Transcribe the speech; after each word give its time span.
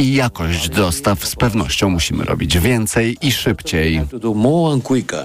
i 0.00 0.14
jakość 0.14 0.68
dostaw 0.68 1.26
z 1.26 1.36
pewnością 1.36 1.90
musimy 1.90 2.24
robić 2.24 2.58
więcej 2.58 3.16
i 3.22 3.32
szybciej. 3.32 4.02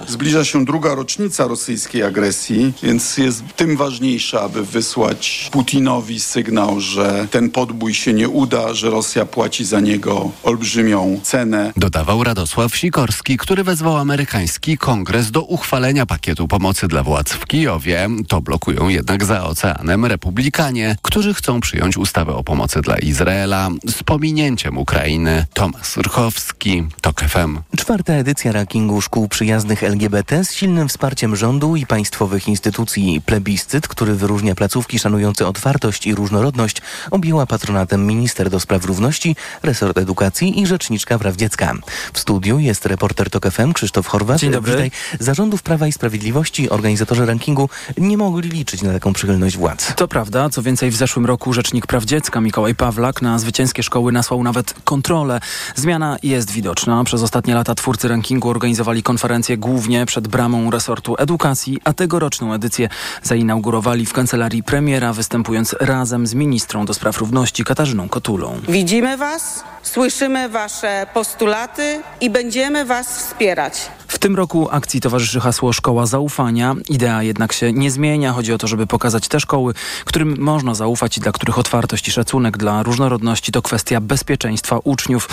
Zbliża 0.07 0.45
się 0.45 0.65
druga 0.65 0.95
rocznica 0.95 1.47
rosyjskiej 1.47 2.03
agresji, 2.03 2.73
więc 2.83 3.17
jest 3.17 3.43
tym 3.55 3.77
ważniejsze, 3.77 4.41
aby 4.41 4.65
wysłać 4.65 5.49
Putinowi 5.51 6.19
sygnał, 6.19 6.79
że 6.79 7.27
ten 7.31 7.49
podbój 7.49 7.93
się 7.93 8.13
nie 8.13 8.29
uda, 8.29 8.73
że 8.73 8.89
Rosja 8.89 9.25
płaci 9.25 9.65
za 9.65 9.79
niego 9.79 10.31
olbrzymią 10.43 11.19
cenę. 11.23 11.73
Dodawał 11.77 12.23
Radosław 12.23 12.75
Sikorski, 12.75 13.37
który 13.37 13.63
wezwał 13.63 13.97
amerykański 13.97 14.77
kongres 14.77 15.31
do 15.31 15.41
uchwalenia 15.41 16.05
pakietu 16.05 16.47
pomocy 16.47 16.87
dla 16.87 17.03
władz 17.03 17.33
w 17.33 17.45
Kijowie. 17.45 18.09
To 18.27 18.41
blokują 18.41 18.87
jednak 18.89 19.25
za 19.25 19.43
oceanem 19.43 20.05
republikanie, 20.05 20.97
którzy 21.01 21.33
chcą 21.33 21.59
przyjąć 21.59 21.97
ustawę 21.97 22.33
o 22.33 22.43
pomocy 22.43 22.81
dla 22.81 22.97
Izraela 22.97 23.69
z 23.87 24.03
pominięciem 24.03 24.64
Ukrainy. 24.73 25.45
Tomasz 25.53 25.97
Rchowski, 25.97 26.83
TOK 27.01 27.21
FM. 27.21 27.57
Czwarta 27.77 28.13
edycja 28.13 28.51
rankingu 28.51 29.01
szkół 29.01 29.27
przyjaznych 29.27 29.83
LGBT 29.83 30.45
z 30.45 30.53
silnym 30.53 30.87
wsparciem 30.87 31.35
rządu 31.35 31.75
i 31.75 31.85
państwowych 31.85 32.47
instytucji. 32.47 33.21
Plebiscyt, 33.25 33.87
który 33.87 34.15
wyróżnia 34.15 34.55
placówki 34.55 34.99
szanujące 34.99 35.47
otwartość 35.47 36.07
i 36.07 36.15
różnorodność, 36.15 36.81
objęła 37.11 37.45
patronatem 37.45 38.07
minister 38.07 38.49
do 38.49 38.59
spraw 38.59 38.85
równości, 38.85 39.35
resort 39.63 39.97
edukacji 39.97 40.61
i 40.61 40.67
rzeczniczka 40.67 41.19
praw 41.19 41.35
dziecka. 41.35 41.73
W 42.13 42.19
studiu 42.19 42.59
jest 42.59 42.85
reporter 42.85 43.29
TOK 43.29 43.51
FM 43.51 43.73
Krzysztof 43.73 44.07
Horwat. 44.07 44.39
Dzień 44.39 44.51
dobry. 44.51 44.71
Witaj. 44.71 44.91
Zarządów 45.19 45.63
Prawa 45.63 45.87
i 45.87 45.91
Sprawiedliwości 45.91 46.69
organizatorzy 46.69 47.25
rankingu 47.25 47.69
nie 47.97 48.17
mogli 48.17 48.49
liczyć 48.49 48.81
na 48.81 48.93
taką 48.93 49.13
przychylność 49.13 49.57
władz. 49.57 49.95
To 49.95 50.07
prawda. 50.07 50.49
Co 50.49 50.61
więcej, 50.61 50.91
w 50.91 50.95
zeszłym 50.95 51.25
roku 51.25 51.53
Rzecznik 51.53 51.87
Praw 51.87 52.03
Dziecka 52.03 52.41
Mikołaj 52.41 52.75
Pawlak 52.75 53.21
na 53.21 53.39
zwycięskie 53.39 53.83
szkoły 53.83 54.11
nasłał 54.11 54.43
nawet 54.43 54.54
kontrolę. 54.83 55.39
Zmiana 55.75 56.17
jest 56.23 56.51
widoczna. 56.51 57.03
Przez 57.03 57.21
ostatnie 57.21 57.55
lata 57.55 57.75
twórcy 57.75 58.07
rankingu 58.07 58.49
organizowali 58.49 59.03
konferencje 59.03 59.57
głównie 59.57 60.05
przed 60.05 60.27
bramą 60.27 60.71
resortu 60.71 61.15
edukacji, 61.17 61.79
a 61.83 61.93
tegoroczną 61.93 62.53
edycję 62.53 62.89
zainaugurowali 63.23 64.05
w 64.05 64.13
kancelarii 64.13 64.63
premiera, 64.63 65.13
występując 65.13 65.75
razem 65.79 66.27
z 66.27 66.33
ministrą 66.33 66.85
do 66.85 66.93
spraw 66.93 67.17
równości 67.17 67.63
Katarzyną 67.63 68.09
Kotulą. 68.09 68.59
Widzimy 68.69 69.17
Was, 69.17 69.63
słyszymy 69.83 70.49
Wasze 70.49 71.07
postulaty 71.13 72.01
i 72.21 72.29
będziemy 72.29 72.85
Was 72.85 73.17
wspierać. 73.17 73.73
W 74.15 74.19
tym 74.19 74.35
roku 74.35 74.67
akcji 74.71 75.01
towarzyszy 75.01 75.39
hasło 75.39 75.73
Szkoła 75.73 76.05
Zaufania. 76.05 76.75
Idea 76.89 77.23
jednak 77.23 77.53
się 77.53 77.73
nie 77.73 77.91
zmienia. 77.91 78.33
Chodzi 78.33 78.53
o 78.53 78.57
to, 78.57 78.67
żeby 78.67 78.87
pokazać 78.87 79.27
te 79.27 79.39
szkoły, 79.39 79.73
którym 80.05 80.35
można 80.39 80.75
zaufać 80.75 81.17
i 81.17 81.21
dla 81.21 81.31
których 81.31 81.59
otwartość 81.59 82.07
i 82.07 82.11
szacunek 82.11 82.57
dla 82.57 82.83
różnorodności 82.83 83.51
to 83.51 83.61
kwestia 83.61 84.01
bezpieczeństwa 84.01 84.79
uczniów, 84.83 85.29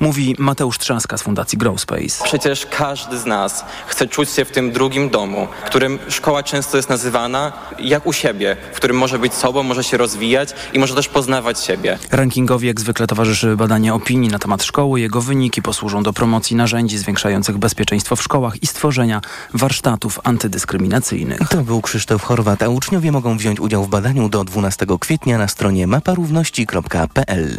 mówi 0.00 0.36
Mateusz 0.38 0.78
Trzaska 0.78 1.18
z 1.18 1.22
Fundacji 1.22 1.58
Growspace. 1.58 2.24
Przecież 2.24 2.66
każdy 2.66 3.18
z 3.18 3.26
nas 3.26 3.64
chce 3.86 4.06
czuć 4.06 4.30
się 4.30 4.44
w 4.44 4.50
tym 4.50 4.72
drugim 4.72 5.10
domu, 5.10 5.48
w 5.64 5.66
którym 5.66 5.98
szkoła 6.08 6.42
często 6.42 6.76
jest 6.76 6.88
nazywana 6.88 7.52
jak 7.78 8.06
u 8.06 8.12
siebie, 8.12 8.56
w 8.72 8.76
którym 8.76 8.96
może 8.96 9.18
być 9.18 9.34
sobą, 9.34 9.62
może 9.62 9.84
się 9.84 9.96
rozwijać 9.96 10.48
i 10.72 10.78
może 10.78 10.94
też 10.94 11.08
poznawać 11.08 11.64
siebie. 11.64 11.98
Rankingowi 12.10 12.66
jak 12.66 12.80
zwykle 12.80 13.06
towarzyszy 13.06 13.56
badanie 13.56 13.94
opinii 13.94 14.30
na 14.30 14.38
temat 14.38 14.62
szkoły. 14.62 15.00
Jego 15.00 15.20
wyniki 15.20 15.62
posłużą 15.62 16.02
do 16.02 16.12
promocji 16.12 16.56
narzędzi 16.56 16.98
zwiększających 16.98 17.58
bezpieczeństwo 17.58 18.16
w 18.16 18.23
szkołach 18.24 18.62
i 18.62 18.66
stworzenia 18.66 19.20
warsztatów 19.54 20.20
antydyskryminacyjnych. 20.24 21.48
To 21.48 21.62
był 21.62 21.82
Krzysztof 21.82 22.22
Horwat, 22.22 22.62
a 22.62 22.68
uczniowie 22.68 23.12
mogą 23.12 23.36
wziąć 23.36 23.60
udział 23.60 23.84
w 23.84 23.88
badaniu 23.88 24.28
do 24.28 24.44
12 24.44 24.86
kwietnia 25.00 25.38
na 25.38 25.48
stronie 25.48 25.86
maparówności.pl. 25.86 27.58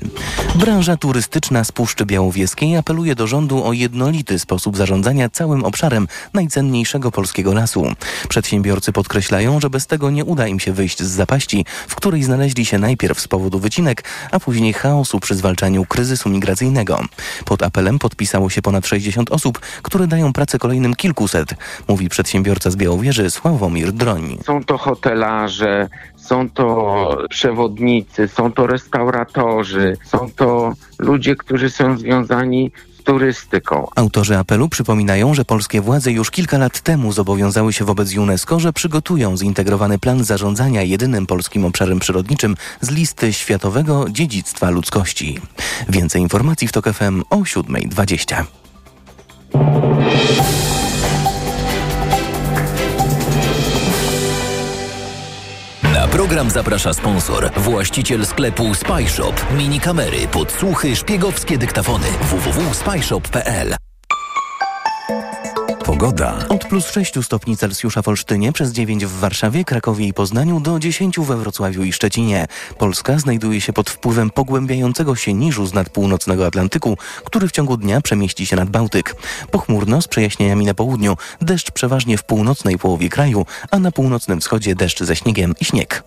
Branża 0.56 0.98
turystyczna 0.98 1.64
z 1.64 1.72
Puszczy 1.72 2.06
Białowieskiej 2.06 2.78
apeluje 2.78 3.16
do 3.16 3.28
rządu 3.28 3.64
o 3.64 3.74
jednolity 3.74 4.40
sposób 4.40 4.78
zarządzania 4.78 5.30
całym 5.30 5.64
obszarem 5.64 6.08
najcenniejszego 6.34 7.12
polskiego 7.12 7.54
lasu. 7.54 7.86
Przedsiębiorcy 8.30 8.92
podkreślają, 8.92 9.60
że 9.60 9.70
bez 9.70 9.88
tego 9.88 10.10
nie 10.10 10.26
uda 10.26 10.48
im 10.48 10.60
się 10.60 10.74
wyjść 10.74 11.04
z 11.04 11.08
zapaści, 11.08 11.66
w 11.88 11.96
której 11.96 12.24
znaleźli 12.24 12.66
się 12.66 12.80
najpierw 12.80 13.20
z 13.20 13.28
powodu 13.28 13.60
wycinek, 13.60 14.04
a 14.32 14.40
później 14.40 14.74
chaosu 14.74 15.20
przy 15.20 15.36
zwalczaniu 15.36 15.86
kryzysu 15.86 16.30
migracyjnego. 16.30 17.02
Pod 17.46 17.64
apelem 17.64 18.00
podpisało 18.00 18.50
się 18.50 18.62
ponad 18.62 18.88
60 18.88 19.32
osób, 19.32 19.60
które 19.82 20.08
dają 20.08 20.34
pracę 20.34 20.45
kolejnym 20.60 20.96
kilkuset, 20.96 21.56
mówi 21.88 22.10
przedsiębiorca 22.10 22.72
z 22.72 22.76
Białowieży 22.76 23.30
Sławomir 23.32 23.92
Droń. 23.92 24.38
Są 24.46 24.64
to 24.64 24.78
hotelarze, 24.78 25.88
są 26.16 26.50
to 26.50 27.18
przewodnicy, 27.30 28.28
są 28.28 28.52
to 28.52 28.68
restauratorzy, 28.68 29.98
są 30.06 30.30
to 30.36 30.74
ludzie, 31.00 31.36
którzy 31.36 31.70
są 31.70 31.98
związani 31.98 32.72
z 33.00 33.04
turystyką. 33.04 33.88
Autorzy 33.96 34.38
apelu 34.38 34.70
przypominają, 34.70 35.34
że 35.34 35.46
polskie 35.46 35.82
władze 35.82 36.12
już 36.12 36.32
kilka 36.32 36.58
lat 36.58 36.82
temu 36.82 37.12
zobowiązały 37.12 37.74
się 37.74 37.86
wobec 37.86 38.18
UNESCO, 38.18 38.60
że 38.60 38.74
przygotują 38.74 39.38
zintegrowany 39.38 40.00
plan 40.00 40.24
zarządzania 40.24 40.82
jedynym 40.82 41.26
polskim 41.26 41.66
obszarem 41.66 42.00
przyrodniczym 42.00 42.56
z 42.82 42.92
listy 42.92 43.34
Światowego 43.34 44.06
Dziedzictwa 44.10 44.70
Ludzkości. 44.70 45.40
Więcej 45.90 46.22
informacji 46.22 46.68
w 46.68 46.72
TOK 46.72 46.86
FM 46.94 47.24
o 47.30 47.38
7.20. 47.38 48.65
Na 55.94 56.08
program 56.08 56.50
zaprasza 56.50 56.94
sponsor, 56.94 57.52
właściciel 57.58 58.26
sklepu 58.26 58.76
Spyshop. 58.76 59.46
Mini 59.58 59.80
kamery, 59.80 60.28
podsłuchy, 60.28 60.96
szpiegowskie 60.96 61.58
dyktafony. 61.58 62.08
www.spyshop.pl 62.22 63.76
Pogoda. 65.86 66.38
Od 66.66 66.70
plus 66.70 66.92
6 66.92 67.14
stopni 67.24 67.58
Celsjusza 67.58 68.02
w 68.02 68.08
Olsztynie, 68.08 68.52
przez 68.52 68.72
9 68.72 69.06
w 69.06 69.20
Warszawie, 69.20 69.64
Krakowie 69.64 70.08
i 70.08 70.14
Poznaniu 70.14 70.60
do 70.60 70.80
10 70.80 71.20
we 71.20 71.38
Wrocławiu 71.38 71.84
i 71.84 71.94
Szczecinie. 71.94 72.46
Polska 72.78 73.20
znajduje 73.20 73.62
się 73.62 73.74
pod 73.74 73.90
wpływem 73.90 74.30
pogłębiającego 74.30 75.16
się 75.16 75.34
niżu 75.34 75.66
z 75.66 75.74
nad 75.74 75.90
północnego 75.90 76.46
Atlantyku, 76.46 76.98
który 77.24 77.48
w 77.48 77.52
ciągu 77.52 77.78
dnia 77.78 78.02
przemieści 78.02 78.46
się 78.46 78.56
nad 78.56 78.70
Bałtyk. 78.70 79.16
Pochmurno 79.52 80.02
z 80.02 80.08
przejaśnieniami 80.08 80.66
na 80.66 80.74
południu, 80.74 81.18
deszcz 81.42 81.72
przeważnie 81.72 82.18
w 82.18 82.24
północnej 82.24 82.78
połowie 82.78 83.10
kraju, 83.10 83.46
a 83.72 83.80
na 83.80 83.92
północnym 83.92 84.42
wschodzie 84.42 84.76
deszcz 84.76 85.04
ze 85.04 85.16
śniegiem 85.16 85.54
i 85.60 85.66
śnieg. 85.66 86.04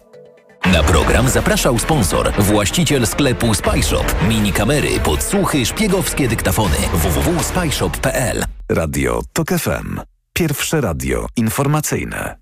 Na 0.73 0.83
program 0.83 1.29
zapraszał 1.29 1.79
sponsor, 1.79 2.33
właściciel 2.39 3.07
sklepu 3.07 3.55
Spyshop. 3.55 4.15
Mini 4.29 4.53
kamery, 4.53 5.01
podsłuchy, 5.01 5.67
szpiegowskie 5.67 6.29
dyktafony. 6.29 6.77
www.spyshop.pl 6.93 8.45
Radio 8.69 9.23
TOK 9.33 9.49
FM. 9.49 10.18
Pierwsze 10.39 10.81
radio 10.81 11.27
informacyjne. 11.37 12.37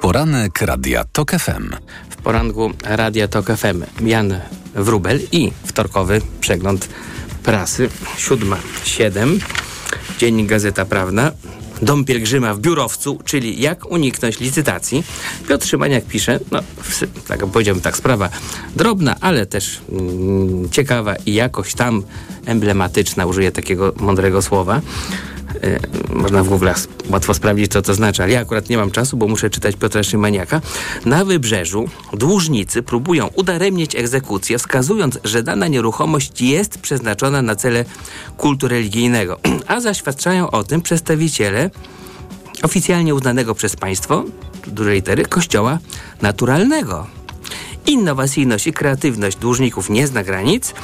Poranek 0.00 0.60
Radia 0.60 1.04
TOK 1.12 1.30
FM. 1.30 1.70
W 2.10 2.16
poranku 2.16 2.72
Radia 2.84 3.28
TOK 3.28 3.46
FM 3.46 3.82
Jan 4.00 4.40
Wrubel 4.74 5.20
i 5.32 5.52
wtorkowy 5.64 6.20
przegląd 6.40 6.88
prasy 7.42 7.88
7.7. 8.18 9.38
Dziennik 10.18 10.48
Gazeta 10.48 10.84
Prawna. 10.84 11.32
Dom 11.84 12.04
pielgrzyma 12.04 12.54
w 12.54 12.58
biurowcu, 12.60 13.18
czyli 13.24 13.60
jak 13.60 13.90
uniknąć 13.90 14.40
licytacji. 14.40 15.04
Piotr 15.48 15.66
Szymaniak 15.66 16.04
pisze, 16.04 16.40
no 16.52 16.60
tak 17.28 17.46
powiedziałbym 17.46 17.82
tak, 17.82 17.96
sprawa 17.96 18.28
drobna, 18.76 19.16
ale 19.20 19.46
też 19.46 19.80
mm, 19.92 20.70
ciekawa 20.70 21.16
i 21.26 21.34
jakoś 21.34 21.74
tam 21.74 22.02
emblematyczna, 22.46 23.26
użyję 23.26 23.52
takiego 23.52 23.92
mądrego 24.00 24.42
słowa. 24.42 24.80
E, 25.62 26.14
można 26.14 26.44
w 26.44 26.48
Google 26.48 26.68
łatwo 27.10 27.34
sprawdzić, 27.34 27.72
co 27.72 27.82
to 27.82 27.94
znaczy, 27.94 28.22
ale 28.22 28.32
ja 28.32 28.40
akurat 28.40 28.68
nie 28.68 28.76
mam 28.76 28.90
czasu, 28.90 29.16
bo 29.16 29.28
muszę 29.28 29.50
czytać 29.50 29.76
Piotra 29.76 30.02
Szymaniaka. 30.02 30.60
Na 31.04 31.24
wybrzeżu 31.24 31.88
dłużnicy 32.12 32.82
próbują 32.82 33.26
udaremnić 33.26 33.94
egzekucję, 33.94 34.58
wskazując, 34.58 35.18
że 35.24 35.42
dana 35.42 35.68
nieruchomość 35.68 36.40
jest 36.42 36.78
przeznaczona 36.78 37.42
na 37.42 37.56
cele 37.56 37.84
kultu 38.36 38.68
religijnego, 38.68 39.40
a 39.66 39.80
zaświadczają 39.80 40.50
o 40.50 40.64
tym 40.64 40.82
przedstawiciele 40.82 41.70
oficjalnie 42.62 43.14
uznanego 43.14 43.54
przez 43.54 43.76
państwo, 43.76 44.24
dużej 44.66 44.94
litery, 44.94 45.24
kościoła 45.24 45.78
naturalnego. 46.22 47.06
Innowacyjność 47.86 48.66
i 48.66 48.72
kreatywność 48.72 49.36
dłużników 49.36 49.90
nie 49.90 50.06
zna 50.06 50.24
granic. 50.24 50.74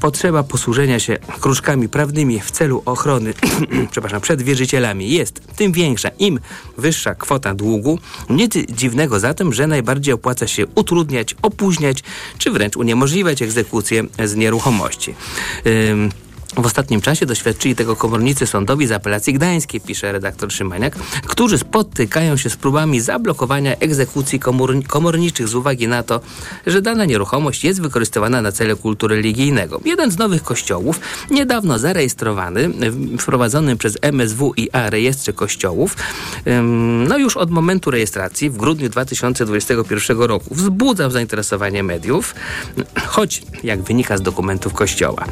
Potrzeba 0.00 0.42
posłużenia 0.42 0.98
się 0.98 1.16
kruczkami 1.40 1.88
prawnymi 1.88 2.40
w 2.40 2.50
celu 2.50 2.82
ochrony 2.84 3.34
przepraszam, 3.90 4.20
przed 4.20 4.42
wierzycielami 4.42 5.10
jest 5.10 5.56
tym 5.56 5.72
większa, 5.72 6.08
im 6.18 6.40
wyższa 6.78 7.14
kwota 7.14 7.54
długu. 7.54 7.98
Nic 8.30 8.54
dziwnego 8.68 9.20
zatem, 9.20 9.52
że 9.52 9.66
najbardziej 9.66 10.14
opłaca 10.14 10.46
się 10.46 10.66
utrudniać, 10.74 11.36
opóźniać 11.42 12.02
czy 12.38 12.50
wręcz 12.50 12.76
uniemożliwiać 12.76 13.42
egzekucję 13.42 14.04
z 14.24 14.36
nieruchomości. 14.36 15.14
W 16.56 16.66
ostatnim 16.66 17.00
czasie 17.00 17.26
doświadczyli 17.26 17.74
tego 17.74 17.96
komornicy 17.96 18.46
sądowi 18.46 18.86
z 18.86 18.92
apelacji 18.92 19.32
gdańskiej, 19.34 19.80
pisze 19.80 20.12
redaktor 20.12 20.52
Szymaniak, 20.52 20.96
którzy 21.26 21.58
spotykają 21.58 22.36
się 22.36 22.50
z 22.50 22.56
próbami 22.56 23.00
zablokowania 23.00 23.76
egzekucji 23.76 24.40
komor 24.40 24.84
komorniczych 24.86 25.48
z 25.48 25.54
uwagi 25.54 25.88
na 25.88 26.02
to, 26.02 26.20
że 26.66 26.82
dana 26.82 27.04
nieruchomość 27.04 27.64
jest 27.64 27.82
wykorzystywana 27.82 28.42
na 28.42 28.52
cele 28.52 28.76
kultu 28.76 29.08
religijnego. 29.08 29.80
Jeden 29.84 30.10
z 30.10 30.18
nowych 30.18 30.42
kościołów, 30.42 31.00
niedawno 31.30 31.78
zarejestrowany 31.78 32.68
w 32.68 33.18
wprowadzonym 33.22 33.78
przez 33.78 33.98
MSWiA 34.02 34.90
rejestrze 34.90 35.32
kościołów, 35.32 35.96
no 37.08 37.18
już 37.18 37.36
od 37.36 37.50
momentu 37.50 37.90
rejestracji 37.90 38.50
w 38.50 38.56
grudniu 38.56 38.88
2021 38.88 40.18
roku 40.20 40.54
wzbudzał 40.54 41.10
zainteresowanie 41.10 41.82
mediów, 41.82 42.34
choć 43.06 43.42
jak 43.64 43.82
wynika 43.82 44.16
z 44.16 44.22
dokumentów 44.22 44.74
kościoła, 44.74 45.24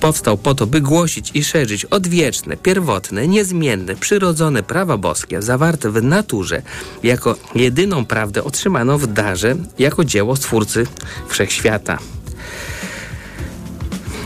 powstał 0.00 0.38
po 0.38 0.54
to, 0.58 0.66
by 0.66 0.80
głosić 0.80 1.30
i 1.34 1.44
szerzyć 1.44 1.84
odwieczne, 1.84 2.56
pierwotne, 2.56 3.28
niezmienne, 3.28 3.96
przyrodzone 3.96 4.62
prawa 4.62 4.96
boskie 4.96 5.42
zawarte 5.42 5.90
w 5.90 6.02
naturze 6.02 6.62
jako 7.02 7.36
jedyną 7.54 8.04
prawdę 8.04 8.44
otrzymaną 8.44 8.98
w 8.98 9.06
darze 9.06 9.56
jako 9.78 10.04
dzieło 10.04 10.36
Stwórcy 10.36 10.86
Wszechświata. 11.28 11.98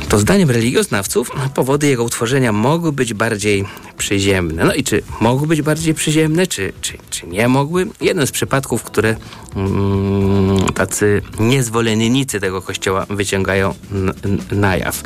To 0.08 0.18
zdaniem 0.18 0.50
religioznawców 0.50 1.30
powody 1.54 1.86
jego 1.86 2.04
utworzenia 2.04 2.52
mogły 2.52 2.92
być 2.92 3.14
bardziej 3.14 3.64
przyziemne. 3.98 4.64
No 4.64 4.74
i 4.74 4.84
czy 4.84 5.02
mogły 5.20 5.46
być 5.46 5.62
bardziej 5.62 5.94
przyziemne, 5.94 6.46
czy, 6.46 6.72
czy, 6.80 6.98
czy 7.10 7.26
nie 7.26 7.48
mogły? 7.48 7.86
Jeden 8.00 8.26
z 8.26 8.30
przypadków, 8.30 8.82
które 8.82 9.16
mm, 9.56 10.72
tacy 10.74 11.22
niezwolennicy 11.40 12.40
tego 12.40 12.62
kościoła 12.62 13.06
wyciągają 13.10 13.74
na 14.50 14.76
jaw. 14.76 15.02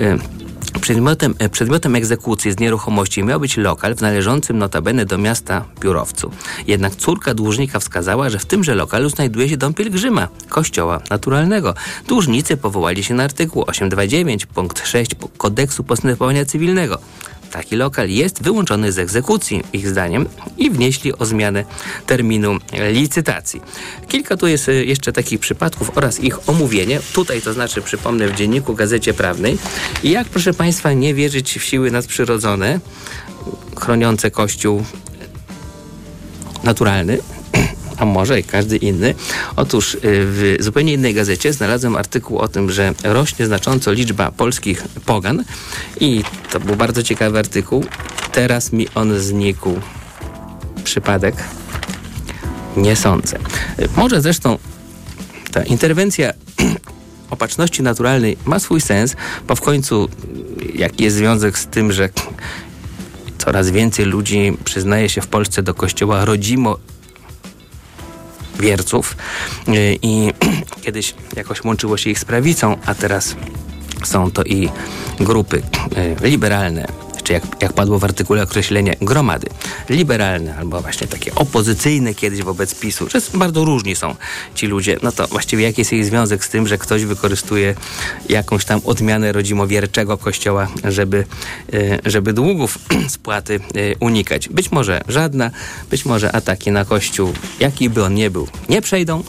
Y 0.00 0.43
Przedmiotem, 0.84 1.34
e, 1.38 1.48
przedmiotem 1.48 1.96
egzekucji 1.96 2.52
z 2.52 2.58
nieruchomości 2.58 3.22
miał 3.22 3.40
być 3.40 3.56
lokal 3.56 3.94
w 3.94 4.00
należącym 4.00 4.58
notabene 4.58 5.04
do 5.04 5.18
miasta 5.18 5.64
Piórowcu. 5.80 6.30
Jednak 6.66 6.96
córka 6.96 7.34
dłużnika 7.34 7.80
wskazała, 7.80 8.30
że 8.30 8.38
w 8.38 8.46
tymże 8.46 8.74
lokalu 8.74 9.08
znajduje 9.08 9.48
się 9.48 9.56
dom 9.56 9.74
pielgrzyma, 9.74 10.28
kościoła 10.48 11.00
naturalnego. 11.10 11.74
Dłużnicy 12.08 12.56
powołali 12.56 13.04
się 13.04 13.14
na 13.14 13.22
artykuł 13.24 13.64
829 13.66 14.46
punkt 14.46 14.86
6 14.86 15.10
kodeksu 15.36 15.84
postępowania 15.84 16.44
cywilnego. 16.44 16.98
Taki 17.54 17.76
lokal 17.76 18.08
jest 18.08 18.42
wyłączony 18.42 18.92
z 18.92 18.98
egzekucji, 18.98 19.62
ich 19.72 19.88
zdaniem, 19.88 20.26
i 20.58 20.70
wnieśli 20.70 21.18
o 21.18 21.24
zmianę 21.24 21.64
terminu 22.06 22.58
licytacji. 22.92 23.60
Kilka 24.08 24.36
tu 24.36 24.46
jest 24.46 24.68
e, 24.68 24.72
jeszcze 24.72 25.12
takich 25.12 25.40
przypadków 25.40 25.90
oraz 25.94 26.20
ich 26.20 26.48
omówienie. 26.48 27.00
Tutaj 27.12 27.42
to 27.42 27.52
znaczy, 27.52 27.82
przypomnę, 27.82 28.28
w 28.28 28.34
dzienniku 28.34 28.74
Gazecie 28.74 29.14
Prawnej. 29.14 29.58
Jak, 30.04 30.28
proszę 30.28 30.54
Państwa, 30.54 30.92
nie 30.92 31.14
wierzyć 31.14 31.58
w 31.58 31.64
siły 31.64 31.90
nadprzyrodzone, 31.90 32.80
chroniące 33.80 34.30
Kościół 34.30 34.84
naturalny, 36.64 37.18
a 37.96 38.04
może 38.04 38.40
i 38.40 38.44
każdy 38.44 38.76
inny. 38.76 39.14
Otóż 39.56 39.94
y, 39.94 39.98
w 40.02 40.56
zupełnie 40.60 40.92
innej 40.92 41.14
gazecie 41.14 41.52
znalazłem 41.52 41.96
artykuł 41.96 42.38
o 42.38 42.48
tym, 42.48 42.70
że 42.70 42.94
rośnie 43.04 43.46
znacząco 43.46 43.92
liczba 43.92 44.30
polskich 44.30 44.82
pogan 45.06 45.44
i 46.00 46.22
to 46.52 46.60
był 46.60 46.76
bardzo 46.76 47.02
ciekawy 47.02 47.38
artykuł. 47.38 47.84
Teraz 48.32 48.72
mi 48.72 48.88
on 48.94 49.20
znikł. 49.20 49.80
Przypadek? 50.84 51.34
Nie 52.76 52.96
sądzę. 52.96 53.36
Y, 53.78 53.88
może 53.96 54.20
zresztą 54.20 54.58
ta 55.52 55.62
interwencja 55.62 56.32
opatrzności 57.30 57.82
naturalnej 57.82 58.36
ma 58.44 58.58
swój 58.58 58.80
sens, 58.80 59.16
bo 59.48 59.56
w 59.56 59.60
końcu 59.60 60.08
jaki 60.74 61.04
jest 61.04 61.16
związek 61.16 61.58
z 61.58 61.66
tym, 61.66 61.92
że 61.92 62.08
coraz 63.38 63.70
więcej 63.70 64.04
ludzi 64.04 64.56
przyznaje 64.64 65.08
się 65.08 65.20
w 65.20 65.26
Polsce 65.26 65.62
do 65.62 65.74
kościoła 65.74 66.24
rodzimo 66.24 66.78
wierców 68.60 69.16
y, 69.68 69.98
i 70.02 70.32
kiedyś 70.84 71.14
jakoś 71.36 71.64
łączyło 71.64 71.96
się 71.96 72.10
ich 72.10 72.18
z 72.18 72.24
prawicą, 72.24 72.76
a 72.86 72.94
teraz 72.94 73.36
są 74.04 74.30
to 74.30 74.44
i 74.44 74.68
grupy 75.20 75.56
y, 75.56 76.26
liberalne, 76.26 76.86
czy 77.24 77.32
jak, 77.32 77.42
jak 77.60 77.72
padło 77.72 77.98
w 77.98 78.04
artykule 78.04 78.42
określenie 78.42 78.96
gromady 79.00 79.46
liberalne 79.88 80.56
albo 80.56 80.80
właśnie 80.80 81.06
takie 81.06 81.34
opozycyjne 81.34 82.14
kiedyś 82.14 82.42
wobec 82.42 82.74
PiSu, 82.74 83.08
że 83.10 83.20
bardzo 83.34 83.64
różni 83.64 83.96
są 83.96 84.14
ci 84.54 84.66
ludzie, 84.66 84.96
no 85.02 85.12
to 85.12 85.26
właściwie 85.26 85.64
jaki 85.64 85.80
jest 85.80 85.92
ich 85.92 86.04
związek 86.04 86.44
z 86.44 86.48
tym, 86.48 86.66
że 86.66 86.78
ktoś 86.78 87.04
wykorzystuje 87.04 87.74
jakąś 88.28 88.64
tam 88.64 88.80
odmianę 88.84 89.32
rodzimowierczego 89.32 90.18
kościoła, 90.18 90.68
żeby, 90.84 91.24
e, 91.72 92.10
żeby 92.10 92.32
długów 92.32 92.78
spłaty 93.08 93.60
e, 93.74 93.96
unikać. 94.00 94.48
Być 94.48 94.72
może 94.72 95.00
żadna, 95.08 95.50
być 95.90 96.04
może 96.04 96.32
ataki 96.32 96.70
na 96.70 96.84
kościół, 96.84 97.32
jaki 97.60 97.90
by 97.90 98.04
on 98.04 98.14
nie 98.14 98.30
był, 98.30 98.48
nie 98.68 98.82
przejdą. 98.82 99.24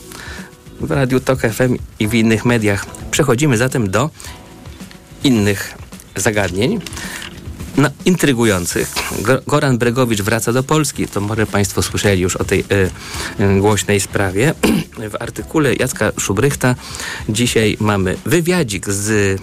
W 0.80 0.90
Radiu 0.90 1.20
Tok 1.20 1.40
FM 1.40 1.76
i 1.98 2.08
w 2.08 2.14
innych 2.14 2.44
mediach 2.44 2.86
przechodzimy 3.10 3.56
zatem 3.56 3.90
do 3.90 4.10
innych 5.24 5.74
zagadnień 6.16 6.80
no, 7.76 7.88
intrygujących. 8.04 8.94
Goran 9.46 9.78
Bregowicz 9.78 10.22
wraca 10.22 10.52
do 10.52 10.62
Polski. 10.62 11.08
To 11.08 11.20
może 11.20 11.46
Państwo 11.46 11.82
słyszeli 11.82 12.22
już 12.22 12.36
o 12.36 12.44
tej 12.44 12.60
y, 12.60 12.90
y, 13.40 13.60
głośnej 13.60 14.00
sprawie. 14.00 14.54
W 15.10 15.22
artykule 15.22 15.74
Jacka 15.74 16.12
Szubrychta 16.18 16.74
dzisiaj 17.28 17.76
mamy 17.80 18.16
wywiadzik 18.26 18.88
z 18.88 19.40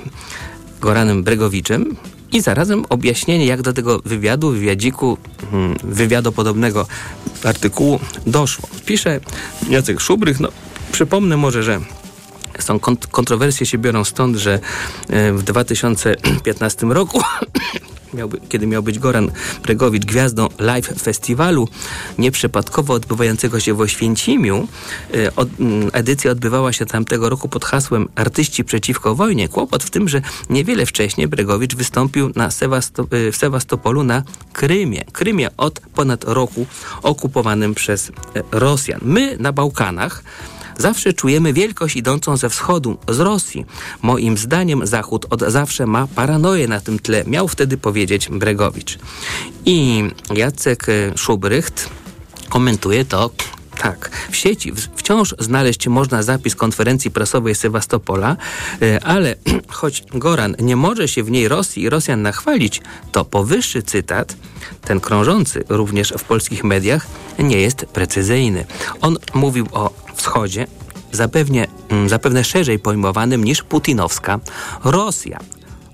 Goranem 0.81 1.23
Bregowiczem 1.23 1.95
i 2.31 2.41
zarazem 2.41 2.85
objaśnienie, 2.89 3.45
jak 3.45 3.61
do 3.61 3.73
tego 3.73 4.01
wywiadu, 4.05 4.49
wywiadziku, 4.49 5.17
hmm, 5.51 5.77
wywiadopodobnego 5.83 6.87
artykułu 7.43 7.99
doszło. 8.27 8.69
Pisze 8.85 9.19
Jacek 9.69 9.99
Szubrych, 9.99 10.39
no 10.39 10.49
przypomnę 10.91 11.37
może, 11.37 11.63
że 11.63 11.79
są 12.59 12.79
kont 12.79 13.07
kontrowersje 13.07 13.65
się 13.65 13.77
biorą 13.77 14.03
stąd, 14.03 14.37
że 14.37 14.59
y, 15.09 15.33
w 15.33 15.43
2015 15.43 16.87
roku 16.87 17.21
miałby, 18.13 18.37
kiedy 18.49 18.67
miał 18.67 18.83
być 18.83 18.99
Goran 18.99 19.31
Bregowicz 19.63 20.05
gwiazdą 20.05 20.47
live 20.59 20.87
festiwalu 21.01 21.67
nieprzypadkowo 22.17 22.93
odbywającego 22.93 23.59
się 23.59 23.73
w 23.73 23.81
Oświęcimiu. 23.81 24.67
E, 25.13 25.35
od, 25.35 25.49
mm, 25.59 25.89
edycja 25.93 26.31
odbywała 26.31 26.73
się 26.73 26.85
tamtego 26.85 27.29
roku 27.29 27.49
pod 27.49 27.65
hasłem 27.65 28.09
Artyści 28.15 28.63
przeciwko 28.63 29.15
wojnie. 29.15 29.49
Kłopot 29.49 29.83
w 29.83 29.89
tym, 29.89 30.09
że 30.09 30.21
niewiele 30.49 30.85
wcześniej 30.85 31.27
Bregowicz 31.27 31.75
wystąpił 31.75 32.31
na 32.35 32.51
Sewasto 32.51 33.03
e, 33.03 33.31
w 33.31 33.37
Sewastopolu 33.37 34.03
na 34.03 34.23
Krymie. 34.53 35.05
Krymie 35.11 35.49
od 35.57 35.79
ponad 35.79 36.23
roku 36.23 36.65
okupowanym 37.03 37.75
przez 37.75 38.09
e, 38.09 38.13
Rosjan. 38.51 38.99
My 39.03 39.37
na 39.39 39.51
Bałkanach 39.51 40.23
Zawsze 40.77 41.13
czujemy 41.13 41.53
wielkość 41.53 41.95
idącą 41.95 42.37
ze 42.37 42.49
wschodu, 42.49 42.97
z 43.09 43.19
Rosji. 43.19 43.65
Moim 44.01 44.37
zdaniem 44.37 44.87
Zachód 44.87 45.25
od 45.29 45.41
zawsze 45.41 45.85
ma 45.85 46.07
paranoję 46.07 46.67
na 46.67 46.79
tym 46.79 46.99
tle, 46.99 47.23
miał 47.27 47.47
wtedy 47.47 47.77
powiedzieć 47.77 48.29
Bregowicz. 48.29 48.99
I 49.65 50.03
Jacek 50.35 50.87
Szubrycht 51.15 51.89
komentuje 52.49 53.05
to 53.05 53.29
tak, 53.77 54.09
w 54.31 54.35
sieci 54.35 54.73
wciąż 54.95 55.35
znaleźć 55.39 55.87
można 55.87 56.23
zapis 56.23 56.55
konferencji 56.55 57.11
prasowej 57.11 57.55
Sewastopola, 57.55 58.37
e, 58.81 59.03
ale 59.03 59.35
choć 59.67 60.03
Goran 60.13 60.55
nie 60.59 60.75
może 60.75 61.07
się 61.07 61.23
w 61.23 61.31
niej 61.31 61.47
Rosji 61.47 61.83
i 61.83 61.89
Rosjan 61.89 62.21
nachwalić, 62.21 62.81
to 63.11 63.25
powyższy 63.25 63.83
cytat, 63.83 64.35
ten 64.81 64.99
krążący 64.99 65.63
również 65.69 66.13
w 66.17 66.23
polskich 66.23 66.63
mediach, 66.63 67.07
nie 67.39 67.61
jest 67.61 67.85
precyzyjny. 67.85 68.65
On 69.01 69.17
mówił 69.33 69.67
o 69.71 69.93
wschodzie, 70.15 70.67
zapewne, 71.11 71.67
mm, 71.89 72.09
zapewne 72.09 72.43
szerzej 72.43 72.79
pojmowanym 72.79 73.43
niż 73.43 73.63
putinowska 73.63 74.39
Rosja. 74.83 75.39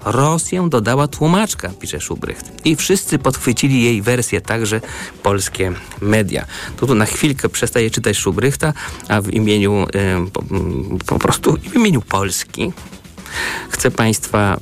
Rosję 0.06 0.68
dodała 0.70 1.08
tłumaczka, 1.08 1.70
pisze 1.80 2.02
Szubrycht. 2.02 2.52
I 2.66 2.76
wszyscy 2.76 3.20
podchwycili 3.20 3.84
jej 3.84 4.02
wersję, 4.02 4.42
także 4.42 4.82
polskie 5.24 5.74
media. 6.02 6.46
Tu, 6.78 6.88
tu 6.88 6.96
na 6.96 7.06
chwilkę 7.06 7.50
przestaję 7.50 7.92
czytać 7.92 8.18
Szubrychta, 8.18 8.74
a 9.08 9.22
w 9.22 9.30
imieniu 9.30 9.84
y, 9.84 10.32
po, 10.32 10.44
po 11.06 11.20
prostu 11.20 11.58
w 11.58 11.76
imieniu 11.76 12.02
Polski 12.02 12.72
chcę 13.70 13.92
Państwa 13.92 14.60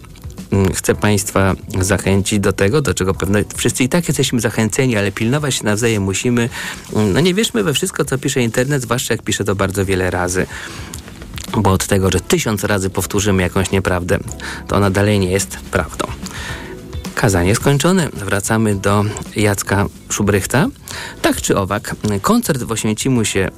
Mm, 0.52 0.74
chcę 0.74 0.96
Państwa 0.96 1.56
zachęcić 1.80 2.40
do 2.40 2.54
tego, 2.54 2.82
do 2.82 2.94
czego 2.94 3.14
pewno 3.14 3.40
wszyscy 3.56 3.84
i 3.84 3.90
tak 3.90 4.08
jesteśmy 4.08 4.40
zachęceni, 4.40 4.98
ale 4.98 5.12
pilnować 5.12 5.56
się 5.56 5.66
nawzajem 5.66 6.04
musimy. 6.04 6.50
Mm, 6.94 7.14
no 7.14 7.20
nie 7.20 7.34
wierzmy 7.34 7.64
we 7.64 7.74
wszystko, 7.74 8.06
co 8.06 8.18
pisze 8.18 8.42
internet, 8.42 8.82
zwłaszcza 8.82 9.14
jak 9.14 9.24
pisze 9.24 9.44
to 9.44 9.56
bardzo 9.56 9.86
wiele 9.86 10.12
razy. 10.12 10.48
Bo 11.52 11.72
od 11.72 11.88
tego, 11.88 12.12
że 12.12 12.20
tysiąc 12.20 12.64
razy 12.64 12.90
powtórzymy 12.90 13.44
jakąś 13.44 13.72
nieprawdę, 13.72 14.20
to 14.68 14.76
ona 14.76 14.90
dalej 14.90 15.20
nie 15.20 15.32
jest 15.32 15.58
prawdą. 15.72 16.08
Kazanie 17.18 17.56
skończone. 17.56 18.10
Wracamy 18.14 18.76
do 18.76 19.06
Jacka 19.36 19.86
Szubrychta. 20.10 20.68
Tak 21.22 21.42
czy 21.42 21.58
owak, 21.58 21.96
koncert 22.22 22.64
w 22.64 22.72
Oświęcimu 22.72 23.26
się, 23.26 23.50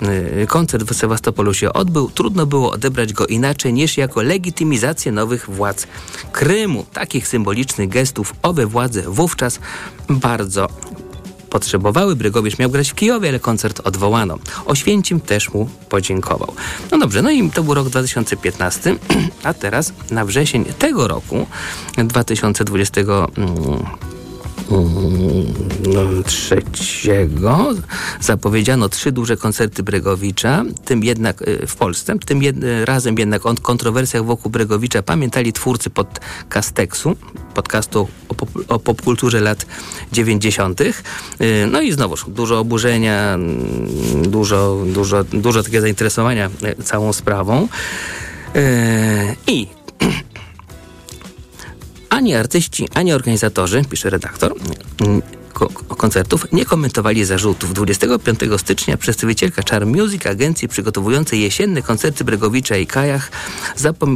y, 0.42 0.48
koncert 0.48 0.92
w 0.92 0.96
Sewastopolu 0.96 1.54
się 1.54 1.74
odbył. 1.74 2.10
Trudno 2.10 2.46
było 2.46 2.72
odebrać 2.72 3.14
go 3.14 3.28
inaczej 3.28 3.74
niż 3.74 3.98
jako 3.98 4.22
legitymizację 4.22 5.12
nowych 5.12 5.50
władz 5.50 5.88
Krymu. 6.32 6.86
Takich 6.94 7.28
symbolicznych 7.28 7.90
gestów 7.90 8.34
owe 8.42 8.66
władze 8.66 9.02
wówczas 9.02 9.60
bardzo 10.10 10.68
potrzebowały. 11.50 12.16
Brygowicz 12.16 12.60
miał 12.60 12.70
grać 12.70 12.92
w 12.92 12.96
Kijowie, 12.96 13.30
ale 13.30 13.40
koncert 13.40 13.82
odwołano. 13.84 14.38
Oświęcim 14.66 15.20
też 15.22 15.54
mu 15.54 15.70
podziękował. 15.90 16.54
No 16.92 16.98
dobrze, 16.98 17.22
no 17.22 17.32
i 17.32 17.50
to 17.50 17.64
był 17.64 17.74
rok 17.74 17.90
2015, 17.90 18.96
a 19.44 19.54
teraz 19.54 19.94
na 20.12 20.26
wrzesień 20.26 20.66
tego 20.66 21.08
roku, 21.08 21.48
2020 21.98 23.02
no, 23.08 23.28
trzeciego 26.26 27.74
zapowiedziano 28.22 28.90
trzy 28.90 29.12
duże 29.12 29.38
koncerty 29.38 29.84
Bregowicza, 29.84 30.64
tym 30.86 31.04
jednak 31.04 31.42
y, 31.42 31.68
w 31.68 31.76
Polsce. 31.76 32.20
Tym 32.26 32.44
jed, 32.44 32.56
razem 32.86 33.20
jednak 33.20 33.46
o 33.46 33.56
kontrowersjach 33.62 34.26
wokół 34.26 34.52
Bregowicza 34.52 35.04
pamiętali 35.04 35.54
twórcy 35.54 35.90
podcasteksu, 35.90 37.16
podcastu 37.54 38.08
o, 38.30 38.34
pop, 38.34 38.50
o 38.68 38.80
popkulturze 38.80 39.42
lat 39.42 39.66
90. 40.12 40.82
Y, 40.82 40.94
no 41.72 41.82
i 41.82 41.92
znowuż 41.92 42.26
dużo 42.28 42.60
oburzenia, 42.60 43.34
mm, 43.34 44.32
dużo, 44.32 44.78
dużo, 44.86 45.24
dużo 45.24 45.64
takiego 45.64 45.82
zainteresowania 45.82 46.50
całą 46.84 47.14
sprawą. 47.14 47.68
I 49.48 49.68
ani 52.30 52.36
artyści, 52.36 52.90
ani 52.94 53.14
organizatorzy, 53.14 53.82
pisze 53.90 54.10
redaktor, 54.10 54.56
koncertów 55.98 56.52
nie 56.52 56.66
komentowali 56.66 57.26
zarzutów. 57.26 57.74
25 57.74 58.40
stycznia 58.58 58.98
przedstawicielka 58.98 59.62
Char 59.70 59.86
Music, 59.86 60.26
agencji 60.26 60.68
przygotowującej 60.68 61.42
jesienne 61.42 61.82
koncerty 61.82 62.24
Bregowicza 62.24 62.78
i 62.78 62.88
Kajach, 62.88 63.32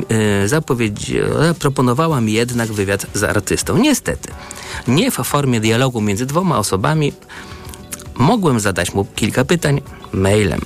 e, 0.09 0.47
zaproponowała 0.47 2.21
mi 2.21 2.33
jednak 2.33 2.73
wywiad 2.73 3.05
z 3.13 3.23
artystą. 3.23 3.77
Niestety, 3.77 4.31
nie 4.87 5.11
w 5.11 5.15
formie 5.15 5.59
dialogu 5.59 6.01
między 6.01 6.25
dwoma 6.25 6.57
osobami, 6.59 7.13
mogłem 8.15 8.59
zadać 8.59 8.93
mu 8.93 9.05
kilka 9.05 9.45
pytań 9.45 9.81
mailem. 10.11 10.61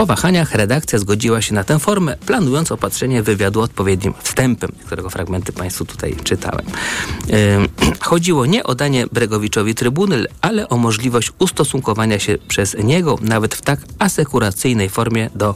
Po 0.00 0.06
wahaniach 0.06 0.54
redakcja 0.54 0.98
zgodziła 0.98 1.42
się 1.42 1.54
na 1.54 1.64
tę 1.64 1.78
formę, 1.78 2.16
planując 2.26 2.72
opatrzenie 2.72 3.22
wywiadu 3.22 3.60
odpowiednim 3.60 4.14
wstępem, 4.22 4.72
którego 4.86 5.10
fragmenty 5.10 5.52
Państwu 5.52 5.84
tutaj 5.84 6.16
czytałem. 6.24 6.66
Chodziło 8.00 8.46
nie 8.46 8.64
o 8.64 8.74
danie 8.74 9.06
Bregowiczowi 9.12 9.74
trybuny, 9.74 10.24
ale 10.40 10.68
o 10.68 10.76
możliwość 10.76 11.32
ustosunkowania 11.38 12.18
się 12.18 12.38
przez 12.48 12.76
niego, 12.84 13.18
nawet 13.22 13.54
w 13.54 13.62
tak 13.62 13.80
asekuracyjnej 13.98 14.88
formie, 14.88 15.30
do 15.34 15.54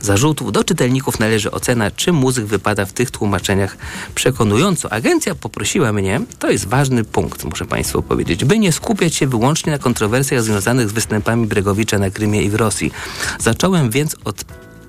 zarzutów. 0.00 0.52
Do 0.52 0.64
czytelników 0.64 1.20
należy 1.20 1.50
ocena, 1.50 1.90
czy 1.90 2.12
muzyk 2.12 2.44
wypada 2.44 2.86
w 2.86 2.92
tych 2.92 3.10
tłumaczeniach 3.10 3.76
przekonująco. 4.14 4.92
Agencja 4.92 5.34
poprosiła 5.34 5.92
mnie, 5.92 6.20
to 6.38 6.50
jest 6.50 6.66
ważny 6.68 7.04
punkt, 7.04 7.44
muszę 7.44 7.64
Państwu 7.64 8.02
powiedzieć, 8.02 8.44
by 8.44 8.58
nie 8.58 8.72
skupiać 8.72 9.14
się 9.14 9.26
wyłącznie 9.26 9.72
na 9.72 9.78
kontrowersjach 9.78 10.42
związanych 10.42 10.88
z 10.88 10.92
występami 10.92 11.46
Bregowicza 11.46 11.98
na 11.98 12.10
Krymie 12.10 12.42
i 12.42 12.50
w 12.50 12.54
Rosji. 12.54 12.92
Zacząłem 13.38 13.83
więc 13.90 14.16
od 14.24 14.44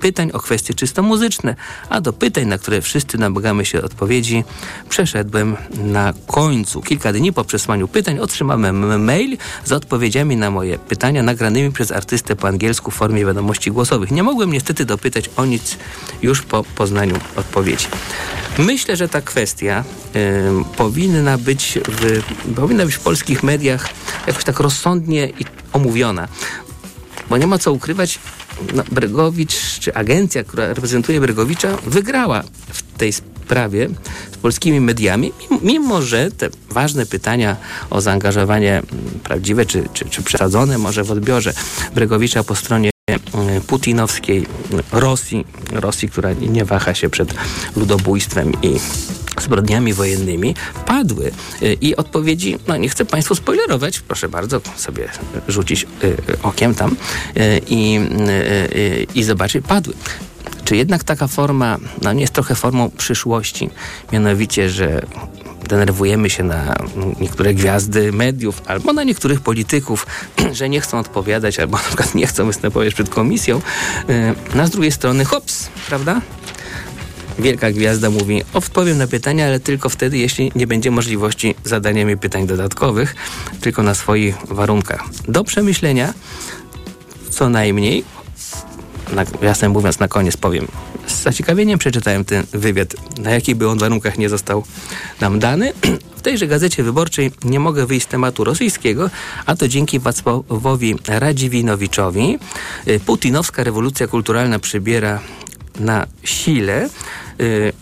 pytań 0.06 0.32
o 0.34 0.40
kwestie 0.40 0.74
czysto 0.74 1.04
muzyczne, 1.04 1.56
a 1.90 2.02
do 2.02 2.14
pytań, 2.14 2.46
na 2.46 2.58
które 2.58 2.82
wszyscy 2.82 3.18
namagamy 3.18 3.66
się 3.66 3.82
odpowiedzi, 3.82 4.44
przeszedłem 4.90 5.56
na 5.78 6.14
końcu. 6.28 6.82
Kilka 6.82 7.14
dni 7.14 7.34
po 7.34 7.44
przesłaniu 7.44 7.88
pytań 7.88 8.20
otrzymałem 8.20 9.04
mail 9.04 9.38
z 9.66 9.72
odpowiedziami 9.72 10.38
na 10.38 10.52
moje 10.52 10.78
pytania 10.78 11.24
nagranymi 11.24 11.72
przez 11.72 11.92
artystę 11.92 12.36
po 12.36 12.48
angielsku 12.48 12.92
w 12.92 12.94
formie 12.94 13.26
wiadomości 13.26 13.72
głosowych. 13.72 14.12
Nie 14.12 14.24
mogłem 14.24 14.54
niestety 14.54 14.86
dopytać 14.86 15.30
o 15.38 15.46
nic 15.46 15.78
już 16.22 16.42
po 16.42 16.64
poznaniu 16.64 17.16
odpowiedzi. 17.36 17.88
Myślę, 18.58 18.96
że 18.96 19.10
ta 19.10 19.22
kwestia 19.22 19.84
powinna, 20.78 21.38
być 21.38 21.80
w, 21.88 22.24
powinna 22.56 22.86
być 22.86 22.96
w 22.96 23.00
polskich 23.00 23.44
mediach 23.44 23.90
jakoś 24.28 24.44
tak 24.44 24.60
rozsądnie 24.60 25.30
i 25.30 25.46
omówiona. 25.74 26.28
Bo 27.30 27.38
nie 27.38 27.48
ma 27.48 27.58
co 27.58 27.72
ukrywać, 27.72 28.20
no, 28.74 28.84
Bregowicz, 28.92 29.80
czy 29.80 29.94
agencja, 29.94 30.44
która 30.44 30.68
reprezentuje 30.68 31.22
Bregowicza, 31.22 31.78
wygrała 31.86 32.44
w 32.68 32.98
tej 32.98 33.14
sprawie 33.14 33.90
z 34.32 34.38
polskimi 34.38 34.82
mediami, 34.82 35.32
mimo 35.62 36.02
że 36.02 36.32
te 36.32 36.50
ważne 36.70 37.06
pytania 37.06 37.56
o 37.90 38.02
zaangażowanie 38.02 38.82
prawdziwe 39.24 39.66
czy, 39.66 39.84
czy, 39.94 40.06
czy 40.10 40.24
przesadzone 40.24 40.78
może 40.78 41.04
w 41.04 41.12
odbiorze 41.12 41.54
Bregowicza 41.96 42.44
po 42.44 42.56
stronie 42.56 42.90
mm, 43.10 43.62
putinowskiej 43.62 44.46
Rosji, 44.92 45.46
Rosji, 45.72 46.10
która 46.10 46.34
nie 46.34 46.66
waha 46.66 46.94
się 46.94 47.10
przed 47.10 47.34
ludobójstwem 47.76 48.52
i 48.62 48.80
zbrodniami 49.46 49.94
wojennymi 49.94 50.56
padły. 50.86 51.32
Y, 51.62 51.78
I 51.82 51.96
odpowiedzi, 51.96 52.58
no 52.68 52.78
nie 52.78 52.90
chcę 52.90 53.06
Państwu 53.06 53.36
spoilerować, 53.36 54.00
proszę 54.00 54.30
bardzo 54.30 54.62
sobie 54.76 55.10
rzucić 55.48 55.88
y, 56.04 56.18
okiem 56.44 56.76
tam 56.76 56.92
y, 57.38 57.62
i, 57.68 58.00
i 59.16 59.24
zobaczyć, 59.24 59.66
padły. 59.68 59.94
Czy 60.66 60.76
jednak 60.76 61.04
taka 61.04 61.28
forma, 61.28 61.78
no 62.02 62.14
nie 62.14 62.22
jest 62.22 62.34
trochę 62.34 62.56
formą 62.56 62.90
przyszłości, 62.90 63.70
mianowicie, 64.12 64.70
że 64.70 65.02
denerwujemy 65.70 66.30
się 66.30 66.44
na 66.44 66.76
niektóre 67.20 67.54
gwiazdy 67.54 68.12
mediów 68.12 68.62
albo 68.66 68.94
na 68.94 69.04
niektórych 69.04 69.42
polityków, 69.42 70.08
że 70.58 70.70
nie 70.70 70.82
chcą 70.82 71.00
odpowiadać 71.00 71.60
albo 71.60 71.78
na 71.78 71.84
przykład 71.84 72.16
nie 72.16 72.28
chcą 72.28 72.46
występować 72.46 72.94
przed 72.94 73.10
komisją. 73.10 73.62
No 74.56 74.68
z 74.68 74.70
drugiej 74.70 74.92
strony, 74.92 75.26
hops, 75.26 75.70
prawda? 75.88 76.22
Wielka 77.40 77.72
gwiazda 77.72 78.10
mówi, 78.10 78.44
odpowiem 78.54 78.98
na 78.98 79.08
pytania, 79.08 79.46
ale 79.46 79.60
tylko 79.60 79.90
wtedy, 79.90 80.18
jeśli 80.18 80.52
nie 80.56 80.68
będzie 80.68 80.92
możliwości 80.92 81.56
zadania 81.64 82.06
mi 82.06 82.18
pytań 82.18 82.48
dodatkowych, 82.48 83.16
tylko 83.62 83.84
na 83.84 83.96
swoich 83.96 84.36
warunkach. 84.50 85.04
Do 85.28 85.44
przemyślenia 85.44 86.14
co 87.30 87.50
najmniej, 87.50 88.04
jasem 89.42 89.72
mówiąc 89.72 90.00
na 90.00 90.08
koniec 90.08 90.38
powiem, 90.38 90.68
z 91.08 91.22
zaciekawieniem 91.22 91.80
przeczytałem 91.80 92.26
ten 92.26 92.44
wywiad, 92.54 92.96
na 93.20 93.32
jakich 93.32 93.56
by 93.56 93.70
on 93.70 93.78
warunkach 93.78 94.18
nie 94.18 94.30
został 94.30 94.64
nam 95.22 95.40
dany. 95.40 95.74
W 96.18 96.22
tejże 96.26 96.48
gazecie 96.48 96.84
wyborczej 96.84 97.32
nie 97.44 97.60
mogę 97.60 97.86
wyjść 97.86 98.06
z 98.06 98.10
tematu 98.10 98.44
rosyjskiego, 98.44 99.10
a 99.46 99.56
to 99.56 99.68
dzięki 99.68 100.00
Wacławowi 100.00 100.96
Radziwinowiczowi. 101.08 102.40
Putinowska 103.06 103.64
rewolucja 103.64 104.08
kulturalna 104.08 104.60
przybiera 104.60 105.20
na 105.80 106.08
sile. 106.24 106.90
Y, 107.42 107.74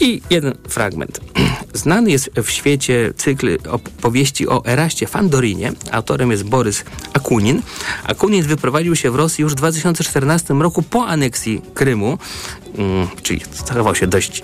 I 0.00 0.22
jeden 0.30 0.54
fragment. 0.68 1.20
Znany 1.74 2.10
jest 2.10 2.30
w 2.42 2.50
świecie 2.50 3.12
cykl 3.16 3.58
opowieści 3.68 4.48
o 4.48 4.64
Eraście 4.64 5.06
Fandorinie. 5.06 5.72
Autorem 5.92 6.30
jest 6.30 6.44
Borys 6.44 6.84
Akunin. 7.12 7.62
Akunin 8.04 8.42
wyprowadził 8.42 8.96
się 8.96 9.10
w 9.10 9.14
Rosji 9.14 9.42
już 9.42 9.52
w 9.52 9.56
2014 9.56 10.54
roku 10.54 10.82
po 10.82 11.06
aneksji 11.06 11.62
Krymu, 11.74 12.18
czyli 13.22 13.40
zachował 13.66 13.94
się 13.94 14.06
dość 14.06 14.42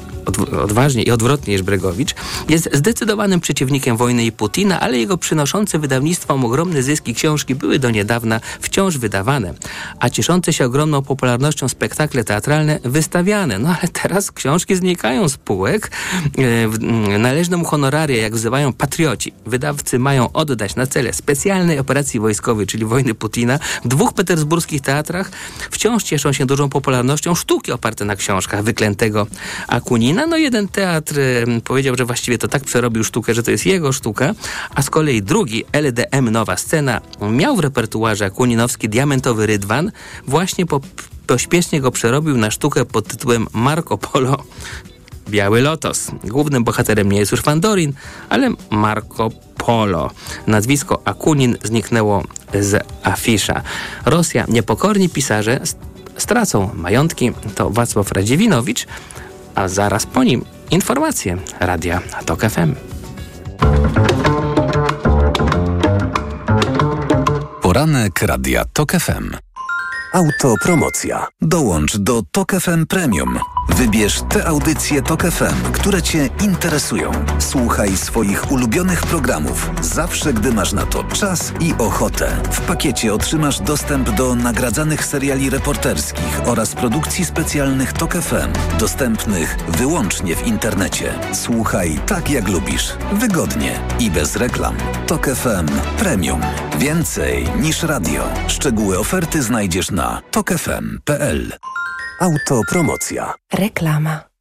odważnie 0.63 1.03
i 1.03 1.11
odwrotnie 1.11 1.53
niż 1.53 1.63
Bregowicz. 1.63 2.15
Jest 2.49 2.69
zdecydowanym 2.73 3.41
przeciwnikiem 3.41 3.97
wojny 3.97 4.25
i 4.25 4.33
Putina, 4.33 4.81
ale 4.81 4.99
jego 4.99 5.19
przynoszące 5.19 5.79
wydawnictwom 5.79 6.45
ogromne 6.45 6.83
zyski 6.83 7.15
książki 7.15 7.55
były 7.55 7.79
do 7.79 7.91
niedawna 7.91 8.41
wciąż 8.61 8.99
wydawane, 8.99 9.55
a 10.01 10.11
cieszące 10.11 10.53
się 10.53 10.67
ogromną 10.67 11.03
popularnością 11.03 11.69
spektakle 11.69 12.25
teatralne 12.25 12.79
wystawiane. 12.85 13.59
No 13.59 13.69
ale 13.69 13.89
teraz 13.89 14.33
książki 14.33 14.77
znikają 14.77 15.29
z 15.29 15.37
półek. 15.37 15.91
E, 16.39 17.19
należne 17.19 17.57
mu 17.57 17.65
honoraria, 17.65 18.23
jak 18.23 18.35
wzywają 18.35 18.73
patrioci. 18.73 19.33
Wydawcy 19.47 19.99
mają 19.99 20.33
oddać 20.33 20.77
na 20.77 20.87
cele 20.87 21.13
specjalnej 21.13 21.79
operacji 21.79 22.21
wojskowej, 22.21 22.67
czyli 22.67 22.85
wojny 22.85 23.15
Putina, 23.15 23.59
w 23.85 23.89
dwóch 23.89 24.13
petersburskich 24.13 24.81
teatrach 24.81 25.31
wciąż 25.71 26.03
cieszą 26.03 26.33
się 26.33 26.47
dużą 26.47 26.69
popularnością 26.69 27.35
sztuki 27.35 27.73
oparte 27.73 28.05
na 28.05 28.17
książkach 28.17 28.24
wyklętego 28.63 29.27
Akunina. 29.69 30.27
No 30.27 30.37
jeden 30.37 30.69
teatr 30.69 31.15
powiedział, 31.65 31.97
że 31.99 32.05
właściwie 32.05 32.39
to 32.39 32.49
tak 32.49 32.65
przerobił 32.65 33.05
sztukę, 33.05 33.35
że 33.35 33.43
to 33.43 33.51
jest 33.51 33.67
jego 33.67 33.93
sztuka, 33.93 34.35
a 34.75 34.83
z 34.83 34.91
kolei 34.91 35.23
drugi, 35.23 35.65
LDM 35.73 36.31
Nowa 36.31 36.57
Scena, 36.57 37.01
miał 37.31 37.57
w 37.57 37.61
repertuarze 37.61 38.25
akuninowski 38.25 38.89
Diamentowy 38.89 39.47
Rydwan, 39.47 39.93
właśnie 40.27 40.67
po 40.67 40.81
pośpiesznie 41.27 41.81
go 41.81 41.91
przerobił 41.91 42.37
na 42.37 42.51
sztukę 42.51 42.85
pod 42.85 43.09
tytułem 43.09 43.47
Marco 43.53 43.99
Polo 43.99 44.45
Biały 45.29 45.61
Lotos. 45.61 46.11
Głównym 46.25 46.65
bohaterem 46.65 47.13
nie 47.13 47.19
jest 47.19 47.33
już 47.33 47.41
Fandorin, 47.41 47.93
ale 48.29 48.51
Marco 48.71 49.31
Polo. 49.57 50.11
Nazwisko 50.47 51.03
Akunin 51.05 51.57
zniknęło 51.63 52.25
z 52.61 52.87
afisza. 53.03 53.63
Rosja, 54.07 54.45
niepokorni 54.49 55.09
pisarze 55.09 55.61
stracą 56.17 56.71
majątki. 56.75 57.33
To 57.55 57.71
Wacław 57.71 58.13
Radziewinowicz, 58.13 58.87
a 59.55 59.69
zaraz 59.69 60.07
po 60.07 60.25
nim 60.25 60.45
informacje 60.71 61.37
Radia 61.61 62.01
Tok 62.27 62.41
FM. 62.41 62.75
Poranek 67.63 68.23
Radia 68.23 68.65
TOK 68.65 68.93
FM. 68.93 69.54
Autopromocja. 70.15 71.27
Dołącz 71.41 71.97
do 71.97 72.23
TOK 72.31 72.53
FM 72.53 72.87
Premium. 72.87 73.39
Wybierz 73.69 74.23
te 74.29 74.47
audycje 74.47 75.03
TOK 75.03 75.23
FM, 75.23 75.73
które 75.73 76.03
Cię 76.03 76.29
interesują. 76.45 77.13
Słuchaj 77.39 77.97
swoich 77.97 78.53
ulubionych 78.53 79.01
programów 79.01 79.71
zawsze, 79.81 80.33
gdy 80.33 80.53
masz 80.53 80.73
na 80.73 80.87
to 80.87 81.05
czas 81.05 81.53
i 81.61 81.75
ochotę. 81.79 82.43
W 82.51 82.61
pakiecie 82.61 83.15
otrzymasz 83.15 83.61
dostęp 83.61 84.11
do 84.11 84.35
nagradzanych 84.35 85.05
seriali 85.05 85.51
reporterskich 85.51 86.41
oraz 86.45 86.75
produkcji 86.75 87.25
specjalnych 87.25 87.93
TOK 87.93 88.15
FM, 88.15 88.79
dostępnych 88.79 89.57
wyłącznie 89.69 90.37
w 90.37 90.47
internecie. 90.47 91.15
Słuchaj 91.33 92.01
tak 92.07 92.31
jak 92.31 92.49
lubisz, 92.49 92.93
wygodnie 93.13 93.81
i 93.99 94.11
bez 94.11 94.37
reklam. 94.37 94.77
TOK 95.07 95.27
FM 95.27 95.67
Premium. 95.99 96.41
Więcej 96.79 97.49
niż 97.61 97.83
radio. 97.83 98.25
Szczegóły 98.49 98.99
oferty 98.99 99.43
znajdziesz 99.43 99.91
na 99.91 100.04
tokefm.pl. 100.31 101.53
Autopromocja. 102.21 103.35
Reklama. 103.55 104.34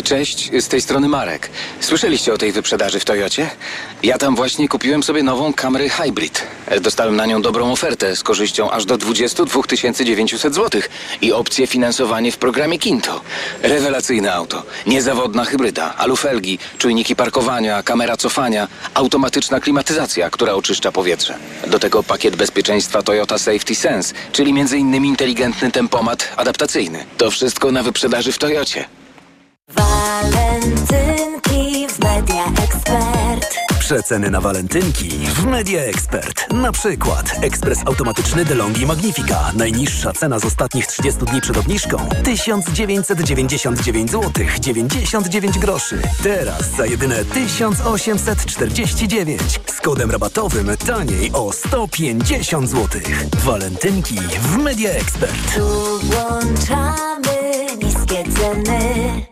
Cześć, 0.00 0.50
z 0.60 0.68
tej 0.68 0.80
strony 0.80 1.08
Marek. 1.08 1.50
Słyszeliście 1.80 2.32
o 2.32 2.38
tej 2.38 2.52
wyprzedaży 2.52 3.00
w 3.00 3.04
Toyocie? 3.04 3.50
Ja 4.02 4.18
tam 4.18 4.36
właśnie 4.36 4.68
kupiłem 4.68 5.02
sobie 5.02 5.22
nową 5.22 5.52
Camry 5.52 5.88
Hybrid. 5.88 6.42
Dostałem 6.80 7.16
na 7.16 7.26
nią 7.26 7.42
dobrą 7.42 7.72
ofertę 7.72 8.16
z 8.16 8.22
korzyścią 8.22 8.70
aż 8.70 8.84
do 8.84 8.98
22 8.98 9.62
900 10.04 10.54
zł 10.54 10.82
i 11.20 11.32
opcję 11.32 11.66
finansowanie 11.66 12.32
w 12.32 12.36
programie 12.36 12.78
Kinto. 12.78 13.20
Rewelacyjne 13.62 14.34
auto, 14.34 14.62
niezawodna 14.86 15.44
hybryda, 15.44 15.94
alufelgi, 15.96 16.58
czujniki 16.78 17.16
parkowania, 17.16 17.82
kamera 17.82 18.16
cofania, 18.16 18.68
automatyczna 18.94 19.60
klimatyzacja, 19.60 20.30
która 20.30 20.52
oczyszcza 20.52 20.92
powietrze. 20.92 21.38
Do 21.66 21.78
tego 21.78 22.02
pakiet 22.02 22.36
bezpieczeństwa 22.36 23.02
Toyota 23.02 23.38
Safety 23.38 23.74
Sense, 23.74 24.14
czyli 24.32 24.50
m.in. 24.50 25.04
inteligentny 25.04 25.70
tempomat 25.70 26.28
adaptacyjny. 26.36 27.04
To 27.18 27.30
wszystko 27.30 27.72
na 27.72 27.82
wyprzedaży 27.82 28.32
w 28.32 28.38
Toyocie. 28.38 29.01
Walentynki 29.68 31.86
w 31.88 31.98
Media 31.98 32.44
Expert. 32.64 33.56
Przeceny 33.78 34.30
na 34.30 34.40
walentynki 34.40 35.08
w 35.08 35.44
Media 35.44 35.80
Expert. 35.80 36.52
Na 36.52 36.72
przykład 36.72 37.32
ekspres 37.42 37.78
automatyczny 37.86 38.44
DeLonghi 38.44 38.86
Magnifica. 38.86 39.52
Najniższa 39.56 40.12
cena 40.12 40.38
z 40.38 40.44
ostatnich 40.44 40.86
30 40.86 41.24
dni 41.24 41.40
przed 41.40 41.56
obniżką 41.56 41.96
1999 42.24 44.10
zł 44.10 44.30
99 44.60 45.58
groszy. 45.58 46.02
Teraz 46.22 46.70
za 46.76 46.86
jedyne 46.86 47.24
1849. 47.24 49.40
Z 49.66 49.80
kodem 49.80 50.10
rabatowym 50.10 50.76
taniej 50.86 51.30
o 51.32 51.52
150 51.52 52.70
zł. 52.70 53.00
Walentynki 53.44 54.18
w 54.40 54.56
Media 54.56 54.90
Expert. 54.90 55.54
Tu 55.54 55.98
włączamy 55.98 57.66
niskie 57.82 58.24
ceny. 58.24 59.31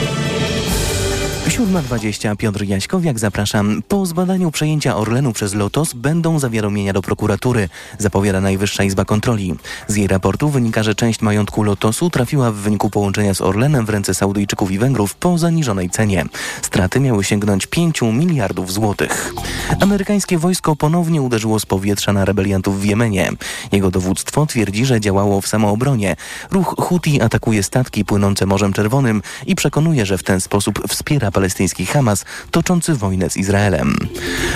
7.20 1.51 2.35
Piotr 2.35 2.63
Jaśkowiak, 2.63 3.19
zapraszam. 3.19 3.83
Po 3.87 4.05
zbadaniu 4.05 4.51
przejęcia 4.51 4.95
Orlenu 4.95 5.33
przez 5.33 5.53
Lotos 5.53 5.93
będą 5.93 6.39
zawiadomienia 6.39 6.93
do 6.93 7.01
prokuratury, 7.01 7.69
zapowiada 7.97 8.41
Najwyższa 8.41 8.83
Izba 8.83 9.05
Kontroli. 9.05 9.55
Z 9.87 9.95
jej 9.95 10.07
raportu 10.07 10.49
wynika, 10.49 10.83
że 10.83 10.95
część 10.95 11.21
majątku 11.21 11.63
Lotosu 11.63 12.09
trafiła 12.09 12.51
w 12.51 12.55
wyniku 12.55 12.89
połączenia 12.89 13.33
z 13.33 13.41
Orlenem 13.41 13.85
w 13.85 13.89
ręce 13.89 14.13
Saudyjczyków 14.13 14.71
i 14.71 14.79
Węgrów 14.79 15.15
po 15.15 15.37
zaniżonej 15.37 15.89
cenie. 15.89 16.25
Straty 16.61 16.99
miały 16.99 17.23
sięgnąć 17.23 17.67
5 17.67 18.01
miliardów 18.01 18.73
złotych. 18.73 19.33
Amerykańskie 19.79 20.37
wojsko 20.37 20.75
ponownie 20.75 21.21
uderzyło 21.21 21.59
z 21.59 21.65
powietrza 21.65 22.13
na 22.13 22.25
rebeliantów 22.25 22.81
w 22.81 22.85
Jemenie. 22.85 23.31
Jego 23.71 23.91
dowództwo 23.91 24.45
twierdzi, 24.45 24.85
że 24.85 25.01
działało 25.01 25.41
w 25.41 25.47
samoobronie. 25.47 26.15
Ruch 26.51 26.75
Houthi 26.79 27.21
atakuje 27.21 27.63
statki 27.63 28.05
płynące 28.05 28.45
Morzem 28.45 28.73
Czerwonym 28.73 29.21
i 29.45 29.55
przekonuje, 29.55 30.05
że 30.05 30.17
w 30.17 30.23
ten 30.23 30.41
sposób 30.41 30.81
wspiera 30.87 31.31
palestyński 31.41 31.85
Hamas 31.85 32.25
toczący 32.51 32.95
wojnę 32.95 33.29
z 33.29 33.37
Izraelem. 33.37 33.95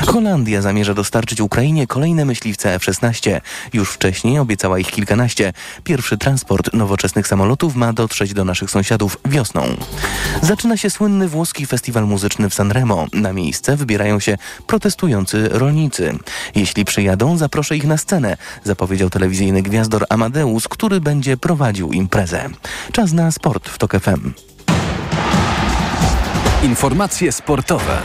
Holandia 0.08 0.62
zamierza 0.62 0.94
dostarczyć 0.94 1.42
Ukrainie 1.42 1.88
kolejne 1.88 2.26
myśliwce 2.26 2.74
F-16. 2.74 3.42
Już 3.74 3.92
wcześniej 3.92 4.40
obiecała 4.40 4.80
ich 4.80 4.92
kilkanaście. 4.92 5.54
Pierwszy 5.84 6.18
transport 6.18 6.74
nowoczesnych 6.74 7.28
samolotów 7.28 7.76
ma 7.76 7.94
dotrzeć 7.94 8.34
do 8.34 8.46
naszych 8.46 8.72
sąsiadów 8.72 9.18
wiosną. 9.26 9.64
Zaczyna 10.42 10.78
się 10.78 10.90
słynny 10.90 11.28
włoski 11.28 11.66
festiwal 11.66 12.06
muzyczny 12.06 12.50
w 12.50 12.54
Sanremo. 12.54 13.08
Na 13.14 13.34
miejsce 13.34 13.78
wybierają 13.78 14.20
się 14.20 14.38
protestujący 14.68 15.50
rolnicy. 15.50 16.18
Jeśli 16.56 16.86
przyjadą, 16.86 17.38
zaproszę 17.38 17.78
ich 17.78 17.86
na 17.86 17.98
scenę, 17.98 18.38
zapowiedział 18.64 19.10
telewizyjny 19.10 19.62
gwiazdor 19.62 20.06
Amadeus, 20.10 20.68
który 20.68 21.02
będzie 21.02 21.38
prowadził 21.38 21.92
imprezę. 21.92 22.50
Czas 22.92 23.14
na 23.14 23.32
sport 23.32 23.70
w 23.70 23.78
TOK 23.78 23.92
FM. 24.00 24.55
Informacje 26.66 27.32
sportowe. 27.32 27.98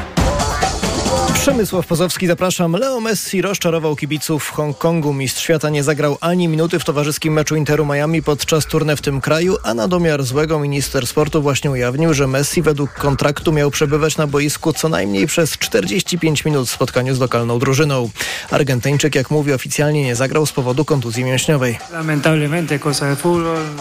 Przemysław 1.41 1.87
Pozowski, 1.87 2.27
zapraszam. 2.27 2.73
Leo 2.73 3.01
Messi 3.01 3.43
rozczarował 3.43 3.97
kibiców 3.97 4.45
w 4.45 4.51
Hongkongu. 4.51 5.13
Mistrz 5.13 5.43
świata 5.43 5.71
nie 5.71 5.83
zagrał 5.83 6.19
ani 6.21 6.49
minuty 6.49 6.79
w 6.79 6.85
towarzyskim 6.85 7.33
meczu 7.33 7.57
Interu 7.57 7.87
Miami 7.87 8.23
podczas 8.23 8.67
turne 8.67 8.97
w 8.97 9.03
tym 9.03 9.21
kraju, 9.21 9.57
a 9.63 9.75
na 9.75 9.89
domiar 9.89 10.23
złego 10.23 10.59
minister 10.59 11.07
sportu 11.07 11.43
właśnie 11.43 11.71
ujawnił, 11.71 12.15
że 12.15 12.27
Messi 12.27 12.63
według 12.63 12.93
kontraktu 12.93 13.53
miał 13.53 13.71
przebywać 13.71 14.17
na 14.17 14.27
boisku 14.27 14.73
co 14.73 14.89
najmniej 14.89 15.27
przez 15.27 15.51
45 15.59 16.45
minut 16.45 16.69
w 16.69 16.71
spotkaniu 16.71 17.15
z 17.15 17.21
lokalną 17.21 17.59
drużyną. 17.59 18.11
Argentyńczyk, 18.51 19.15
jak 19.15 19.31
mówi, 19.31 19.53
oficjalnie 19.53 20.03
nie 20.03 20.17
zagrał 20.17 20.47
z 20.47 20.53
powodu 20.53 20.85
kontuzji 20.85 21.25
mięśniowej. 21.25 21.79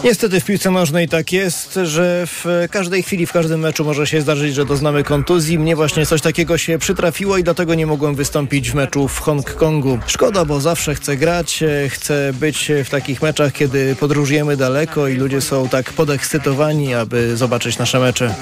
Niestety 0.04 0.40
w 0.40 0.44
piłce 0.44 0.70
nożnej 0.70 1.08
tak 1.08 1.32
jest, 1.32 1.78
że 1.84 2.26
w 2.26 2.66
każdej 2.70 3.02
chwili, 3.02 3.26
w 3.26 3.32
każdym 3.32 3.60
meczu 3.60 3.84
może 3.84 4.06
się 4.06 4.20
zdarzyć, 4.20 4.54
że 4.54 4.64
doznamy 4.64 5.04
kontuzji. 5.04 5.58
Mnie 5.58 5.76
właśnie 5.76 6.06
coś 6.06 6.20
takiego 6.20 6.58
się 6.58 6.78
przytrafiło 6.78 7.38
i 7.38 7.44
dlatego 7.50 7.50
nie 7.64 7.86
mogłem 7.86 8.14
wystąpić 8.14 8.70
w 8.70 8.74
meczu 8.74 9.08
w 9.08 9.20
Hongkongu. 9.20 9.98
Szkoda, 10.06 10.44
bo 10.44 10.60
zawsze 10.60 10.94
chcę 10.94 11.16
grać, 11.16 11.62
e, 11.62 11.88
chcę 11.88 12.32
być 12.32 12.72
w 12.84 12.90
takich 12.90 13.22
meczach, 13.22 13.52
kiedy 13.52 13.96
podróżujemy 14.00 14.56
daleko 14.56 15.08
i 15.08 15.16
ludzie 15.16 15.40
są 15.40 15.68
tak 15.68 15.92
podekscytowani, 15.92 16.94
aby 16.94 17.36
zobaczyć 17.36 17.78
nasze 17.78 18.00
mecze. 18.00 18.34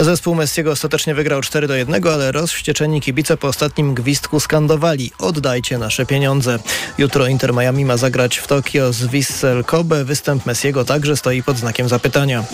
Zespół 0.00 0.34
Messiego 0.34 0.70
ostatecznie 0.70 1.14
wygrał 1.14 1.40
4 1.40 1.66
do 1.66 1.74
1, 1.74 2.06
ale 2.06 2.32
rozwścieczeni 2.32 3.00
kibice 3.00 3.36
po 3.36 3.48
ostatnim 3.48 3.94
gwizdku 3.94 4.40
skandowali 4.40 5.12
oddajcie 5.18 5.78
nasze 5.78 6.06
pieniądze. 6.06 6.58
Jutro 6.98 7.26
Inter 7.26 7.54
Miami 7.54 7.84
ma 7.84 7.96
zagrać 7.96 8.36
w 8.36 8.46
Tokio 8.46 8.92
z 8.92 9.06
Vissel 9.06 9.64
Kobe. 9.64 10.04
Występ 10.04 10.46
Messiego 10.46 10.84
także 10.84 11.16
stoi 11.16 11.42
pod 11.42 11.58
znakiem 11.58 11.88
zapytania. 11.88 12.44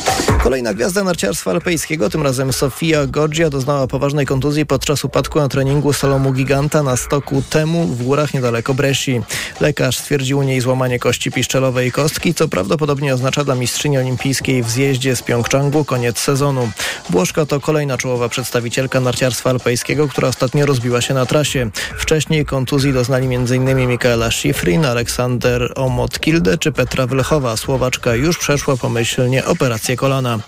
Kolejna 0.43 0.75
gwiazda 0.75 1.05
narciarstwa 1.05 1.51
alpejskiego, 1.51 2.11
tym 2.11 2.23
razem 2.23 2.53
Sofia 2.53 3.07
Goggia 3.07 3.51
doznała 3.51 3.87
poważnej 3.87 4.27
kontuzji 4.27 4.67
podczas 4.67 5.05
upadku 5.05 5.39
na 5.39 5.49
treningu 5.49 5.93
salomu 5.93 6.33
giganta 6.33 6.83
na 6.83 6.97
stoku 6.97 7.43
Temu 7.51 7.87
w 7.87 8.05
górach 8.05 8.35
niedaleko 8.35 8.75
Bresci. 8.75 9.23
Lekarz 9.61 9.97
stwierdził 9.97 10.39
u 10.39 10.43
niej 10.43 10.61
złamanie 10.61 10.99
kości 10.99 11.31
piszczelowej 11.31 11.89
i 11.89 11.93
kostki, 11.93 12.35
co 12.35 12.49
prawdopodobnie 12.49 13.15
oznacza 13.15 13.45
dla 13.45 13.55
mistrzyni 13.55 13.99
olimpijskiej 13.99 14.63
w 14.63 14.71
zjeździe 14.71 15.17
z 15.17 15.23
Pjongczangu 15.23 15.85
koniec 15.85 16.19
sezonu. 16.19 16.71
Włoszka 17.11 17.34
to 17.35 17.61
kolejna 17.61 17.99
czołowa 17.99 18.29
przedstawicielka 18.29 19.01
narciarstwa 19.01 19.51
alpejskiego, 19.51 20.09
która 20.09 20.29
ostatnio 20.29 20.67
rozbiła 20.67 21.01
się 21.01 21.15
na 21.15 21.27
trasie. 21.27 21.71
Wcześniej 21.99 22.45
kontuzji 22.47 22.93
doznali 22.93 23.35
m.in. 23.35 23.89
Mikaela 23.89 24.31
Schifrin, 24.31 24.85
Aleksander 24.85 25.73
Omotkilde 25.75 26.59
czy 26.59 26.73
Petra 26.73 27.07
Wlechowa. 27.07 27.57
Słowaczka 27.57 28.15
już 28.15 28.39
przeszła 28.39 28.77
pomyślnie 28.77 29.45
operację 29.45 29.97
kolana. 29.97 30.39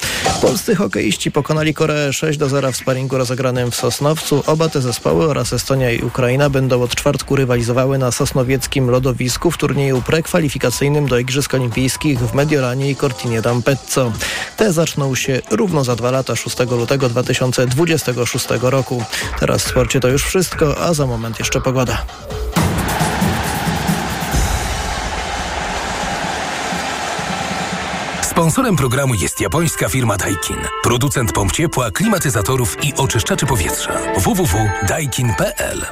Polscy 0.40 0.76
hokeiści 0.76 1.30
pokonali 1.30 1.74
Koreę 1.74 2.12
6 2.12 2.38
do 2.38 2.48
0 2.48 2.72
w 2.72 2.76
sparingu 2.76 3.18
rozegranym 3.18 3.70
w 3.70 3.76
Sosnowcu. 3.76 4.42
Oba 4.46 4.68
te 4.68 4.80
zespoły 4.80 5.28
oraz 5.28 5.52
Estonia 5.52 5.90
i 5.90 6.02
Ukraina 6.02 6.50
będą 6.50 6.82
od 6.82 6.94
czwartku 6.94 7.36
rywalizowały 7.36 7.98
na 7.98 8.12
sosnowieckim 8.12 8.90
lodowisku 8.90 9.50
w 9.50 9.58
turnieju 9.58 10.02
prekwalifikacyjnym 10.02 11.08
do 11.08 11.18
Igrzysk 11.18 11.54
Olimpijskich 11.54 12.18
w 12.18 12.34
Mediolanie 12.34 12.90
i 12.90 12.96
Cortinie 12.96 13.42
d'Ampezzo. 13.42 14.10
Te 14.56 14.72
zaczną 14.72 15.14
się 15.14 15.42
równo 15.50 15.84
za 15.84 15.96
dwa 15.96 16.10
lata 16.10 16.36
6 16.36 16.56
lutego 16.74 17.08
2026 17.08 18.46
roku. 18.62 19.04
Teraz 19.40 19.64
w 19.64 19.68
sporcie 19.68 20.00
to 20.00 20.08
już 20.08 20.24
wszystko, 20.24 20.80
a 20.80 20.94
za 20.94 21.06
moment 21.06 21.38
jeszcze 21.38 21.60
pogoda. 21.60 22.04
Sponsorem 28.22 28.76
programu 28.76 29.14
jest 29.14 29.40
japońska 29.40 29.88
firma 29.88 30.16
Daikin. 30.16 30.56
Producent 30.82 31.32
pomp 31.32 31.52
ciepła, 31.52 31.90
klimatyzatorów 31.90 32.84
i 32.84 32.94
oczyszczaczy 32.94 33.46
powietrza. 33.46 33.92
www.daikin.pl 34.16 35.86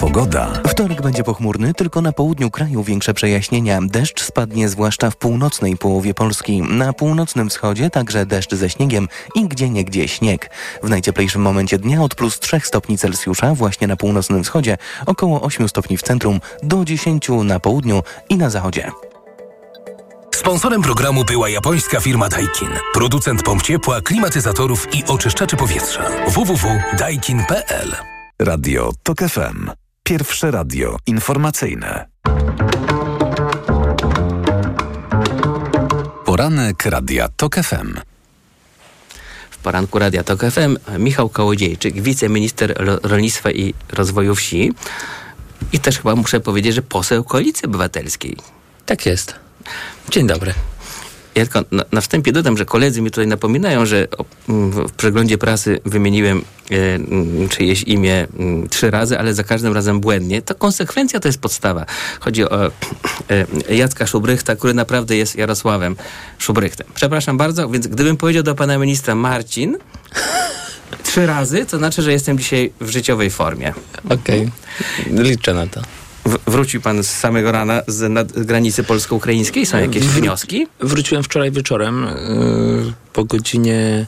Pogoda. 0.00 0.48
Wtorek 0.68 1.02
będzie 1.02 1.24
pochmurny, 1.24 1.74
tylko 1.74 2.00
na 2.00 2.12
południu 2.12 2.50
kraju 2.50 2.82
większe 2.82 3.14
przejaśnienia. 3.14 3.78
Deszcz 3.82 4.22
spadnie 4.22 4.68
zwłaszcza 4.68 5.10
w 5.10 5.16
północnej 5.16 5.76
połowie 5.76 6.14
Polski. 6.14 6.62
Na 6.62 6.92
północnym 6.92 7.50
wschodzie 7.50 7.90
także 7.90 8.26
deszcz 8.26 8.54
ze 8.54 8.70
śniegiem 8.70 9.08
i 9.34 9.48
gdzieniegdzie 9.48 10.08
śnieg. 10.08 10.50
W 10.82 10.90
najcieplejszym 10.90 11.42
momencie 11.42 11.78
dnia 11.78 12.02
od 12.02 12.14
plus 12.14 12.38
3 12.38 12.60
stopni 12.60 12.98
Celsjusza 12.98 13.54
właśnie 13.54 13.86
na 13.86 13.96
północnym 13.96 14.44
wschodzie, 14.44 14.78
około 15.06 15.40
8 15.40 15.68
stopni 15.68 15.96
w 15.96 16.02
centrum, 16.02 16.40
do 16.62 16.84
10 16.84 17.28
na 17.44 17.60
południu 17.60 18.02
i 18.28 18.36
na 18.36 18.50
zachodzie. 18.50 18.90
Sponsorem 20.34 20.82
programu 20.82 21.24
była 21.24 21.48
japońska 21.48 22.00
firma 22.00 22.28
Daikin. 22.28 22.68
Producent 22.94 23.42
pomp 23.42 23.62
ciepła, 23.62 24.00
klimatyzatorów 24.00 24.94
i 24.94 25.04
oczyszczaczy 25.04 25.56
powietrza. 25.56 26.02
www.daikin.pl 26.28 27.96
Radio 28.38 28.92
TOK 29.02 29.18
FM. 29.18 29.79
Pierwsze 30.10 30.50
radio 30.50 30.96
informacyjne. 31.06 32.06
Poranek 36.24 36.86
Radia 36.86 37.28
TOK 37.28 37.54
FM. 37.54 37.94
W 39.50 39.58
poranku 39.58 39.98
Radia 39.98 40.24
TOK 40.24 40.40
FM 40.40 40.76
Michał 40.98 41.28
Kołodziejczyk, 41.28 42.02
wiceminister 42.02 42.74
rolnictwa 43.02 43.50
i 43.50 43.74
rozwoju 43.92 44.34
wsi 44.34 44.72
i 45.72 45.78
też 45.78 45.98
chyba 45.98 46.16
muszę 46.16 46.40
powiedzieć, 46.40 46.74
że 46.74 46.82
poseł 46.82 47.24
Koalicji 47.24 47.66
Obywatelskiej. 47.66 48.36
Tak 48.86 49.06
jest. 49.06 49.34
Dzień 50.08 50.26
dobry. 50.26 50.54
Ja 51.40 51.46
tylko 51.46 51.76
na, 51.76 51.84
na, 51.92 52.00
wstępie 52.00 52.32
dodam, 52.32 52.56
że 52.56 52.64
koledzy 52.64 53.02
mi 53.02 53.10
tutaj 53.10 53.26
napominają, 53.26 53.86
że 53.86 54.08
o, 54.18 54.24
w 54.48 54.92
przeglądzie 54.92 55.38
prasy 55.38 55.80
wymieniłem 55.84 56.44
e, 56.70 57.48
czyjeś 57.48 57.82
imię 57.82 58.26
m, 58.38 58.68
trzy 58.68 58.90
razy, 58.90 59.18
ale 59.18 59.34
za 59.34 59.44
każdym 59.44 59.72
razem 59.72 60.00
błędnie. 60.00 60.42
To 60.42 60.54
konsekwencja 60.54 61.20
to 61.20 61.28
jest 61.28 61.40
podstawa. 61.40 61.86
Chodzi 62.20 62.44
o 62.44 62.66
e, 62.66 62.70
Jacka 63.76 64.06
Szubrychta, 64.06 64.56
który 64.56 64.74
naprawdę 64.74 65.16
jest 65.16 65.36
Jarosławem 65.36 65.96
Szubrychtem. 66.38 66.86
Przepraszam 66.94 67.36
bardzo, 67.36 67.68
więc 67.68 67.86
gdybym 67.86 68.16
powiedział 68.16 68.42
do 68.42 68.54
pana 68.54 68.78
ministra 68.78 69.14
Marcin 69.14 69.78
trzy 71.02 71.26
razy, 71.26 71.66
to 71.66 71.78
znaczy, 71.78 72.02
że 72.02 72.12
jestem 72.12 72.38
dzisiaj 72.38 72.72
w 72.80 72.90
życiowej 72.90 73.30
formie. 73.30 73.72
Okej, 74.10 74.50
okay. 75.06 75.22
liczę 75.22 75.54
na 75.54 75.66
to. 75.66 75.82
Wrócił 76.46 76.80
pan 76.80 77.04
z 77.04 77.10
samego 77.10 77.52
rana 77.52 77.82
z 77.86 78.46
granicy 78.46 78.84
polsko-ukraińskiej? 78.84 79.66
Są 79.66 79.78
jakieś 79.78 80.02
Wró 80.02 80.20
wnioski? 80.20 80.66
Wróciłem 80.80 81.24
wczoraj 81.24 81.50
wieczorem 81.50 82.06
yy, 82.86 82.92
po 83.12 83.24
godzinie 83.24 84.06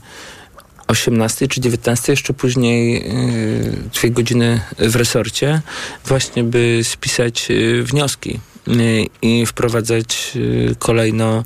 18 0.86 1.48
czy 1.48 1.60
19, 1.60 2.12
jeszcze 2.12 2.32
później 2.32 2.92
yy, 2.92 3.76
dwie 3.94 4.10
godziny 4.10 4.60
w 4.78 4.96
resorcie, 4.96 5.60
właśnie 6.06 6.44
by 6.44 6.80
spisać 6.82 7.48
yy, 7.48 7.82
wnioski 7.82 8.40
i 9.22 9.46
wprowadzać 9.46 10.38
kolejno, 10.78 11.44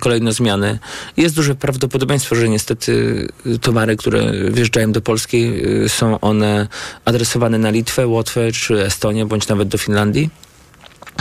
kolejno 0.00 0.32
zmiany. 0.32 0.78
Jest 1.16 1.34
duże 1.34 1.54
prawdopodobieństwo, 1.54 2.34
że 2.34 2.48
niestety 2.48 3.26
towary, 3.60 3.96
które 3.96 4.32
wjeżdżają 4.50 4.92
do 4.92 5.00
Polski, 5.00 5.52
są 5.88 6.20
one 6.20 6.68
adresowane 7.04 7.58
na 7.58 7.70
Litwę, 7.70 8.06
Łotwę 8.06 8.52
czy 8.52 8.84
Estonię, 8.84 9.26
bądź 9.26 9.48
nawet 9.48 9.68
do 9.68 9.78
Finlandii 9.78 10.30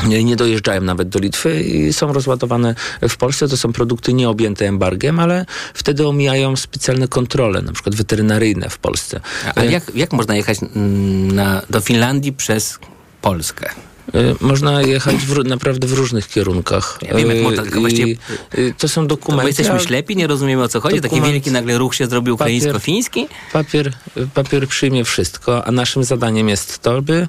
nie 0.08 0.36
dojeżdżają 0.36 0.82
nawet 0.82 1.10
do 1.10 1.20
Litwy 1.20 1.64
i 1.64 1.94
są 1.94 2.14
rozładowane 2.14 2.76
w 3.10 3.18
Polsce. 3.18 3.48
To 3.48 3.58
są 3.58 3.74
produkty 3.74 4.14
nieobjęte 4.14 4.68
embargiem, 4.68 5.20
ale 5.20 5.46
wtedy 5.74 6.08
omijają 6.08 6.56
specjalne 6.56 7.08
kontrole, 7.08 7.62
na 7.62 7.74
przykład 7.74 7.96
weterynaryjne 7.96 8.70
w 8.70 8.78
Polsce. 8.78 9.20
A, 9.56 9.64
jak, 9.64 9.96
jak 9.96 10.14
można 10.14 10.36
jechać 10.36 10.58
na, 11.34 11.62
do 11.70 11.82
Finlandii 11.82 12.34
przez 12.34 12.80
Polskę? 13.22 13.70
Można 14.42 14.82
jechać 14.82 15.16
w, 15.16 15.46
naprawdę 15.46 15.88
w 15.88 15.94
różnych 15.94 16.28
kierunkach. 16.28 17.00
Ja 17.02 17.16
wiem, 17.16 17.44
jak 17.44 17.64
tylko 17.64 17.80
właściwie... 17.80 18.16
To 18.78 18.88
są 18.88 19.08
dokumenty. 19.08 19.42
To 19.42 19.48
jesteśmy 19.48 19.80
ślepi, 19.80 20.16
nie 20.16 20.28
rozumiemy 20.28 20.64
o 20.64 20.68
co 20.68 20.82
chodzi. 20.82 21.02
Dokument, 21.02 21.24
Taki 21.24 21.34
wielki 21.34 21.52
nagle 21.52 21.78
ruch 21.78 21.96
się 21.96 22.08
zrobił 22.08 22.36
ukraińsko-fiński? 22.36 23.28
Papier, 23.54 23.94
papier 24.34 24.68
przyjmie 24.68 25.04
wszystko, 25.04 25.66
a 25.66 25.72
naszym 25.72 26.04
zadaniem 26.04 26.50
jest 26.50 26.80
to, 26.80 27.02
by, 27.02 27.28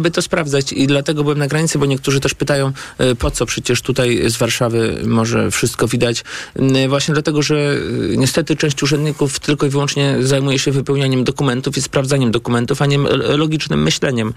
by 0.00 0.10
to 0.10 0.22
sprawdzać. 0.22 0.72
I 0.72 0.86
dlatego 0.86 1.22
byłem 1.22 1.38
na 1.38 1.46
granicy, 1.46 1.78
bo 1.78 1.86
niektórzy 1.86 2.20
też 2.20 2.34
pytają, 2.34 2.72
po 3.18 3.30
co 3.30 3.46
przecież 3.46 3.82
tutaj 3.82 4.22
z 4.30 4.36
Warszawy 4.36 5.00
może 5.04 5.50
wszystko 5.50 5.88
widać. 5.88 6.24
Właśnie 6.88 7.14
dlatego, 7.14 7.42
że 7.42 7.76
niestety 8.16 8.56
część 8.56 8.82
urzędników 8.82 9.40
tylko 9.40 9.66
i 9.66 9.68
wyłącznie 9.68 10.16
zajmuje 10.20 10.58
się 10.58 10.72
wypełnianiem 10.72 11.24
dokumentów 11.24 11.76
i 11.76 11.82
sprawdzaniem 11.82 12.30
dokumentów, 12.30 12.82
a 12.82 12.86
nie 12.86 12.98
logicznym 13.36 13.82
myśleniem 13.82 14.32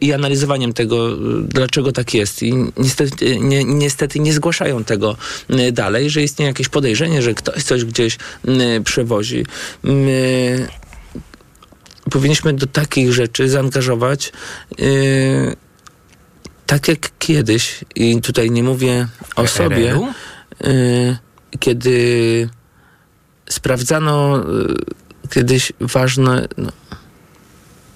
i 0.00 0.12
analizowaniem 0.12 0.72
tego, 0.72 1.17
dlaczego 1.42 1.92
tak 1.92 2.14
jest. 2.14 2.42
I 2.42 2.54
niestety 2.76 3.38
nie, 3.38 3.64
niestety 3.64 4.20
nie 4.20 4.32
zgłaszają 4.32 4.84
tego 4.84 5.16
y, 5.50 5.72
dalej, 5.72 6.10
że 6.10 6.22
istnieje 6.22 6.48
jakieś 6.48 6.68
podejrzenie, 6.68 7.22
że 7.22 7.34
ktoś 7.34 7.62
coś 7.62 7.84
gdzieś 7.84 8.18
y, 8.48 8.80
przewozi. 8.84 9.46
My 9.82 10.68
powinniśmy 12.10 12.52
do 12.52 12.66
takich 12.66 13.12
rzeczy 13.12 13.48
zaangażować 13.48 14.32
yy, 14.78 15.56
tak 16.66 16.88
jak 16.88 17.10
kiedyś, 17.18 17.84
i 17.94 18.20
tutaj 18.20 18.50
nie 18.50 18.62
mówię 18.62 19.06
o 19.36 19.46
sobie, 19.46 20.00
yy, 20.60 21.16
kiedy 21.60 22.48
sprawdzano 23.48 24.38
yy, 24.38 24.76
kiedyś 25.30 25.72
ważne. 25.80 26.48
No, 26.56 26.72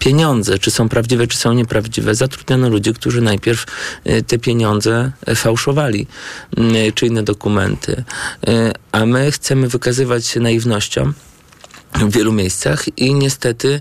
pieniądze, 0.03 0.59
czy 0.59 0.71
są 0.71 0.89
prawdziwe, 0.89 1.27
czy 1.27 1.39
są 1.39 1.53
nieprawdziwe, 1.53 2.15
zatrudniano 2.15 2.69
ludzi, 2.69 2.95
którzy 2.95 3.21
najpierw 3.21 3.67
y, 4.07 4.23
te 4.23 4.39
pieniądze 4.39 5.13
fałszowali, 5.35 6.07
y, 6.59 6.93
czy 6.95 7.07
inne 7.07 7.23
dokumenty. 7.23 8.05
Y, 8.49 8.73
a 8.93 9.07
my 9.07 9.33
chcemy 9.33 9.69
wykazywać 9.69 10.27
się 10.27 10.41
naiwnością 10.41 11.13
w 11.95 12.13
wielu 12.13 12.33
miejscach 12.33 12.99
i 12.99 13.15
niestety 13.15 13.81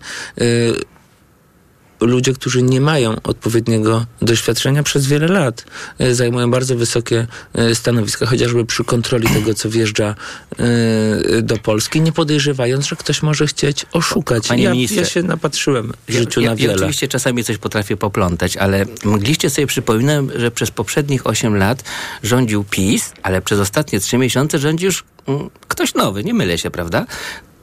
ludzie, 2.02 2.34
którzy 2.34 2.62
nie 2.64 2.82
mają 2.82 3.16
odpowiedniego 3.24 4.06
doświadczenia 4.22 4.84
przez 4.84 5.08
wiele 5.08 5.28
lat, 5.28 5.66
e, 6.00 6.16
zajmują 6.16 6.52
bardzo 6.52 6.76
wysokie 6.76 7.28
e, 7.54 7.76
stanowiska, 7.76 8.26
chociażby 8.26 8.66
przy 8.66 8.84
kontroli 8.84 9.28
tego, 9.28 9.54
co 9.54 9.70
wjeżdża 9.70 10.16
e, 10.60 11.42
do 11.42 11.58
Polski, 11.58 12.02
nie 12.02 12.12
podejrzewając, 12.12 12.88
że 12.88 12.96
ktoś 12.96 13.22
może 13.22 13.48
chcieć 13.48 13.86
oszukać. 13.94 14.48
Panie 14.48 14.64
ja, 14.64 14.72
ministrze, 14.72 15.02
ja 15.02 15.08
się 15.08 15.24
napatrzyłem 15.24 15.92
w 16.08 16.14
życiu 16.14 16.42
ja, 16.42 16.50
na 16.50 16.56
wiele. 16.56 16.74
Ja 16.74 16.78
oczywiście 16.78 17.08
czasami 17.08 17.44
coś 17.44 17.58
potrafię 17.58 17.98
poplątać, 17.98 18.58
ale 18.58 18.86
mogliście 19.04 19.50
sobie 19.50 19.68
przypominać, 19.68 20.26
że 20.36 20.52
przez 20.52 20.72
poprzednich 20.72 21.28
8 21.28 21.58
lat 21.58 21.84
rządził 22.24 22.64
PiS, 22.64 23.14
ale 23.24 23.42
przez 23.42 23.60
ostatnie 23.60 24.00
3 24.00 24.18
miesiące 24.18 24.60
rządzi 24.60 24.86
już 24.86 25.04
mm, 25.28 25.50
ktoś 25.68 25.94
nowy, 25.94 26.24
nie 26.24 26.34
mylę 26.34 26.58
się, 26.58 26.72
prawda? 26.72 27.06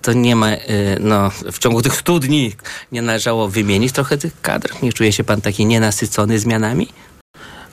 To 0.03 0.13
nie 0.13 0.37
ma, 0.37 0.53
y, 0.53 0.59
no, 1.01 1.31
w 1.53 1.59
ciągu 1.59 1.83
tych 1.83 1.97
100 1.97 2.19
dni 2.19 2.53
nie 2.93 3.03
należało 3.03 3.49
wymienić 3.49 3.93
trochę 3.93 4.19
tych 4.19 4.41
kadr? 4.41 4.71
Nie 4.83 4.93
czuje 4.93 5.13
się 5.13 5.25
pan 5.25 5.41
taki 5.41 5.67
nienasycony 5.67 6.39
zmianami? 6.39 6.89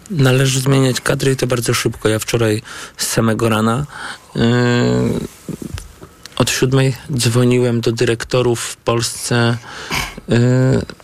Należy 0.10 0.60
zmieniać 0.60 1.02
kadry 1.02 1.32
i 1.32 1.36
to 1.36 1.48
bardzo 1.48 1.74
szybko. 1.74 2.10
Ja 2.10 2.20
wczoraj 2.20 2.62
z 2.98 3.08
samego 3.08 3.50
rana 3.50 3.86
yy, 4.36 4.42
od 6.36 6.50
siódmej 6.50 6.96
dzwoniłem 7.12 7.82
do 7.82 7.92
dyrektorów 7.92 8.62
w 8.62 8.76
Polsce 8.76 9.58
yy, 10.28 10.38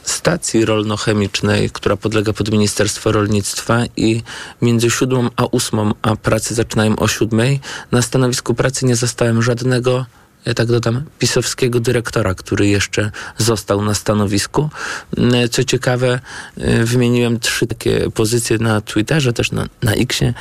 stacji 0.04 0.66
rolno-chemicznej, 0.66 1.70
która 1.70 1.98
podlega 1.98 2.34
pod 2.34 2.52
Ministerstwo 2.52 3.12
Rolnictwa 3.12 3.84
i 3.98 4.24
między 4.62 4.90
siódmą 4.90 5.30
a 5.36 5.46
ósmą, 5.46 5.94
a 6.02 6.16
pracy 6.16 6.56
zaczynają 6.56 6.96
o 6.96 7.08
siódmej, 7.08 7.60
na 7.92 8.02
stanowisku 8.02 8.54
pracy 8.54 8.86
nie 8.86 8.96
zostałem 8.96 9.42
żadnego 9.42 10.06
ja 10.46 10.54
tak 10.54 10.68
dodam, 10.68 11.04
pisowskiego 11.20 11.80
dyrektora, 11.80 12.34
który 12.36 12.68
jeszcze 12.68 13.12
został 13.38 13.82
na 13.82 13.94
stanowisku. 13.94 14.70
Mm, 15.18 15.50
Co 15.50 15.64
ciekawe, 15.64 16.20
y, 16.58 16.86
wymieniłem 16.86 17.40
trzy 17.40 17.68
takie 17.68 18.12
pozycje 18.12 18.58
na 18.58 18.82
Twitterze, 18.82 19.34
też 19.34 19.52
na, 19.52 19.68
na 19.84 19.94
Xie. 19.94 20.34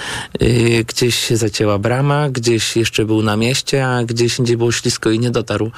Y, 0.43 0.85
Gdzieś 0.89 1.19
się 1.29 1.37
zacięła 1.37 1.79
brama, 1.79 2.29
gdzieś 2.31 2.77
jeszcze 2.77 3.05
był 3.05 3.23
na 3.23 3.37
mieście, 3.37 3.87
a 3.87 4.05
gdzieś 4.05 4.39
indziej 4.39 4.57
było 4.57 4.73
ślisko 4.73 5.11
i 5.11 5.19
nie 5.19 5.31
dotarł 5.31 5.71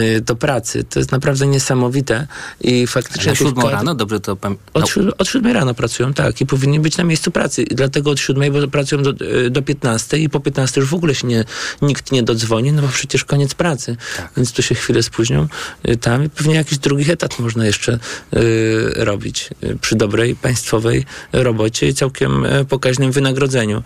y, 0.00 0.20
do 0.20 0.36
pracy. 0.36 0.84
To 0.84 0.98
jest 1.00 1.12
naprawdę 1.12 1.46
niesamowite 1.46 2.26
i 2.60 2.86
faktycznie... 2.86 3.36
Siódmą 3.36 3.62
kadr- 3.62 3.72
rano, 3.72 3.94
dobrze 3.94 4.20
to 4.20 4.36
pan... 4.36 4.56
od, 4.74 4.84
siód- 4.88 5.12
od 5.18 5.28
siódmej 5.28 5.52
rano 5.52 5.74
pracują, 5.74 6.14
tak, 6.14 6.40
i 6.40 6.46
powinni 6.46 6.80
być 6.80 6.96
na 6.96 7.04
miejscu 7.04 7.30
pracy. 7.30 7.62
I 7.62 7.74
dlatego 7.74 8.10
od 8.10 8.20
siódmej, 8.20 8.50
bo 8.50 8.68
pracują 8.68 9.02
do, 9.02 9.10
y, 9.46 9.50
do 9.50 9.62
15 9.62 10.18
i 10.18 10.28
po 10.28 10.40
15 10.40 10.80
już 10.80 10.90
w 10.90 10.94
ogóle 10.94 11.14
się 11.14 11.26
nie, 11.26 11.44
nikt 11.82 12.12
nie 12.12 12.22
dodzwoni, 12.22 12.72
no 12.72 12.82
bo 12.82 12.88
przecież 12.88 13.24
koniec 13.24 13.41
pracy. 13.54 13.96
Więc 14.36 14.52
tu 14.52 14.62
się 14.62 14.74
chwilę 14.74 15.02
spóźnią 15.02 15.48
y, 15.88 15.96
tam 15.96 16.24
i 16.24 16.30
pewnie 16.30 16.54
jakiś 16.54 16.78
drugi 16.78 17.10
etat 17.10 17.38
można 17.38 17.66
jeszcze 17.66 17.98
y, 18.36 18.92
robić 18.96 19.50
y, 19.64 19.76
przy 19.80 19.96
dobrej 19.96 20.36
państwowej 20.36 21.04
robocie 21.32 21.88
i 21.88 21.94
całkiem 21.94 22.44
y, 22.44 22.64
pokaźnym 22.64 23.12
wynagrodzeniu. 23.12 23.82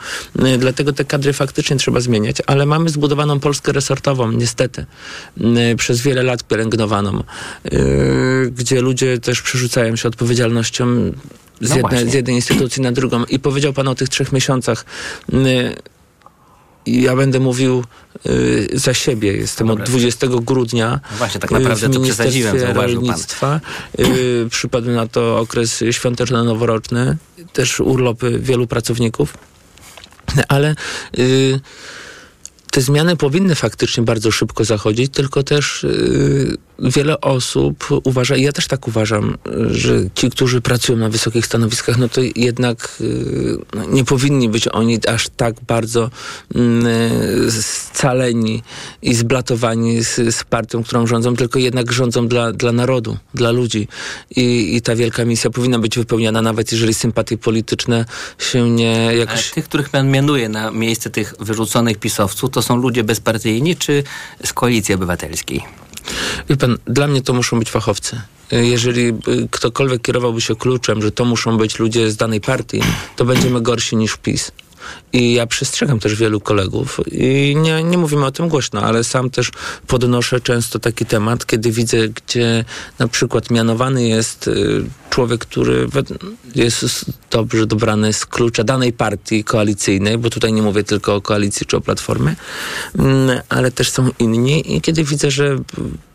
Y, 0.46 0.58
dlatego 0.58 0.92
te 0.92 1.04
kadry 1.04 1.32
faktycznie 1.32 1.76
trzeba 1.76 2.00
zmieniać, 2.00 2.36
ale 2.46 2.66
mamy 2.66 2.88
zbudowaną 2.88 3.40
Polskę 3.40 3.72
resortową, 3.72 4.32
niestety, 4.32 4.86
y, 5.72 5.76
przez 5.76 6.00
wiele 6.00 6.22
lat 6.22 6.44
pielęgnowaną, 6.44 7.22
gdzie 8.50 8.80
ludzie 8.80 9.18
też 9.18 9.42
przerzucają 9.42 9.96
się 9.96 10.08
odpowiedzialnością 10.08 11.12
z, 11.60 11.76
No 11.76 12.10
z 12.10 12.14
jednej 12.14 12.36
instytucji 12.36 12.82
na 12.82 12.92
drugą. 12.92 13.24
I 13.24 13.38
powiedział 13.38 13.72
pan 13.72 13.88
o 13.88 13.94
tych 13.94 14.08
trzech 14.08 14.32
miesiącach. 14.32 14.84
Y, 16.86 16.90
i 16.90 17.02
ja 17.02 17.16
będę 17.16 17.40
mówił 17.40 17.84
y, 18.26 18.68
za 18.72 18.94
siebie. 18.94 19.32
Jestem 19.32 19.70
od 19.70 19.82
20 19.82 20.26
grudnia. 20.26 21.00
No 21.10 21.16
właśnie, 21.16 21.40
tak 21.40 21.50
y, 21.50 21.54
naprawdę 21.54 21.88
w 21.88 21.94
to 21.94 22.00
przesadziłem, 22.00 22.60
zauważył 22.60 23.02
pan. 23.40 23.60
Y, 23.98 24.46
przypadł 24.50 24.90
na 24.90 25.06
to 25.06 25.38
okres 25.38 25.84
świąteczno-noworoczny, 25.90 27.16
też 27.52 27.80
urlopy 27.80 28.38
wielu 28.38 28.66
pracowników. 28.66 29.34
Ale 30.48 30.74
y, 31.18 31.60
te 32.70 32.80
zmiany 32.80 33.16
powinny 33.16 33.54
faktycznie 33.54 34.02
bardzo 34.02 34.30
szybko 34.30 34.64
zachodzić, 34.64 35.12
tylko 35.12 35.42
też 35.42 35.84
y, 35.84 36.56
wiele 36.78 37.20
osób 37.20 37.88
uważa, 38.04 38.36
i 38.36 38.42
ja 38.42 38.52
też 38.52 38.66
tak 38.66 38.88
uważam, 38.88 39.36
że 39.70 40.00
ci, 40.14 40.30
którzy 40.30 40.60
pracują 40.60 40.98
na 40.98 41.08
wysokich 41.08 41.46
stanowiskach, 41.46 41.98
no 41.98 42.08
to 42.08 42.20
jednak 42.36 42.96
y, 43.00 43.58
no, 43.74 43.84
nie 43.84 44.04
powinni 44.04 44.48
być 44.48 44.68
oni 44.68 44.98
aż 45.08 45.28
tak 45.36 45.54
bardzo 45.66 46.10
y, 46.56 47.62
scaleni 47.62 48.62
i 49.02 49.14
zblatowani 49.14 50.04
z, 50.04 50.34
z 50.34 50.44
partią, 50.44 50.84
którą 50.84 51.06
rządzą, 51.06 51.36
tylko 51.36 51.58
jednak 51.58 51.92
rządzą 51.92 52.28
dla, 52.28 52.52
dla 52.52 52.72
narodu, 52.72 53.16
dla 53.34 53.50
ludzi. 53.50 53.88
I, 54.36 54.76
I 54.76 54.82
ta 54.82 54.96
wielka 54.96 55.24
misja 55.24 55.50
powinna 55.50 55.78
być 55.78 55.96
wypełniana, 55.96 56.42
nawet 56.42 56.72
jeżeli 56.72 56.94
sympatie 56.94 57.38
polityczne 57.38 58.04
się 58.38 58.70
nie 58.70 59.06
Ale 59.06 59.16
jakoś... 59.16 59.50
tych, 59.50 59.64
których 59.64 59.88
pan 59.88 60.10
mianuje 60.10 60.48
na 60.48 60.70
miejsce 60.70 61.10
tych 61.10 61.34
wyrzuconych 61.40 61.98
pisowców, 61.98 62.50
to 62.50 62.62
są 62.62 62.76
ludzie 62.76 63.04
bezpartyjni 63.04 63.76
czy 63.76 64.02
z 64.44 64.52
koalicji 64.52 64.94
obywatelskiej? 64.94 65.62
Wie 66.48 66.56
pan, 66.66 66.78
dla 66.94 67.06
mnie 67.06 67.22
to 67.22 67.32
muszą 67.32 67.58
być 67.58 67.70
fachowcy. 67.70 68.20
Y, 68.52 68.66
Jeżeli 68.66 69.08
y, 69.08 69.14
ktokolwiek 69.50 70.02
kierowałby 70.02 70.40
się 70.40 70.56
kluczem, 70.56 71.02
że 71.02 71.12
to 71.12 71.24
muszą 71.24 71.56
być 71.56 71.78
ludzie 71.78 72.10
z 72.10 72.16
danej 72.16 72.40
partii, 72.40 72.80
to 73.16 73.24
będziemy 73.24 73.60
gorsi 73.60 73.96
niż 73.96 74.16
PiS. 74.16 74.52
I 75.12 75.32
ja 75.32 75.46
przestrzegam 75.46 76.00
też 76.00 76.14
wielu 76.14 76.40
kolegów 76.40 77.00
i 77.12 77.56
nie, 77.56 77.84
nie 77.84 77.98
mówimy 77.98 78.26
o 78.26 78.30
tym 78.30 78.48
głośno, 78.48 78.82
ale 78.82 79.04
sam 79.04 79.30
też 79.30 79.50
podnoszę 79.86 80.40
często 80.40 80.78
taki 80.78 81.06
temat, 81.06 81.46
kiedy 81.46 81.70
widzę, 81.72 82.08
gdzie 82.08 82.64
na 82.98 83.08
przykład 83.08 83.50
mianowany 83.50 84.08
jest 84.08 84.48
y, 84.48 84.84
człowiek, 85.10 85.40
który 85.40 85.88
jest 86.54 87.04
dobrze 87.30 87.66
dobrany 87.66 88.12
z 88.12 88.26
klucza 88.26 88.64
danej 88.64 88.92
partii 88.92 89.44
koalicyjnej, 89.44 90.18
bo 90.18 90.30
tutaj 90.30 90.52
nie 90.52 90.62
mówię 90.62 90.84
tylko 90.84 91.14
o 91.14 91.20
koalicji 91.20 91.66
czy 91.66 91.76
o 91.76 91.80
platformie, 91.80 92.36
mm, 92.98 93.40
ale 93.48 93.70
też 93.70 93.90
są 93.90 94.10
inni 94.18 94.76
i 94.76 94.80
kiedy 94.80 95.04
widzę, 95.04 95.30
że 95.30 95.56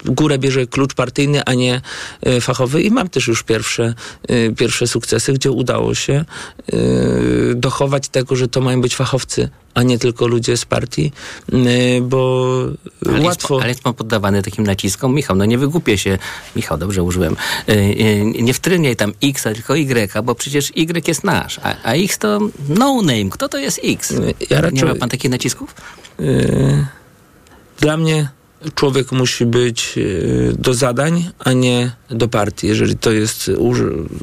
górę 0.05 0.37
bierze 0.37 0.67
klucz 0.67 0.93
partyjny, 0.93 1.43
a 1.45 1.53
nie 1.53 1.81
y, 2.27 2.41
fachowy 2.41 2.81
i 2.81 2.91
mam 2.91 3.09
też 3.09 3.27
już 3.27 3.43
pierwsze, 3.43 3.93
y, 4.31 4.53
pierwsze 4.57 4.87
sukcesy, 4.87 5.33
gdzie 5.33 5.51
udało 5.51 5.95
się 5.95 6.25
y, 6.73 7.53
dochować 7.55 8.09
tego, 8.09 8.35
że 8.35 8.47
to 8.47 8.61
mają 8.61 8.81
być 8.81 8.95
fachowcy, 8.95 9.49
a 9.73 9.83
nie 9.83 9.99
tylko 9.99 10.27
ludzie 10.27 10.57
z 10.57 10.65
partii, 10.65 11.11
bo 12.01 12.53
Ale 13.05 13.13
jest, 13.13 13.25
łatwo... 13.25 13.47
pan- 13.47 13.59
ale 13.61 13.69
jest 13.69 13.81
pan 13.83 13.93
poddawany 13.93 14.43
takim 14.43 14.65
naciskom. 14.65 15.13
Michał, 15.15 15.35
no 15.35 15.45
nie 15.45 15.57
wygłupię 15.57 15.97
się. 15.97 16.17
Michał, 16.55 16.77
dobrze 16.77 17.03
użyłem. 17.03 17.35
Nie 18.41 18.53
wtryniaj 18.53 18.95
tam 18.95 19.13
X, 19.23 19.43
tylko 19.43 19.77
Y, 19.77 20.23
bo 20.23 20.35
przecież 20.35 20.71
Y 20.75 21.07
jest 21.07 21.23
nasz, 21.23 21.59
a, 21.63 21.75
a 21.83 21.93
X 21.93 22.17
to 22.17 22.39
no 22.69 23.01
name. 23.01 23.29
Kto 23.31 23.49
to 23.49 23.57
jest 23.57 23.79
X? 23.83 24.13
Ja 24.49 24.61
raczej- 24.61 24.77
Nie 24.77 24.85
ma 24.85 24.95
pan 24.95 25.09
takich 25.09 25.31
nacisków? 25.31 25.75
Dla 27.79 27.97
mnie 27.97 28.29
człowiek 28.75 29.11
musi 29.11 29.45
być 29.45 29.93
y, 29.97 30.55
do 30.59 30.73
zadań, 30.73 31.29
a 31.39 31.53
nie 31.53 31.91
do 32.09 32.27
partii, 32.27 32.67
jeżeli 32.67 32.97
to 32.97 33.11
jest 33.11 33.51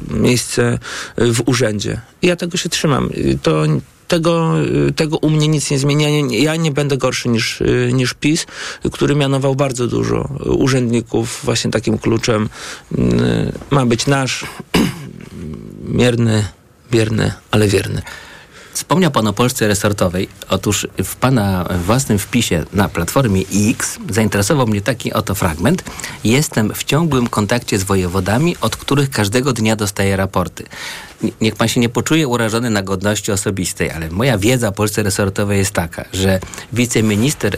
miejsce 0.09 0.79
y, 1.21 1.33
w 1.33 1.41
urzędzie. 1.45 2.01
Ja 2.21 2.35
tego 2.35 2.57
się 2.57 2.69
trzymam. 2.69 3.09
To 3.41 3.63
tego, 4.07 4.55
y, 4.87 4.93
tego 4.93 5.17
u 5.17 5.29
mnie 5.29 5.47
nic 5.47 5.71
nie 5.71 5.79
zmienia. 5.79 6.09
Ja 6.29 6.55
nie 6.55 6.71
będę 6.71 6.97
gorszy 6.97 7.29
niż, 7.29 7.63
niż 7.93 8.13
PiS, 8.13 8.45
który 8.91 9.15
mianował 9.15 9.55
bardzo 9.55 9.87
dużo 9.87 10.29
urzędników 10.45 11.39
właśnie 11.43 11.71
takim 11.71 11.97
kluczem. 11.97 12.49
Y, 12.97 12.99
Ma 13.69 13.85
być 13.85 14.07
nasz, 14.07 14.45
mierny, 15.99 16.45
bierny, 16.91 17.33
ale 17.51 17.67
wierny. 17.67 18.01
Wspomniał 18.79 19.11
Pan 19.11 19.27
o 19.27 19.33
Polsce 19.33 19.67
resortowej. 19.67 20.27
Otóż 20.49 20.87
w 21.03 21.15
Pana 21.15 21.65
własnym 21.85 22.19
wpisie 22.19 22.65
na 22.73 22.89
Platformie 22.89 23.41
X 23.69 23.97
zainteresował 24.09 24.67
mnie 24.67 24.81
taki 24.81 25.13
oto 25.13 25.35
fragment. 25.35 25.83
Jestem 26.23 26.73
w 26.73 26.83
ciągłym 26.83 27.27
kontakcie 27.27 27.79
z 27.79 27.83
wojewodami, 27.83 28.55
od 28.61 28.75
których 28.75 29.09
każdego 29.09 29.53
dnia 29.53 29.75
dostaję 29.75 30.15
raporty. 30.15 30.63
Nie- 31.23 31.31
Niech 31.41 31.55
Pan 31.55 31.67
się 31.67 31.79
nie 31.79 31.89
poczuje 31.89 32.27
urażony 32.27 32.69
na 32.69 32.81
godności 32.83 33.31
osobistej, 33.31 33.91
ale 33.91 34.09
moja 34.09 34.37
wiedza 34.37 34.67
o 34.67 34.71
Polsce 34.71 35.03
resortowej 35.03 35.57
jest 35.57 35.71
taka, 35.71 36.05
że 36.13 36.39
wiceminister 36.73 37.57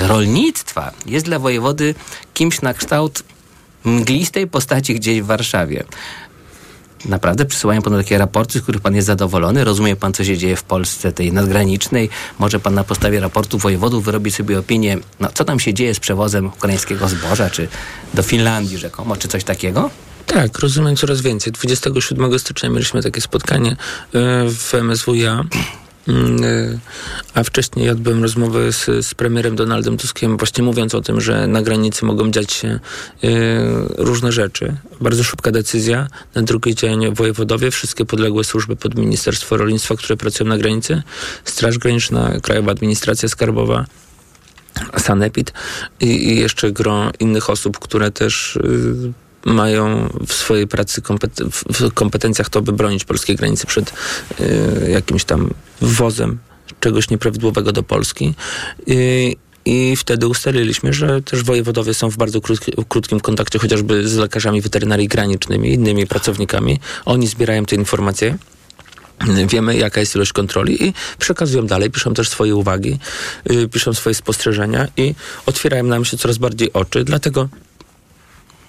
rolnictwa 0.00 0.92
jest 1.06 1.26
dla 1.26 1.38
wojewody 1.38 1.94
kimś 2.34 2.62
na 2.62 2.74
kształt 2.74 3.22
mglistej 3.84 4.46
postaci 4.46 4.94
gdzieś 4.94 5.20
w 5.22 5.26
Warszawie. 5.26 5.84
Naprawdę 7.06 7.44
przysyłają 7.44 7.82
panu 7.82 7.96
takie 7.96 8.18
raporty, 8.18 8.58
z 8.58 8.62
których 8.62 8.80
pan 8.80 8.94
jest 8.94 9.06
zadowolony? 9.06 9.64
Rozumie 9.64 9.96
pan, 9.96 10.12
co 10.12 10.24
się 10.24 10.38
dzieje 10.38 10.56
w 10.56 10.62
Polsce 10.62 11.12
tej 11.12 11.32
nadgranicznej? 11.32 12.10
Może 12.38 12.60
pan 12.60 12.74
na 12.74 12.84
podstawie 12.84 13.20
raportu 13.20 13.58
wojewodów 13.58 14.04
wyrobić 14.04 14.34
sobie 14.34 14.58
opinię, 14.58 14.98
no 15.20 15.28
co 15.34 15.44
tam 15.44 15.60
się 15.60 15.74
dzieje 15.74 15.94
z 15.94 16.00
przewozem 16.00 16.46
ukraińskiego 16.46 17.08
zboża, 17.08 17.50
czy 17.50 17.68
do 18.14 18.22
Finlandii 18.22 18.78
rzekomo, 18.78 19.16
czy 19.16 19.28
coś 19.28 19.44
takiego? 19.44 19.90
Tak, 20.26 20.58
rozumiem 20.58 20.96
coraz 20.96 21.20
więcej. 21.20 21.52
27 21.52 22.38
stycznia 22.38 22.68
mieliśmy 22.68 23.02
takie 23.02 23.20
spotkanie 23.20 23.70
e, 23.70 23.76
w 24.48 24.74
MSWiA. 24.74 25.44
Mm, 26.08 26.44
e, 26.44 26.78
A 27.34 27.44
wcześniej 27.44 27.90
odbyłem 27.90 28.22
rozmowę 28.22 28.72
z, 28.72 29.06
z 29.06 29.14
premierem 29.14 29.56
Donaldem 29.56 29.96
Tuskiem, 29.96 30.36
właśnie 30.36 30.64
mówiąc 30.64 30.94
o 30.94 31.00
tym, 31.00 31.20
że 31.20 31.46
na 31.46 31.62
granicy 31.62 32.04
mogą 32.04 32.30
dziać 32.30 32.52
się 32.52 32.68
e, 32.68 32.80
różne 33.96 34.32
rzeczy. 34.32 34.76
Bardzo 35.00 35.24
szybka 35.24 35.50
decyzja. 35.50 36.08
Na 36.34 36.42
drugi 36.42 36.74
dzień 36.74 37.14
wojewodowie, 37.14 37.70
wszystkie 37.70 38.04
podległe 38.04 38.44
służby 38.44 38.76
pod 38.76 38.94
Ministerstwo 38.94 39.56
Rolnictwa, 39.56 39.96
które 39.96 40.16
pracują 40.16 40.48
na 40.50 40.58
granicy, 40.58 41.02
Straż 41.44 41.78
Graniczna, 41.78 42.40
Krajowa 42.40 42.72
Administracja 42.72 43.28
Skarbowa, 43.28 43.86
Sanepid 44.98 45.52
i, 46.00 46.06
i 46.06 46.40
jeszcze 46.40 46.72
gro 46.72 47.10
innych 47.20 47.50
osób, 47.50 47.78
które 47.78 48.10
też 48.10 48.56
y, 48.56 49.12
mają 49.44 50.08
w 50.26 50.32
swojej 50.32 50.66
pracy 50.66 51.00
kompet- 51.00 51.50
w- 51.72 51.92
kompetencjach 51.92 52.48
to, 52.48 52.62
by 52.62 52.72
bronić 52.72 53.04
polskiej 53.04 53.36
granicy 53.36 53.66
przed 53.66 53.92
y, 54.40 54.90
jakimś 54.90 55.24
tam 55.24 55.50
wwozem 55.80 56.38
czegoś 56.80 57.10
nieprawidłowego 57.10 57.72
do 57.72 57.82
Polski. 57.82 58.34
I, 58.86 59.36
i 59.64 59.96
wtedy 59.96 60.26
ustaliliśmy, 60.26 60.92
że 60.92 61.22
też 61.22 61.42
wojewodowie 61.42 61.94
są 61.94 62.10
w 62.10 62.16
bardzo 62.16 62.40
krótki, 62.40 62.72
krótkim 62.88 63.20
kontakcie 63.20 63.58
chociażby 63.58 64.08
z 64.08 64.16
lekarzami 64.16 64.60
weterynarii 64.60 65.08
granicznymi, 65.08 65.72
innymi 65.72 66.06
pracownikami. 66.06 66.80
Oni 67.04 67.26
zbierają 67.26 67.64
te 67.64 67.76
informacje. 67.76 68.38
Wiemy, 69.48 69.76
jaka 69.76 70.00
jest 70.00 70.14
ilość 70.14 70.32
kontroli 70.32 70.84
i 70.84 70.94
przekazują 71.18 71.66
dalej, 71.66 71.90
piszą 71.90 72.14
też 72.14 72.28
swoje 72.28 72.56
uwagi, 72.56 72.98
yy, 73.50 73.68
piszą 73.68 73.94
swoje 73.94 74.14
spostrzeżenia 74.14 74.88
i 74.96 75.14
otwierają 75.46 75.84
nam 75.84 76.04
się 76.04 76.16
coraz 76.16 76.38
bardziej 76.38 76.72
oczy. 76.72 77.04
Dlatego 77.04 77.48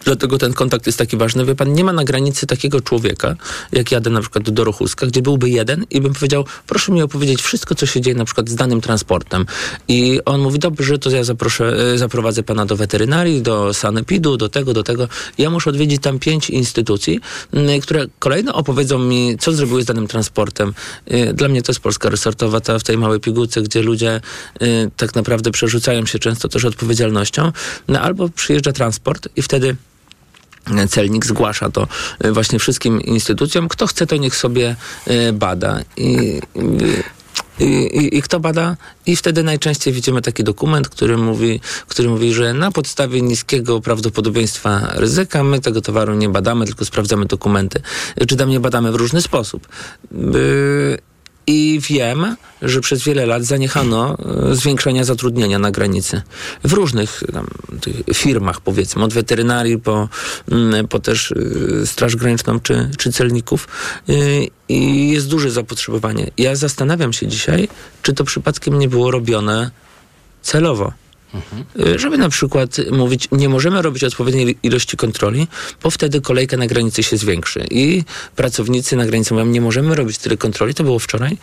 Dlatego 0.06 0.38
ten 0.38 0.54
kontakt 0.54 0.86
jest 0.86 0.98
taki 0.98 1.18
ważny. 1.18 1.46
Wie 1.46 1.56
pan, 1.56 1.74
nie 1.74 1.84
ma 1.84 1.94
na 1.94 2.04
granicy 2.04 2.48
takiego 2.48 2.82
człowieka, 2.82 3.36
jak 3.72 3.92
jadę 3.92 4.10
na 4.10 4.22
przykład 4.22 4.50
do 4.50 4.64
Rochuska, 4.64 5.06
gdzie 5.06 5.22
byłby 5.22 5.50
jeden 5.50 5.86
i 5.90 6.02
bym 6.02 6.14
powiedział, 6.14 6.46
proszę 6.68 6.92
mi 6.92 7.02
opowiedzieć 7.02 7.42
wszystko, 7.42 7.76
co 7.76 7.86
się 7.86 8.02
dzieje 8.02 8.16
na 8.16 8.26
przykład 8.26 8.50
z 8.50 8.56
danym 8.56 8.82
transportem. 8.82 9.46
I 9.88 10.20
on 10.26 10.42
mówi, 10.42 10.60
dobrze, 10.60 11.00
to 11.00 11.10
ja 11.10 11.24
zaproszę, 11.24 11.94
e, 11.94 11.98
zaprowadzę 11.98 12.44
pana 12.44 12.66
do 12.66 12.76
weterynarii, 12.76 13.42
do 13.42 13.74
sanepidu, 13.74 14.38
do 14.38 14.50
tego, 14.50 14.74
do 14.74 14.84
tego. 14.84 15.08
Ja 15.38 15.50
muszę 15.50 15.70
odwiedzić 15.70 16.02
tam 16.02 16.20
pięć 16.20 16.50
instytucji, 16.50 17.20
które 17.82 18.06
kolejno 18.20 18.54
opowiedzą 18.54 19.00
mi, 19.00 19.38
co 19.40 19.52
zrobiły 19.52 19.82
z 19.82 19.86
danym 19.86 20.08
transportem. 20.08 20.74
Y, 21.12 21.34
Dla 21.34 21.48
mnie 21.48 21.62
to 21.62 21.72
jest 21.72 21.80
Polska 21.80 22.10
resortowa, 22.10 22.62
ta 22.62 22.80
w 22.80 22.84
tej 22.84 22.98
małej 22.98 23.20
pigułce, 23.20 23.62
gdzie 23.62 23.82
ludzie 23.82 24.22
y, 24.62 24.92
tak 24.98 25.16
naprawdę 25.16 25.52
przerzucają 25.52 26.06
się 26.06 26.20
często 26.20 26.50
też 26.50 26.66
odpowiedzialnością. 26.66 27.52
No, 27.88 28.02
albo 28.02 28.30
przyjeżdża 28.30 28.72
transport 28.72 29.28
i 29.36 29.42
wtedy 29.42 29.76
celnik 30.90 31.26
zgłasza 31.26 31.70
to 31.70 31.88
y, 32.26 32.32
właśnie 32.32 32.60
wszystkim 32.60 33.02
instytucjom. 33.02 33.68
Kto 33.68 33.88
chce, 33.88 34.08
to 34.08 34.18
niech 34.18 34.36
sobie 34.36 34.76
y, 35.08 35.34
bada. 35.34 35.80
I, 35.98 36.42
i, 37.60 37.66
i, 37.66 38.18
I 38.18 38.22
kto 38.22 38.40
bada? 38.40 38.78
I 39.06 39.16
wtedy 39.16 39.44
najczęściej 39.44 39.94
widzimy 39.94 40.22
taki 40.22 40.44
dokument, 40.44 40.90
który 40.90 41.18
mówi, 41.18 41.60
który 41.88 42.10
mówi, 42.10 42.34
że 42.34 42.54
na 42.54 42.72
podstawie 42.72 43.22
niskiego 43.22 43.82
prawdopodobieństwa 43.82 44.92
ryzyka 44.94 45.44
my 45.44 45.62
tego 45.62 45.82
towaru 45.82 46.16
nie 46.16 46.30
badamy, 46.30 46.66
tylko 46.66 46.86
sprawdzamy 46.86 47.26
dokumenty. 47.26 47.82
Czy 48.28 48.36
tam 48.36 48.50
nie 48.50 48.60
badamy 48.60 48.92
w 48.92 48.96
różny 48.96 49.22
sposób. 49.22 49.68
I 51.48 51.80
wiem, 51.90 52.36
że 52.62 52.82
przez 52.82 53.04
wiele 53.04 53.26
lat 53.26 53.44
zaniechano 53.44 54.18
e, 54.52 54.56
zwiększania 54.56 55.04
zatrudnienia 55.04 55.60
na 55.60 55.72
granicy. 55.72 56.22
W 56.64 56.74
różnych 56.74 57.24
tam, 57.34 57.48
tych 57.82 57.96
firmach, 58.18 58.62
powiedzmy, 58.62 59.04
od 59.04 59.14
weterynarii 59.14 59.80
po, 59.80 60.10
mm, 60.52 60.88
po 60.88 61.00
też 61.00 61.32
y, 61.32 61.82
Straż 61.86 62.16
Graniczną 62.16 62.60
czy, 62.60 62.90
czy 62.98 63.12
celników. 63.12 63.68
I 64.70 65.10
jest 65.10 65.28
duże 65.28 65.52
zapotrzebowanie. 65.52 66.32
Ja 66.38 66.56
zastanawiam 66.56 67.14
się 67.14 67.28
dzisiaj, 67.28 67.68
czy 68.02 68.14
to 68.14 68.24
przypadkiem 68.24 68.80
nie 68.80 68.90
było 68.90 69.12
robione 69.12 69.72
celowo. 70.42 70.94
Y, 71.80 72.00
Żeby 72.00 72.18
na 72.18 72.30
przykład 72.30 72.78
mówić, 72.92 73.28
nie 73.32 73.50
możemy 73.50 73.82
robić 73.82 74.04
odpowiedniej 74.04 74.58
ilości 74.64 74.98
kontroli, 74.98 75.48
bo 75.84 75.90
wtedy 75.90 76.22
kolejka 76.22 76.58
na 76.58 76.68
granicy 76.68 77.04
się 77.04 77.18
zwiększy. 77.18 77.66
I 77.72 78.04
pracownicy 78.36 78.96
na 78.96 79.06
granicy 79.06 79.34
mówią, 79.34 79.46
nie 79.46 79.62
możemy 79.62 79.96
robić 79.96 80.18
tyle 80.18 80.38
kontroli, 80.38 80.74
to 80.74 80.84
było 80.84 81.00
wczoraj, 81.00 81.38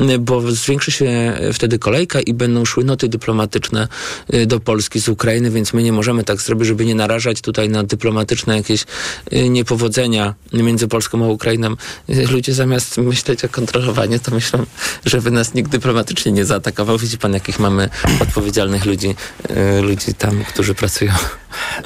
y, 0.00 0.18
bo 0.18 0.52
zwiększy 0.52 0.90
się 0.90 1.38
wtedy 1.52 1.78
kolejka 1.78 2.20
i 2.20 2.34
będą 2.34 2.64
szły 2.64 2.84
noty 2.84 3.08
dyplomatyczne 3.08 3.88
y, 4.34 4.46
do 4.46 4.60
Polski 4.60 5.00
z 5.00 5.08
Ukrainy, 5.08 5.50
więc 5.50 5.72
my 5.72 5.82
nie 5.82 5.92
możemy 5.92 6.24
tak 6.24 6.40
zrobić, 6.40 6.68
żeby 6.68 6.84
nie 6.84 6.94
narażać 6.94 7.40
tutaj 7.40 7.68
na 7.68 7.82
dyplomatyczne 7.82 8.56
jakieś 8.56 8.84
niepowodzenia 9.50 10.34
między 10.52 10.88
Polską 10.88 11.24
a 11.24 11.28
Ukrainą. 11.28 11.74
Ludzie 12.30 12.54
zamiast 12.54 12.98
myśleć 12.98 13.44
o 13.44 13.48
kontrolowaniu, 13.48 14.18
to 14.18 14.30
myślą, 14.30 14.66
żeby 15.04 15.30
nas 15.30 15.54
nikt 15.54 15.70
dyplomatycznie 15.70 16.32
nie 16.32 16.44
zaatakował. 16.44 16.98
Widzi 16.98 17.18
pan, 17.18 17.32
jakich 17.32 17.58
mamy 17.58 17.88
odpowiedzialnych 18.20 18.86
ludzi, 18.86 19.14
ludzi 19.82 20.14
tam, 20.14 20.44
którzy 20.44 20.74
pracują. 20.74 21.12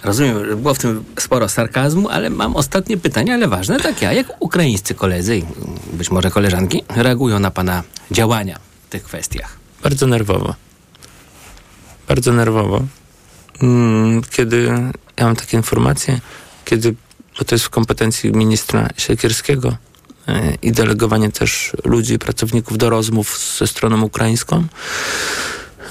Rozumiem, 0.05 0.37
było 0.63 0.75
w 0.75 0.79
tym 0.79 1.05
sporo 1.19 1.49
sarkazmu, 1.49 2.09
ale 2.09 2.31
mam 2.31 2.57
ostatnie 2.57 2.97
pytanie, 2.97 3.35
ale 3.35 3.49
ważne 3.49 3.81
takie. 3.81 4.09
A 4.09 4.13
jak 4.13 4.27
ukraińscy 4.41 4.95
koledzy 4.95 5.43
być 5.93 6.11
może 6.11 6.31
koleżanki 6.31 6.85
reagują 6.89 7.39
na 7.39 7.51
pana 7.51 7.83
działania 8.11 8.59
w 8.87 8.91
tych 8.91 9.03
kwestiach? 9.03 9.57
Bardzo 9.83 10.07
nerwowo. 10.07 10.55
Bardzo 12.09 12.33
nerwowo. 12.33 12.83
Mm, 13.63 14.23
Kiedy 14.31 14.63
ja 15.17 15.25
mam 15.25 15.37
takie 15.37 15.57
informacje, 15.57 16.21
kiedy, 16.65 16.95
bo 17.39 17.45
to 17.45 17.55
jest 17.55 17.65
w 17.65 17.71
kompetencji 17.71 18.33
ministra 18.33 18.89
Siekierskiego 18.97 19.77
e, 20.29 20.55
i 20.63 20.73
delegowanie 20.73 21.31
też 21.33 21.73
ludzi, 21.85 22.19
pracowników 22.19 22.79
do 22.79 22.91
rozmów 22.91 23.57
ze 23.59 23.67
stroną 23.67 24.03
ukraińską. 24.03 24.65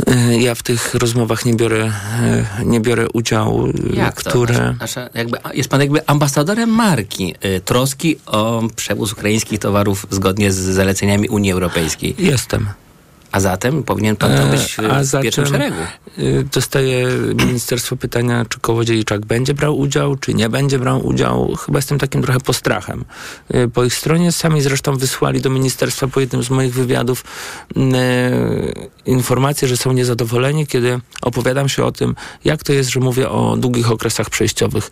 E, 0.07 0.37
Ja 0.37 0.55
w 0.55 0.63
tych 0.63 0.93
rozmowach 0.93 1.45
nie 1.45 1.53
biorę, 1.53 1.91
e, 2.21 2.45
nie 2.65 2.79
biorę 2.79 3.07
udziału, 3.13 3.67
e, 3.67 3.71
Jak 3.95 4.23
to? 4.23 4.29
które... 4.29 4.53
Nasza, 4.53 4.73
nasza, 4.79 5.09
jakby, 5.13 5.37
jest 5.53 5.69
pan 5.69 5.81
jakby 5.81 6.07
ambasadorem 6.07 6.69
marki 6.69 7.35
y, 7.45 7.61
troski 7.61 8.15
o 8.25 8.63
przewóz 8.75 9.11
ukraińskich 9.13 9.59
towarów 9.59 10.07
zgodnie 10.09 10.51
z 10.51 10.55
zaleceniami 10.57 11.29
Unii 11.29 11.51
Europejskiej. 11.51 12.15
Jestem. 12.17 12.67
A 13.31 13.39
zatem 13.39 13.83
powinien 13.83 14.15
pan 14.15 14.31
to 14.37 14.47
być 14.47 14.77
A 14.79 15.03
w 15.03 15.21
pierwszym 15.21 15.45
zatem, 15.45 15.59
szeregu. 15.59 15.75
y, 16.19 16.45
Dostaje 16.53 17.07
ministerstwo 17.45 17.95
pytania, 17.97 18.45
czy 18.49 18.59
Kołodziejczak 18.59 19.25
będzie 19.25 19.53
brał 19.53 19.79
udział, 19.79 20.15
czy 20.15 20.33
nie 20.33 20.49
będzie 20.49 20.79
brał 20.79 21.07
udziału. 21.07 21.55
Chyba 21.55 21.77
jestem 21.77 21.99
takim 21.99 22.21
trochę 22.21 22.39
postrachem. 22.39 23.05
Y, 23.55 23.67
Po 23.73 23.83
ich 23.83 23.93
stronie 23.95 24.31
sami 24.31 24.61
zresztą 24.61 24.95
wysłali 24.97 25.41
do 25.41 25.49
ministerstwa 25.49 26.07
po 26.07 26.19
jednym 26.19 26.43
z 26.43 26.49
moich 26.49 26.73
wywiadów 26.73 27.23
y, 27.77 27.81
informację, 29.05 29.67
że 29.67 29.77
są 29.77 29.91
niezadowoleni, 29.93 30.67
kiedy 30.67 30.99
opowiadam 31.21 31.69
się 31.69 31.83
o 31.85 31.91
tym, 31.91 32.15
jak 32.45 32.63
to 32.63 32.73
jest, 32.73 32.89
że 32.89 32.99
mówię 32.99 33.29
o 33.29 33.57
długich 33.57 33.91
okresach 33.91 34.29
przejściowych. 34.29 34.89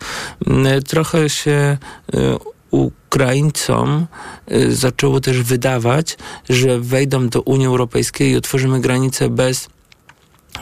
Trochę 0.88 1.30
się 1.30 1.78
y, 2.14 2.18
Ukraińcom 3.10 4.06
y, 4.52 4.76
zaczęło 4.76 5.20
też 5.20 5.42
wydawać, 5.42 6.16
że 6.48 6.80
wejdą 6.80 7.28
do 7.28 7.42
Unii 7.42 7.66
Europejskiej 7.66 8.30
i 8.30 8.36
otworzymy 8.36 8.80
granice 8.80 9.28
bez 9.28 9.68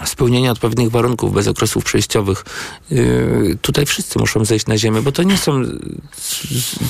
spełnienia 0.05 0.53
odpowiednich 0.53 0.90
warunków, 0.90 1.33
bez 1.33 1.48
okresów 1.48 1.85
przejściowych. 1.85 2.44
Yy, 2.90 3.59
tutaj 3.62 3.87
wszyscy 3.87 4.18
muszą 4.18 4.44
zejść 4.44 4.66
na 4.66 4.79
ziemię, 4.79 5.03
bo 5.03 5.12
to 5.12 5.22
nie 5.22 5.37
są 5.38 5.62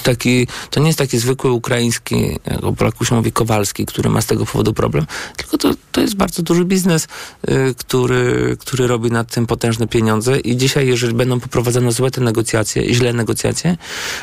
taki, 0.02 0.46
to 0.70 0.80
nie 0.80 0.87
jest 0.87 0.98
taki 0.98 1.18
zwykły 1.18 1.50
ukraiński, 1.50 2.38
jak 2.46 2.64
o 2.64 2.72
Polaku 2.72 3.04
się 3.04 3.14
mówi, 3.14 3.32
Kowalski, 3.32 3.87
który 3.87 4.11
ma 4.11 4.20
z 4.20 4.26
tego 4.26 4.46
powodu 4.46 4.72
problem, 4.74 5.06
tylko 5.37 5.58
to, 5.58 5.70
to 5.92 6.00
jest 6.00 6.14
bardzo 6.14 6.42
duży 6.42 6.64
biznes, 6.64 7.08
yy, 7.48 7.74
który, 7.74 8.56
który 8.61 8.87
robi 8.87 9.11
nad 9.11 9.34
tym 9.34 9.46
potężne 9.46 9.88
pieniądze 9.88 10.40
i 10.40 10.56
dzisiaj, 10.56 10.87
jeżeli 10.87 11.14
będą 11.14 11.40
poprowadzone 11.40 11.92
złe 11.92 12.11
te 12.11 12.20
negocjacje, 12.20 12.94
źle 12.94 13.12
negocjacje, 13.12 13.76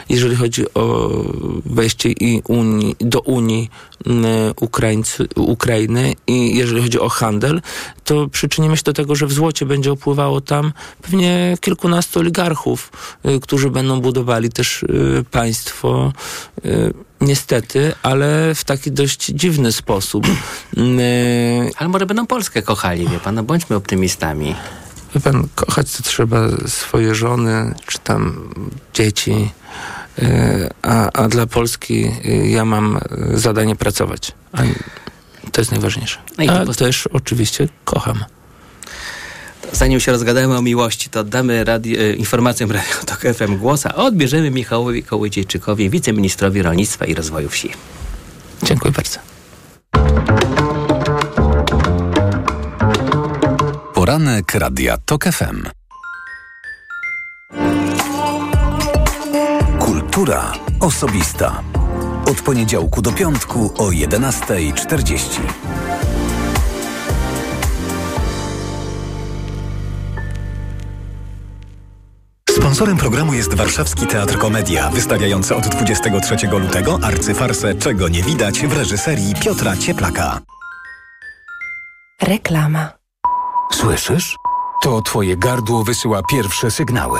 jeżeli 0.10 0.36
chodzi 0.36 0.74
o 0.74 1.10
wejście 1.66 2.12
i 2.12 2.42
Unii, 2.48 2.96
do 3.00 3.20
Unii 3.20 3.70
yy, 4.06 4.14
Ukraińcy, 4.62 5.28
Ukrainy 5.36 6.14
i 6.28 6.58
jeżeli 6.58 6.82
chodzi 6.82 7.00
o 7.00 7.10
handel, 7.10 7.62
to 8.04 8.28
przyczynimy 8.28 8.65
się 8.74 8.84
do 8.84 8.94
tego, 8.94 9.16
że 9.16 9.28
w 9.28 9.34
złocie 9.34 9.66
będzie 9.66 9.92
opływało 9.92 10.42
tam 10.42 10.74
pewnie 11.02 11.58
kilkunastu 11.62 12.20
oligarchów, 12.20 12.92
y, 13.26 13.40
którzy 13.40 13.70
będą 13.70 14.02
budowali 14.02 14.50
też 14.50 14.84
y, 14.84 15.26
państwo. 15.32 16.14
y, 16.66 16.94
Niestety, 17.22 17.94
ale 18.04 18.56
w 18.56 18.64
taki 18.64 18.92
dość 18.92 19.26
dziwny 19.26 19.72
sposób. 19.72 20.28
Ale 21.78 21.90
może 21.90 22.06
będą 22.06 22.28
Polskę 22.28 22.62
kochali, 22.62 23.08
wie 23.08 23.20
pan, 23.20 23.36
no 23.36 23.44
bądźmy 23.44 23.76
optymistami. 23.76 24.56
Wie 25.16 25.22
pan, 25.22 25.48
kochać 25.56 25.92
to 25.98 26.04
trzeba 26.04 26.38
swoje 26.68 27.16
żony, 27.16 27.74
czy 27.88 28.00
tam 28.00 28.50
dzieci. 28.94 29.52
A, 30.82 31.12
a 31.12 31.28
dla 31.28 31.48
Polski 31.48 32.12
ja 32.44 32.66
mam 32.66 33.00
zadanie 33.34 33.76
pracować. 33.76 34.32
To 35.52 35.62
jest 35.62 35.72
najważniejsze. 35.72 36.20
No 36.38 36.54
A 36.54 36.74
też 36.74 37.08
oczywiście 37.08 37.68
kocham. 37.86 38.26
Zanim 39.72 40.00
się 40.00 40.12
rozgadamy 40.12 40.58
o 40.58 40.62
miłości, 40.62 41.10
to 41.10 41.20
oddamy 41.20 41.64
radio, 41.64 42.00
e, 42.00 42.14
informacjom 42.14 42.72
Radio 42.72 42.96
Tok 43.06 43.20
FM 43.36 43.58
głos, 43.58 43.86
a 43.86 43.96
odbierzemy 43.96 44.52
Michałowi 44.52 45.04
Kołodziejczykowi, 45.04 45.90
wiceministrowi 45.90 46.62
rolnictwa 46.62 47.06
i 47.06 47.14
rozwoju 47.14 47.50
wsi. 47.50 47.70
Dziękuję 48.64 48.92
bardzo. 48.92 49.20
Poranek 53.94 54.54
Radia 54.54 54.98
TOK 55.06 55.24
FM. 55.24 55.64
Kultura 59.80 60.54
osobista. 60.80 61.64
Od 62.26 62.42
poniedziałku 62.42 63.02
do 63.02 63.12
piątku 63.12 63.74
o 63.78 63.90
11.40. 63.90 65.40
Sponsorem 72.76 72.98
programu 72.98 73.34
jest 73.34 73.54
Warszawski 73.54 74.08
Teatr 74.08 74.38
Komedia, 74.38 74.90
wystawiający 74.90 75.56
od 75.56 75.68
23 75.68 76.48
lutego 76.48 77.00
arcyfarsę 77.04 77.76
Czego 77.76 78.10
nie 78.10 78.24
widać 78.24 78.60
w 78.60 78.78
reżyserii 78.78 79.36
Piotra 79.36 79.78
Cieplaka. 79.78 80.40
Reklama. 82.22 82.90
Słyszysz? 83.72 84.36
To 84.82 85.02
twoje 85.02 85.38
gardło 85.38 85.84
wysyła 85.84 86.22
pierwsze 86.24 86.72
sygnały. 86.72 87.20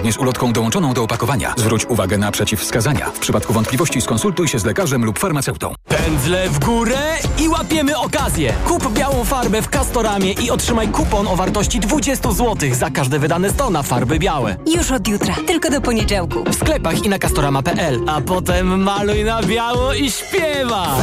z 0.09 0.17
ulotką 0.17 0.53
dołączoną 0.53 0.93
do 0.93 1.03
opakowania. 1.03 1.53
Zwróć 1.57 1.85
uwagę 1.85 2.17
na 2.17 2.31
przeciwwskazania. 2.31 3.09
W 3.09 3.19
przypadku 3.19 3.53
wątpliwości 3.53 4.01
skonsultuj 4.01 4.47
się 4.47 4.59
z 4.59 4.65
lekarzem 4.65 5.05
lub 5.05 5.19
farmaceutą. 5.19 5.73
Pędzle 5.87 6.49
w 6.49 6.59
górę 6.59 7.17
i 7.39 7.49
łapiemy 7.49 7.97
okazję. 7.97 8.53
Kup 8.67 8.93
białą 8.93 9.23
farbę 9.23 9.61
w 9.61 9.69
Castoramie 9.69 10.31
i 10.31 10.51
otrzymaj 10.51 10.87
kupon 10.87 11.27
o 11.27 11.35
wartości 11.35 11.79
20 11.79 12.31
zł 12.31 12.69
za 12.73 12.89
każde 12.89 13.19
wydane 13.19 13.49
100 13.49 13.69
na 13.69 13.83
farby 13.83 14.19
białe. 14.19 14.55
Już 14.75 14.91
od 14.91 15.07
jutra, 15.07 15.35
tylko 15.47 15.69
do 15.69 15.81
poniedziałku. 15.81 16.43
W 16.43 16.55
sklepach 16.55 17.05
i 17.05 17.09
na 17.09 17.19
castorama.pl, 17.19 17.99
a 18.07 18.21
potem 18.21 18.83
maluj 18.83 19.23
na 19.23 19.43
biało 19.43 19.93
i 19.93 20.11
śpiewa. 20.11 20.95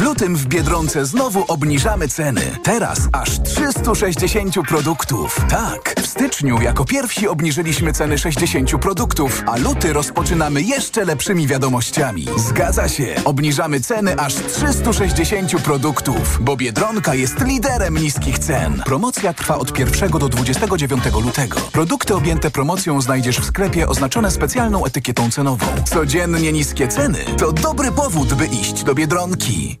W 0.00 0.02
lutym 0.02 0.36
w 0.36 0.46
Biedronce 0.46 1.06
znowu 1.06 1.44
obniżamy 1.48 2.08
ceny. 2.08 2.40
Teraz 2.62 2.98
aż 3.12 3.42
360 3.42 4.54
produktów. 4.68 5.40
Tak, 5.48 5.94
w 6.02 6.06
styczniu 6.06 6.62
jako 6.62 6.84
pierwsi 6.84 7.28
obniżyliśmy 7.28 7.92
ceny 7.92 8.18
60 8.18 8.70
produktów, 8.70 9.42
a 9.46 9.56
luty 9.56 9.92
rozpoczynamy 9.92 10.62
jeszcze 10.62 11.04
lepszymi 11.04 11.46
wiadomościami. 11.46 12.26
Zgadza 12.36 12.88
się, 12.88 13.14
obniżamy 13.24 13.80
ceny 13.80 14.16
aż 14.16 14.34
360 14.34 15.62
produktów, 15.62 16.38
bo 16.40 16.56
Biedronka 16.56 17.14
jest 17.14 17.40
liderem 17.44 17.98
niskich 17.98 18.38
cen. 18.38 18.82
Promocja 18.84 19.34
trwa 19.34 19.58
od 19.58 19.78
1 19.78 20.10
do 20.10 20.28
29 20.28 21.04
lutego. 21.24 21.60
Produkty 21.72 22.14
objęte 22.14 22.50
promocją 22.50 23.00
znajdziesz 23.00 23.38
w 23.38 23.44
sklepie 23.44 23.88
oznaczone 23.88 24.30
specjalną 24.30 24.84
etykietą 24.84 25.30
cenową. 25.30 25.66
Codziennie 25.84 26.52
niskie 26.52 26.88
ceny 26.88 27.18
to 27.38 27.52
dobry 27.52 27.92
powód, 27.92 28.34
by 28.34 28.46
iść 28.46 28.84
do 28.84 28.94
Biedronki. 28.94 29.80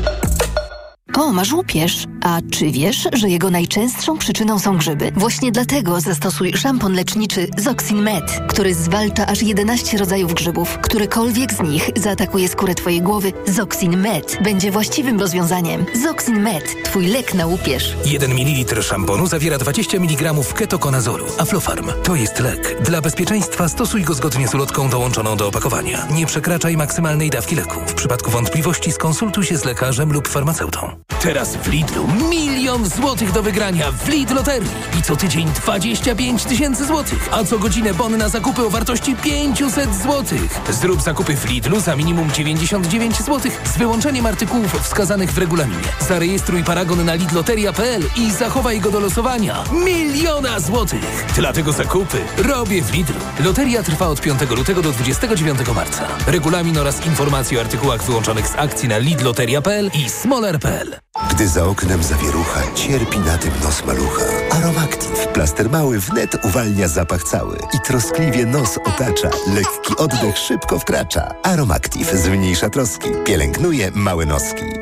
O, 1.17 1.31
masz 1.33 1.53
łupież. 1.53 2.05
A 2.23 2.39
czy 2.51 2.71
wiesz, 2.71 3.07
że 3.13 3.29
jego 3.29 3.49
najczęstszą 3.49 4.17
przyczyną 4.17 4.59
są 4.59 4.77
grzyby? 4.77 5.11
Właśnie 5.15 5.51
dlatego 5.51 6.01
zastosuj 6.01 6.53
szampon 6.53 6.93
leczniczy 6.93 7.47
Zoxin 7.57 8.01
Med, 8.01 8.41
który 8.49 8.75
zwalcza 8.75 9.27
aż 9.27 9.41
11 9.41 9.97
rodzajów 9.97 10.33
grzybów. 10.33 10.77
Którykolwiek 10.77 11.53
z 11.53 11.61
nich 11.61 11.89
zaatakuje 11.95 12.47
skórę 12.47 12.75
twojej 12.75 13.01
głowy, 13.01 13.33
Zoxin 13.47 13.97
Med 13.97 14.37
będzie 14.43 14.71
właściwym 14.71 15.19
rozwiązaniem. 15.19 15.85
Zoxin 16.03 16.41
Med, 16.41 16.83
twój 16.83 17.07
lek 17.07 17.33
na 17.33 17.45
łupież. 17.45 17.95
1 18.05 18.31
ml 18.31 18.83
szamponu 18.83 19.27
zawiera 19.27 19.57
20 19.57 19.97
mg 19.97 20.33
ketokonazolu. 20.55 21.25
Aflofarm 21.39 21.91
to 22.03 22.15
jest 22.15 22.39
lek. 22.39 22.81
Dla 22.81 23.01
bezpieczeństwa 23.01 23.69
stosuj 23.69 24.03
go 24.03 24.13
zgodnie 24.13 24.47
z 24.47 24.55
ulotką 24.55 24.89
dołączoną 24.89 25.37
do 25.37 25.47
opakowania. 25.47 26.07
Nie 26.11 26.25
przekraczaj 26.25 26.77
maksymalnej 26.77 27.29
dawki 27.29 27.55
leku. 27.55 27.79
W 27.87 27.93
przypadku 27.93 28.31
wątpliwości 28.31 28.91
skonsultuj 28.91 29.45
się 29.45 29.57
z 29.57 29.65
lekarzem 29.65 30.13
lub 30.13 30.27
farmaceutą. 30.27 31.00
Teraz 31.21 31.55
w 31.55 31.67
Lidlu 31.67 32.07
milion 32.29 32.85
złotych 32.85 33.31
do 33.31 33.43
wygrania 33.43 33.91
w 33.91 34.09
Lidl 34.09 34.35
Loterii. 34.35 34.69
I 34.99 35.01
co 35.01 35.15
tydzień 35.15 35.47
25 35.47 36.43
tysięcy 36.43 36.85
złotych. 36.85 37.29
A 37.31 37.43
co 37.43 37.59
godzinę 37.59 37.93
bon 37.93 38.17
na 38.17 38.29
zakupy 38.29 38.65
o 38.65 38.69
wartości 38.69 39.15
500 39.15 39.95
złotych. 39.95 40.59
Zrób 40.69 41.01
zakupy 41.01 41.35
w 41.35 41.45
Lidlu 41.45 41.79
za 41.79 41.95
minimum 41.95 42.31
99 42.31 43.21
złotych 43.21 43.61
z 43.65 43.77
wyłączeniem 43.77 44.25
artykułów 44.25 44.81
wskazanych 44.81 45.31
w 45.31 45.37
regulaminie. 45.37 45.83
Zarejestruj 46.07 46.63
paragon 46.63 47.05
na 47.05 47.13
lidloteria.pl 47.13 48.03
i 48.17 48.31
zachowaj 48.31 48.79
go 48.79 48.91
do 48.91 48.99
losowania. 48.99 49.63
Miliona 49.71 50.59
złotych. 50.59 51.25
Dlatego 51.35 51.71
zakupy 51.71 52.17
robię 52.37 52.81
w 52.81 52.93
Lidlu. 52.93 53.19
Loteria 53.43 53.83
trwa 53.83 54.07
od 54.07 54.21
5 54.21 54.41
lutego 54.49 54.81
do 54.81 54.91
29 54.91 55.59
marca. 55.75 56.07
Regulamin 56.27 56.77
oraz 56.77 57.05
informacje 57.05 57.57
o 57.57 57.61
artykułach 57.61 58.03
wyłączonych 58.03 58.47
z 58.47 58.55
akcji 58.55 58.89
na 58.89 58.97
lidloteria.pl 58.97 59.91
i 59.93 60.09
smoler.pl. 60.09 60.90
Gdy 61.29 61.47
za 61.47 61.65
oknem 61.65 62.03
zawierucha, 62.03 62.61
cierpi 62.75 63.19
na 63.19 63.37
tym 63.37 63.51
nos 63.63 63.85
malucha. 63.85 64.23
Aromactive. 64.51 65.27
Plaster 65.33 65.69
mały 65.69 65.99
wnet 65.99 66.45
uwalnia 66.45 66.87
zapach 66.87 67.23
cały 67.23 67.57
i 67.73 67.79
troskliwie 67.87 68.45
nos 68.45 68.77
otacza. 68.77 69.29
Lekki 69.55 69.95
oddech 69.97 70.37
szybko 70.37 70.79
wkracza. 70.79 71.33
Aromactive 71.43 72.17
zmniejsza 72.17 72.69
troski. 72.69 73.09
Pielęgnuje 73.25 73.91
małe 73.91 74.25
noski. 74.25 74.63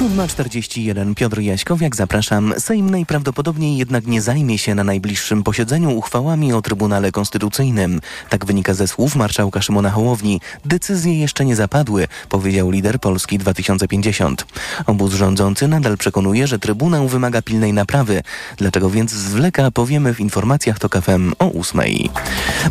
7.41 0.00 1.14
Piotr 1.14 1.40
Jaśkowiak, 1.40 1.96
zapraszam. 1.96 2.54
Sejm 2.58 2.90
najprawdopodobniej 2.90 3.76
jednak 3.76 4.06
nie 4.06 4.22
zajmie 4.22 4.58
się 4.58 4.74
na 4.74 4.84
najbliższym 4.84 5.42
posiedzeniu 5.42 5.90
uchwałami 5.90 6.52
o 6.52 6.62
Trybunale 6.62 7.12
Konstytucyjnym. 7.12 8.00
Tak 8.28 8.44
wynika 8.44 8.74
ze 8.74 8.88
słów 8.88 9.16
marszałka 9.16 9.62
Szymona 9.62 9.90
Hołowni. 9.90 10.40
Decyzje 10.64 11.18
jeszcze 11.18 11.44
nie 11.44 11.56
zapadły, 11.56 12.08
powiedział 12.28 12.70
lider 12.70 13.00
Polski 13.00 13.38
2050. 13.38 14.46
Obóz 14.86 15.14
rządzący 15.14 15.68
nadal 15.68 15.96
przekonuje, 15.96 16.46
że 16.46 16.58
Trybunał 16.58 17.08
wymaga 17.08 17.42
pilnej 17.42 17.72
naprawy. 17.72 18.22
Dlaczego 18.56 18.90
więc 18.90 19.10
zwleka, 19.10 19.70
powiemy 19.70 20.14
w 20.14 20.20
informacjach 20.20 20.78
TOK 20.78 20.96
FM 21.02 21.32
o 21.38 21.52
8. 21.52 21.80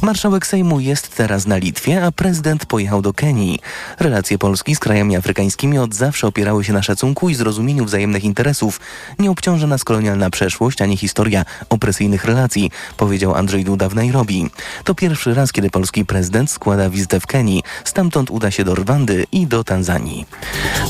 Marszałek 0.02 0.48
Sejmu 0.48 0.80
jest 0.80 1.16
teraz 1.16 1.48
na 1.48 1.58
Litwie, 1.58 2.06
a 2.06 2.12
prezydent 2.12 2.66
pojechał 2.66 3.02
do 3.02 3.14
Kenii. 3.14 3.60
Relacje 4.00 4.38
Polski 4.38 4.76
z 4.76 4.80
krajami 4.80 5.16
afrykańskimi 5.16 5.78
od 5.78 5.96
zawsze 5.96 6.28
opierały 6.28 6.64
się 6.64 6.74
na 6.74 6.84
szacunku 6.84 7.19
i 7.28 7.36
zrozumieniu 7.36 7.86
wzajemnych 7.86 8.24
interesów. 8.24 8.80
Nie 9.20 9.32
obciąża 9.32 9.68
nas 9.68 9.84
kolonialna 9.84 10.30
przeszłość 10.30 10.82
ani 10.82 10.98
historia 10.98 11.46
opresyjnych 11.70 12.26
relacji, 12.26 12.72
powiedział 12.98 13.36
Andrzej 13.36 13.64
Duda 13.64 13.90
w 13.90 13.96
Nairobi. 13.96 14.50
To 14.84 14.96
pierwszy 14.96 15.34
raz, 15.34 15.52
kiedy 15.52 15.70
polski 15.70 16.06
prezydent 16.06 16.52
składa 16.52 16.90
wizytę 16.90 17.20
w 17.20 17.28
Kenii. 17.28 17.64
Stamtąd 17.84 18.32
uda 18.32 18.52
się 18.52 18.64
do 18.64 18.76
Rwandy 18.76 19.26
i 19.32 19.48
do 19.48 19.64
Tanzanii. 19.64 20.26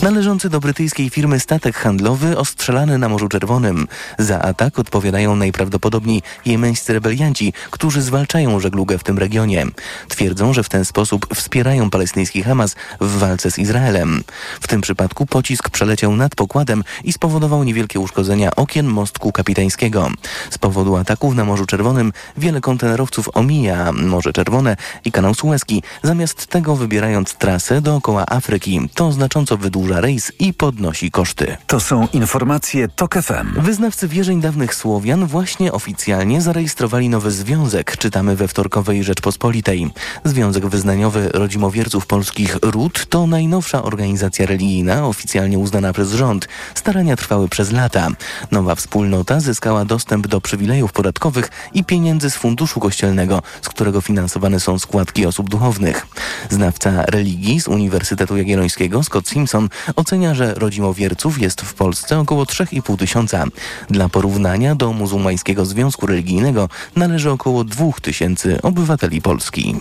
Należący 0.01 0.49
do 0.49 0.59
brytyjskiej 0.59 1.09
firmy 1.09 1.39
statek 1.39 1.77
handlowy 1.77 2.37
ostrzelany 2.37 2.97
na 2.97 3.09
Morzu 3.09 3.27
Czerwonym. 3.27 3.87
Za 4.17 4.41
atak 4.41 4.79
odpowiadają 4.79 5.35
najprawdopodobniej 5.35 6.21
jemeńscy 6.45 6.93
rebelianci, 6.93 7.53
którzy 7.71 8.01
zwalczają 8.01 8.59
żeglugę 8.59 8.97
w 8.97 9.03
tym 9.03 9.17
regionie. 9.17 9.65
Twierdzą, 10.07 10.53
że 10.53 10.63
w 10.63 10.69
ten 10.69 10.85
sposób 10.85 11.35
wspierają 11.35 11.89
palestyński 11.89 12.43
Hamas 12.43 12.75
w 13.01 13.17
walce 13.17 13.51
z 13.51 13.59
Izraelem. 13.59 14.23
W 14.61 14.67
tym 14.67 14.81
przypadku 14.81 15.25
pocisk 15.25 15.69
przeleciał 15.69 16.15
nad 16.19 16.35
pokładem 16.35 16.83
i 17.03 17.13
spowodował 17.13 17.63
niewielkie 17.63 17.99
uszkodzenia 17.99 18.55
okien 18.55 18.87
mostku 18.87 19.31
kapitańskiego. 19.31 20.09
Z 20.49 20.57
powodu 20.57 20.95
ataków 20.95 21.35
na 21.35 21.45
Morzu 21.45 21.65
Czerwonym 21.65 22.13
wiele 22.37 22.61
kontenerowców 22.61 23.29
omija 23.33 23.91
Morze 23.91 24.33
Czerwone 24.33 24.77
i 25.05 25.11
kanał 25.11 25.33
Suezki, 25.33 25.83
zamiast 26.03 26.47
tego 26.47 26.75
wybierając 26.75 27.33
trasę 27.33 27.81
dookoła 27.81 28.25
Afryki. 28.25 28.89
To 28.95 29.11
znacząco 29.11 29.57
wydłuża 29.57 30.01
rejs 30.01 30.31
i 30.39 30.53
podnosi 30.53 31.11
koszty. 31.11 31.57
To 31.67 31.79
są 31.79 32.07
informacje 32.13 32.87
TOK 32.87 33.15
FM. 33.15 33.61
Wyznawcy 33.61 34.07
wierzeń 34.07 34.41
dawnych 34.41 34.75
Słowian 34.75 35.25
właśnie 35.25 35.71
oficjalnie 35.71 36.41
zarejestrowali 36.41 37.09
nowy 37.09 37.31
związek, 37.31 37.97
czytamy 37.97 38.35
we 38.35 38.47
wtorkowej 38.47 39.03
Rzeczpospolitej. 39.03 39.91
Związek 40.23 40.67
Wyznaniowy 40.67 41.29
Rodzimowierców 41.33 42.05
Polskich 42.05 42.57
RUD 42.61 43.05
to 43.09 43.27
najnowsza 43.27 43.83
organizacja 43.83 44.45
religijna 44.45 45.07
oficjalnie 45.07 45.59
uznana 45.59 45.93
przez 45.93 45.98
rząd. 46.07 46.47
Starania 46.75 47.15
trwały 47.15 47.49
przez 47.49 47.71
lata. 47.71 48.07
Nowa 48.51 48.75
wspólnota 48.75 49.39
zyskała 49.39 49.85
dostęp 49.85 50.27
do 50.27 50.41
przywilejów 50.41 50.91
podatkowych 50.91 51.49
i 51.73 51.83
pieniędzy 51.83 52.29
z 52.29 52.35
funduszu 52.35 52.79
kościelnego, 52.79 53.41
z 53.61 53.69
którego 53.69 54.01
finansowane 54.01 54.59
są 54.59 54.79
składki 54.79 55.25
osób 55.25 55.49
duchownych. 55.49 56.07
Znawca 56.49 57.03
religii 57.05 57.61
z 57.61 57.67
Uniwersytetu 57.67 58.37
Jagiellońskiego 58.37 59.03
Scott 59.03 59.27
Simpson 59.27 59.69
ocenia, 59.95 60.33
że 60.33 60.53
rodzimowierców 60.53 61.41
jest 61.41 61.61
w 61.61 61.73
Polsce 61.73 62.19
około 62.19 62.43
3,5 62.43 62.97
tysiąca. 62.97 63.45
Dla 63.89 64.09
porównania 64.09 64.75
do 64.75 64.93
muzułmańskiego 64.93 65.65
związku 65.65 66.07
religijnego 66.07 66.69
należy 66.95 67.31
około 67.31 67.63
2 67.63 67.85
tysięcy 68.01 68.61
obywateli 68.61 69.21
Polski. 69.21 69.75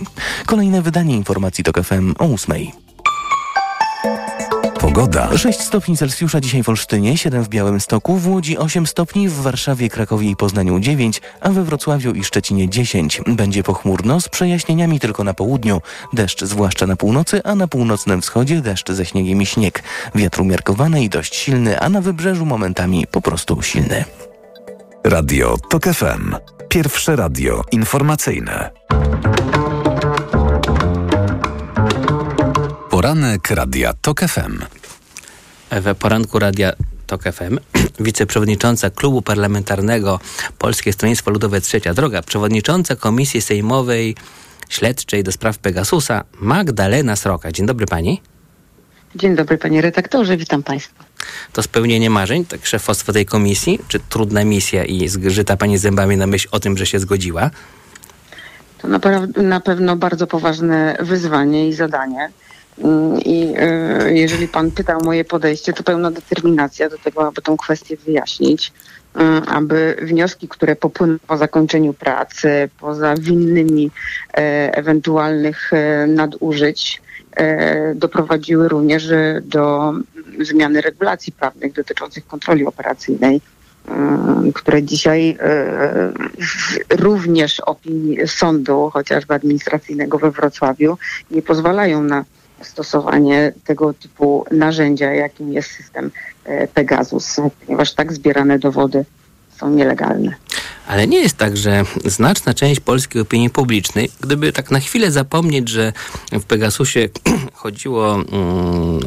Kolejne 0.45 0.81
wydanie 0.81 1.15
informacji 1.15 1.63
TOK 1.63 1.83
FM 1.83 2.13
o 2.19 2.25
8. 2.25 2.55
Pogoda. 4.79 5.37
6 5.37 5.59
stopni 5.59 5.97
Celsjusza 5.97 6.41
dzisiaj 6.41 6.63
w 6.63 6.69
Olsztynie, 6.69 7.17
7 7.17 7.43
w 7.43 7.49
Białymstoku, 7.49 8.17
w 8.17 8.27
Łodzi 8.27 8.57
8 8.57 8.87
stopni, 8.87 9.29
w 9.29 9.33
Warszawie, 9.33 9.89
Krakowie 9.89 10.29
i 10.29 10.35
Poznaniu 10.35 10.79
9, 10.79 11.21
a 11.41 11.49
we 11.49 11.63
Wrocławiu 11.63 12.11
i 12.11 12.23
Szczecinie 12.23 12.69
10. 12.69 13.21
Będzie 13.27 13.63
pochmurno 13.63 14.21
z 14.21 14.29
przejaśnieniami 14.29 14.99
tylko 14.99 15.23
na 15.23 15.33
południu. 15.33 15.81
Deszcz 16.13 16.43
zwłaszcza 16.43 16.87
na 16.87 16.95
północy, 16.95 17.41
a 17.43 17.55
na 17.55 17.67
północnym 17.67 18.21
wschodzie 18.21 18.61
deszcz 18.61 18.91
ze 18.91 19.05
śniegiem 19.05 19.41
i 19.41 19.45
śnieg. 19.45 19.83
Wiatr 20.15 20.41
umiarkowany 20.41 21.03
i 21.03 21.09
dość 21.09 21.35
silny, 21.35 21.79
a 21.79 21.89
na 21.89 22.01
wybrzeżu 22.01 22.45
momentami 22.45 23.07
po 23.11 23.21
prostu 23.21 23.61
silny. 23.61 24.05
Radio 25.03 25.57
TOK 25.69 25.83
FM. 25.83 26.35
Pierwsze 26.69 27.15
radio 27.15 27.61
informacyjne. 27.71 28.69
Poranek 32.99 33.51
Radia 33.51 33.93
TOK 34.01 34.19
FM. 34.19 34.59
W 35.71 35.95
poranku 35.95 36.39
Radia 36.39 36.73
TOK 37.07 37.23
FM 37.23 37.59
wiceprzewodnicząca 37.99 38.89
Klubu 38.89 39.21
Parlamentarnego 39.21 40.19
Polskie 40.57 40.93
Stronnictwo 40.93 41.31
Ludowe 41.31 41.61
Trzecia 41.61 41.93
Droga, 41.93 42.21
przewodnicząca 42.21 42.95
Komisji 42.95 43.41
Sejmowej 43.41 44.15
Śledczej 44.69 45.23
do 45.23 45.31
spraw 45.31 45.57
Pegasusa 45.57 46.23
Magdalena 46.41 47.15
Sroka. 47.15 47.51
Dzień 47.51 47.65
dobry 47.65 47.85
pani. 47.85 48.21
Dzień 49.15 49.35
dobry 49.35 49.57
panie 49.57 49.81
redaktorze, 49.81 50.37
witam 50.37 50.63
państwa. 50.63 51.03
To 51.53 51.63
spełnienie 51.63 52.09
marzeń, 52.09 52.45
tak 52.45 52.65
szefostwo 52.65 53.13
tej 53.13 53.25
komisji, 53.25 53.79
czy 53.87 53.99
trudna 53.99 54.43
misja 54.45 54.85
i 54.85 55.07
zgrzyta 55.07 55.57
pani 55.57 55.77
zębami 55.77 56.17
na 56.17 56.27
myśl 56.27 56.47
o 56.51 56.59
tym, 56.59 56.77
że 56.77 56.85
się 56.85 56.99
zgodziła? 56.99 57.49
To 58.77 58.87
naprawdę, 58.87 59.41
na 59.41 59.59
pewno 59.59 59.95
bardzo 59.95 60.27
poważne 60.27 60.97
wyzwanie 60.99 61.67
i 61.67 61.73
zadanie. 61.73 62.31
I 63.25 63.55
y, 64.07 64.13
jeżeli 64.13 64.47
pan 64.47 64.71
pyta 64.71 64.97
o 64.97 64.99
moje 64.99 65.25
podejście, 65.25 65.73
to 65.73 65.83
pełna 65.83 66.11
determinacja 66.11 66.89
do 66.89 66.97
tego, 66.97 67.27
aby 67.27 67.41
tą 67.41 67.57
kwestię 67.57 67.97
wyjaśnić, 67.97 68.71
y, 69.15 69.21
aby 69.47 69.95
wnioski, 70.01 70.47
które 70.47 70.75
popłyną 70.75 71.17
po 71.27 71.37
zakończeniu 71.37 71.93
pracy, 71.93 72.69
poza 72.79 73.15
winnymi 73.15 73.85
y, 73.85 73.91
ewentualnych 74.71 75.71
nadużyć, 76.07 77.01
doprowadziły 77.95 78.69
również 78.69 79.09
do 79.41 79.93
zmiany 80.39 80.81
regulacji 80.81 81.33
prawnych 81.33 81.73
dotyczących 81.73 82.27
kontroli 82.27 82.65
operacyjnej, 82.65 83.41
które 84.53 84.83
dzisiaj 84.83 85.37
również 86.89 87.59
opinii 87.59 88.27
sądu, 88.27 88.89
chociażby 88.93 89.33
administracyjnego 89.33 90.17
we 90.17 90.31
Wrocławiu, 90.31 90.97
nie 91.31 91.41
pozwalają 91.41 92.03
na 92.03 92.25
stosowanie 92.61 93.53
tego 93.63 93.93
typu 93.93 94.45
narzędzia, 94.51 95.13
jakim 95.13 95.53
jest 95.53 95.71
system 95.71 96.11
e, 96.43 96.67
Pegasus, 96.67 97.35
ponieważ 97.65 97.93
tak 97.93 98.13
zbierane 98.13 98.59
dowody 98.59 99.05
są 99.57 99.69
nielegalne. 99.69 100.35
Ale 100.87 101.07
nie 101.07 101.19
jest 101.19 101.37
tak, 101.37 101.57
że 101.57 101.83
znaczna 102.05 102.53
część 102.53 102.79
polskiej 102.79 103.21
opinii 103.21 103.49
publicznej, 103.49 104.11
gdyby 104.21 104.53
tak 104.53 104.71
na 104.71 104.79
chwilę 104.79 105.11
zapomnieć, 105.11 105.69
że 105.69 105.93
w 106.31 106.43
Pegasusie 106.43 107.09
chodziło 107.53 108.15
mm, 108.15 108.27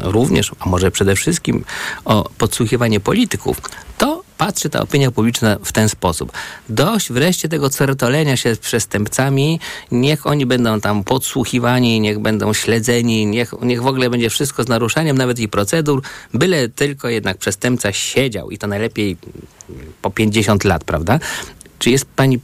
również, 0.01 0.51
a 0.59 0.69
może 0.69 0.91
przede 0.91 1.15
wszystkim 1.15 1.63
o 2.05 2.29
podsłuchiwanie 2.37 2.99
polityków, 2.99 3.61
to 3.97 4.22
patrzy 4.37 4.69
ta 4.69 4.81
opinia 4.81 5.11
publiczna 5.11 5.57
w 5.63 5.71
ten 5.71 5.89
sposób. 5.89 6.31
Dość 6.69 7.11
wreszcie 7.11 7.49
tego 7.49 7.69
certolenia 7.69 8.37
się 8.37 8.55
z 8.55 8.59
przestępcami, 8.59 9.59
niech 9.91 10.27
oni 10.27 10.45
będą 10.45 10.81
tam 10.81 11.03
podsłuchiwani, 11.03 11.99
niech 11.99 12.19
będą 12.19 12.53
śledzeni, 12.53 13.25
niech, 13.25 13.53
niech 13.61 13.81
w 13.81 13.87
ogóle 13.87 14.09
będzie 14.09 14.29
wszystko 14.29 14.63
z 14.63 14.67
naruszaniem 14.67 15.17
nawet 15.17 15.39
i 15.39 15.47
procedur, 15.47 16.01
byle 16.33 16.69
tylko 16.69 17.09
jednak 17.09 17.37
przestępca 17.37 17.93
siedział 17.93 18.51
i 18.51 18.57
to 18.57 18.67
najlepiej 18.67 19.17
po 20.01 20.11
50 20.11 20.63
lat, 20.63 20.83
prawda? 20.83 21.19
Czy 21.79 21.89
jest 21.89 22.05
pani 22.05 22.39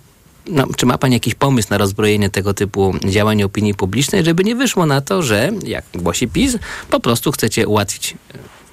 no, 0.49 0.67
czy 0.77 0.85
ma 0.85 0.97
Pani 0.97 1.13
jakiś 1.13 1.35
pomysł 1.35 1.67
na 1.71 1.77
rozbrojenie 1.77 2.29
tego 2.29 2.53
typu 2.53 2.95
działań 3.05 3.43
opinii 3.43 3.73
publicznej, 3.73 4.25
żeby 4.25 4.43
nie 4.43 4.55
wyszło 4.55 4.85
na 4.85 5.01
to, 5.01 5.21
że, 5.23 5.51
jak 5.63 5.85
głosi 5.93 6.27
PiS, 6.27 6.57
po 6.89 6.99
prostu 6.99 7.31
chcecie 7.31 7.67
ułatwić 7.67 8.15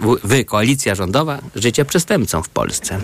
wy, 0.01 0.45
koalicja 0.45 0.95
rządowa, 0.95 1.39
życie 1.55 1.85
przestępcom 1.85 2.43
w 2.43 2.49
Polsce? 2.49 3.01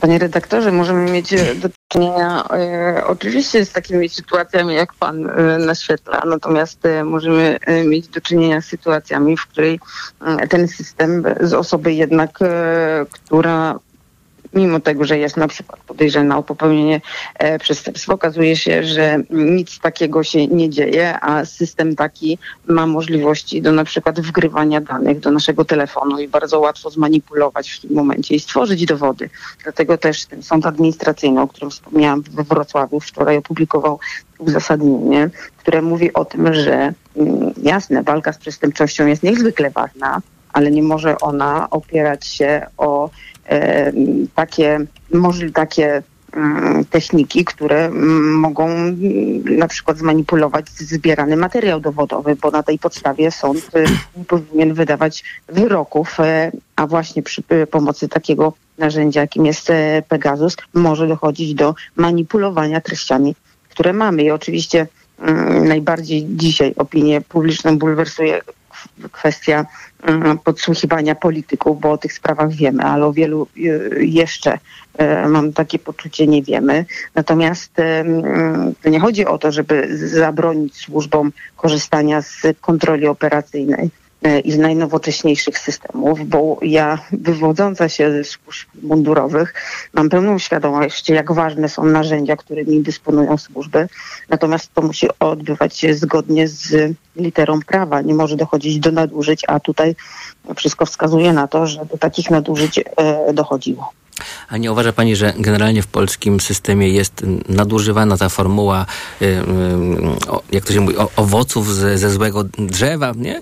Panie 0.00 0.18
redaktorze, 0.18 0.72
możemy 0.72 1.10
mieć 1.10 1.34
do 1.54 1.68
czynienia 1.88 2.44
e, 2.50 3.04
oczywiście 3.06 3.64
z 3.64 3.72
takimi 3.72 4.08
sytuacjami, 4.08 4.74
jak 4.74 4.94
pan 4.94 5.30
e, 5.30 5.58
naświetla, 5.58 6.22
natomiast 6.26 6.86
e, 6.86 7.04
możemy 7.04 7.58
e, 7.60 7.84
mieć 7.84 8.08
do 8.08 8.20
czynienia 8.20 8.60
z 8.60 8.64
sytuacjami, 8.64 9.36
w 9.36 9.46
której 9.46 9.80
e, 10.20 10.48
ten 10.48 10.68
system 10.68 11.24
z 11.40 11.54
osoby 11.54 11.92
jednak, 11.92 12.38
e, 12.42 13.06
która 13.10 13.78
mimo 14.54 14.80
tego, 14.80 15.04
że 15.04 15.18
jest 15.18 15.36
na 15.36 15.48
przykład 15.48 15.80
podejrzana 15.80 16.38
o 16.38 16.42
popełnienie 16.42 17.00
e, 17.38 17.58
przestępstwa, 17.58 18.14
okazuje 18.14 18.56
się, 18.56 18.84
że 18.84 19.18
nic 19.30 19.78
takiego 19.78 20.24
się 20.24 20.46
nie 20.46 20.70
dzieje, 20.70 21.20
a 21.20 21.44
system 21.44 21.96
taki 21.96 22.38
ma 22.66 22.86
możliwości 22.86 23.62
do 23.62 23.72
na 23.72 23.84
przykład 23.84 24.20
wgrywania 24.20 24.80
danych 24.80 25.20
do 25.20 25.30
naszego 25.30 25.64
telefonu 25.64 26.18
i 26.18 26.28
bardzo 26.28 26.60
łatwo 26.60 26.90
zmanipulować 26.90 27.70
w 27.70 27.80
tym 27.80 27.92
momencie 27.92 28.34
i 28.34 28.40
stworzyć 28.40 28.84
dowody. 28.84 29.30
Dlatego 29.62 29.98
też 29.98 30.26
ten 30.26 30.42
sąd 30.42 30.66
administracyjny, 30.66 31.40
o 31.40 31.48
którym 31.48 31.70
wspomniałam 31.70 32.22
we 32.22 32.44
Wrocławiu, 32.44 33.00
wczoraj 33.00 33.36
opublikował 33.36 33.98
uzasadnienie, 34.38 35.30
które 35.56 35.82
mówi 35.82 36.12
o 36.12 36.24
tym, 36.24 36.54
że 36.54 36.92
mm, 37.16 37.52
jasne, 37.62 38.02
walka 38.02 38.32
z 38.32 38.38
przestępczością 38.38 39.06
jest 39.06 39.22
niezwykle 39.22 39.70
ważna, 39.70 40.20
ale 40.52 40.70
nie 40.70 40.82
może 40.82 41.18
ona 41.18 41.70
opierać 41.70 42.26
się 42.26 42.66
o 42.76 43.10
takie, 44.34 44.80
takie 45.54 46.02
techniki, 46.90 47.44
które 47.44 47.90
mogą 48.22 48.68
na 49.44 49.68
przykład 49.68 49.98
zmanipulować 49.98 50.68
zbierany 50.70 51.36
materiał 51.36 51.80
dowodowy, 51.80 52.36
bo 52.36 52.50
na 52.50 52.62
tej 52.62 52.78
podstawie 52.78 53.30
sąd 53.30 53.70
y, 53.76 53.84
nie 54.16 54.24
powinien 54.34 54.74
wydawać 54.74 55.24
wyroków, 55.48 56.20
e, 56.20 56.52
a 56.76 56.86
właśnie 56.86 57.22
przy 57.22 57.42
y, 57.52 57.66
pomocy 57.66 58.08
takiego 58.08 58.52
narzędzia, 58.78 59.20
jakim 59.20 59.46
jest 59.46 59.70
e, 59.70 60.02
Pegasus, 60.08 60.56
może 60.74 61.08
dochodzić 61.08 61.54
do 61.54 61.74
manipulowania 61.96 62.80
treściami, 62.80 63.34
które 63.68 63.92
mamy. 63.92 64.22
I 64.22 64.30
oczywiście 64.30 64.86
mm, 65.18 65.68
najbardziej 65.68 66.26
dzisiaj 66.28 66.74
opinię 66.76 67.20
publiczną 67.20 67.78
bulwersuje 67.78 68.40
kwestia 69.12 69.66
mm, 70.02 70.38
podsłuchiwania 70.38 71.14
polityków, 71.14 71.80
bo 71.80 71.92
o 71.92 71.98
tych 71.98 72.12
sprawach 72.12 72.50
wiemy, 72.50 72.82
ale 72.82 73.06
o 73.06 73.12
wielu 73.12 73.46
y, 73.56 73.98
jeszcze 74.00 74.54
y, 74.54 75.28
mam 75.28 75.52
takie 75.52 75.78
poczucie 75.78 76.26
nie 76.26 76.42
wiemy. 76.42 76.84
Natomiast 77.14 77.78
y, 77.78 77.82
mm, 77.82 78.74
nie 78.84 79.00
chodzi 79.00 79.26
o 79.26 79.38
to, 79.38 79.52
żeby 79.52 79.98
zabronić 80.08 80.76
służbom 80.76 81.32
korzystania 81.56 82.22
z 82.22 82.42
kontroli 82.60 83.06
operacyjnej, 83.06 83.90
i 84.44 84.52
z 84.52 84.58
najnowocześniejszych 84.58 85.58
systemów, 85.58 86.28
bo 86.28 86.58
ja 86.62 86.98
wywodząca 87.12 87.88
się 87.88 88.10
ze 88.12 88.24
służb 88.24 88.68
mundurowych 88.82 89.54
mam 89.94 90.08
pełną 90.08 90.38
świadomość, 90.38 91.08
jak 91.08 91.32
ważne 91.32 91.68
są 91.68 91.84
narzędzia, 91.84 92.36
którymi 92.36 92.82
dysponują 92.82 93.38
służby. 93.38 93.88
Natomiast 94.28 94.74
to 94.74 94.82
musi 94.82 95.06
odbywać 95.20 95.76
się 95.78 95.94
zgodnie 95.94 96.48
z 96.48 96.92
literą 97.16 97.60
prawa. 97.66 98.00
Nie 98.00 98.14
może 98.14 98.36
dochodzić 98.36 98.78
do 98.78 98.92
nadużyć, 98.92 99.42
a 99.48 99.60
tutaj 99.60 99.96
wszystko 100.56 100.86
wskazuje 100.86 101.32
na 101.32 101.48
to, 101.48 101.66
że 101.66 101.84
do 101.86 101.98
takich 101.98 102.30
nadużyć 102.30 102.78
e, 102.78 103.32
dochodziło. 103.34 103.92
A 104.48 104.56
nie 104.56 104.72
uważa 104.72 104.92
Pani, 104.92 105.16
że 105.16 105.32
generalnie 105.38 105.82
w 105.82 105.86
polskim 105.86 106.40
systemie 106.40 106.88
jest 106.88 107.24
nadużywana 107.48 108.16
ta 108.16 108.28
formuła, 108.28 108.86
o- 110.28 110.42
jak 110.52 110.64
to 110.64 110.72
się 110.72 110.80
mówi, 110.80 110.96
owoców 111.16 111.74
ze, 111.74 111.98
ze 111.98 112.10
złego 112.10 112.44
drzewa, 112.58 113.12
nie? 113.16 113.40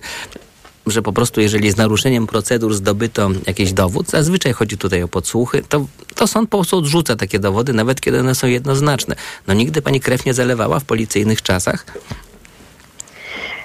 Że 0.90 1.02
po 1.02 1.12
prostu, 1.12 1.40
jeżeli 1.40 1.70
z 1.70 1.76
naruszeniem 1.76 2.26
procedur 2.26 2.74
zdobyto 2.74 3.30
jakiś 3.46 3.72
dowód, 3.72 4.10
zazwyczaj 4.10 4.52
chodzi 4.52 4.78
tutaj 4.78 5.02
o 5.02 5.08
podsłuchy, 5.08 5.62
to, 5.68 5.86
to 6.14 6.26
sąd 6.26 6.50
po 6.50 6.58
prostu 6.58 6.76
odrzuca 6.76 7.16
takie 7.16 7.38
dowody, 7.38 7.72
nawet 7.72 8.00
kiedy 8.00 8.20
one 8.20 8.34
są 8.34 8.46
jednoznaczne. 8.46 9.16
No 9.46 9.54
nigdy 9.54 9.82
pani 9.82 10.00
krew 10.00 10.24
nie 10.24 10.34
zalewała 10.34 10.80
w 10.80 10.84
policyjnych 10.84 11.42
czasach? 11.42 11.86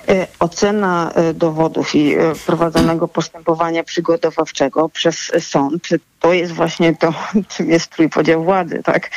E, 0.10 0.28
Ocena 0.39 1.12
e, 1.16 1.34
dowodów 1.34 1.95
i 1.95 2.14
e, 2.16 2.34
prowadzonego 2.45 3.08
postępowania 3.08 3.84
przygotowawczego 3.84 4.89
przez 4.89 5.32
sąd 5.39 5.88
to 6.20 6.34
jest 6.34 6.54
właśnie 6.54 6.95
to, 6.95 7.14
czym 7.56 7.70
jest 7.70 7.89
trójpodział 7.89 8.43
władzy, 8.43 8.82
tak? 8.84 9.10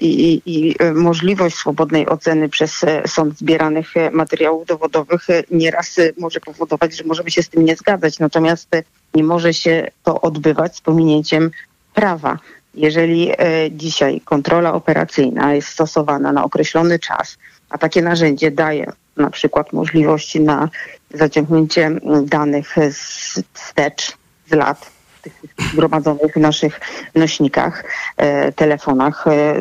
I, 0.00 0.06
i, 0.06 0.42
I 0.46 0.76
możliwość 0.94 1.56
swobodnej 1.56 2.08
oceny 2.08 2.48
przez 2.48 2.84
sąd 3.06 3.38
zbieranych 3.38 3.94
materiałów 4.12 4.66
dowodowych 4.66 5.26
nieraz 5.50 5.96
może 6.18 6.40
powodować, 6.40 6.96
że 6.96 7.04
możemy 7.04 7.30
się 7.30 7.42
z 7.42 7.48
tym 7.48 7.64
nie 7.64 7.76
zgadzać, 7.76 8.18
natomiast 8.18 8.68
nie 9.14 9.24
może 9.24 9.54
się 9.54 9.90
to 10.02 10.20
odbywać 10.20 10.76
z 10.76 10.80
pominięciem 10.80 11.50
prawa. 11.94 12.38
Jeżeli 12.74 13.32
dzisiaj 13.70 14.20
kontrola 14.20 14.74
operacyjna 14.74 15.54
jest 15.54 15.68
stosowana 15.68 16.32
na 16.32 16.44
określony 16.44 16.98
czas, 16.98 17.38
a 17.70 17.78
takie 17.78 18.02
narzędzie 18.02 18.50
daje 18.50 18.92
na 19.16 19.30
przykład 19.30 19.72
możliwości 19.72 20.40
na 20.40 20.68
zaciągnięcie 21.14 21.90
danych 22.22 22.76
z- 22.90 23.42
wstecz 23.52 24.16
z 24.46 24.52
lat, 24.52 24.90
tych 25.22 25.32
zgromadzonych 25.72 26.34
w 26.34 26.40
naszych 26.40 26.80
nośnikach, 27.14 27.84
e, 28.16 28.52
telefonach, 28.52 29.26
e, 29.26 29.54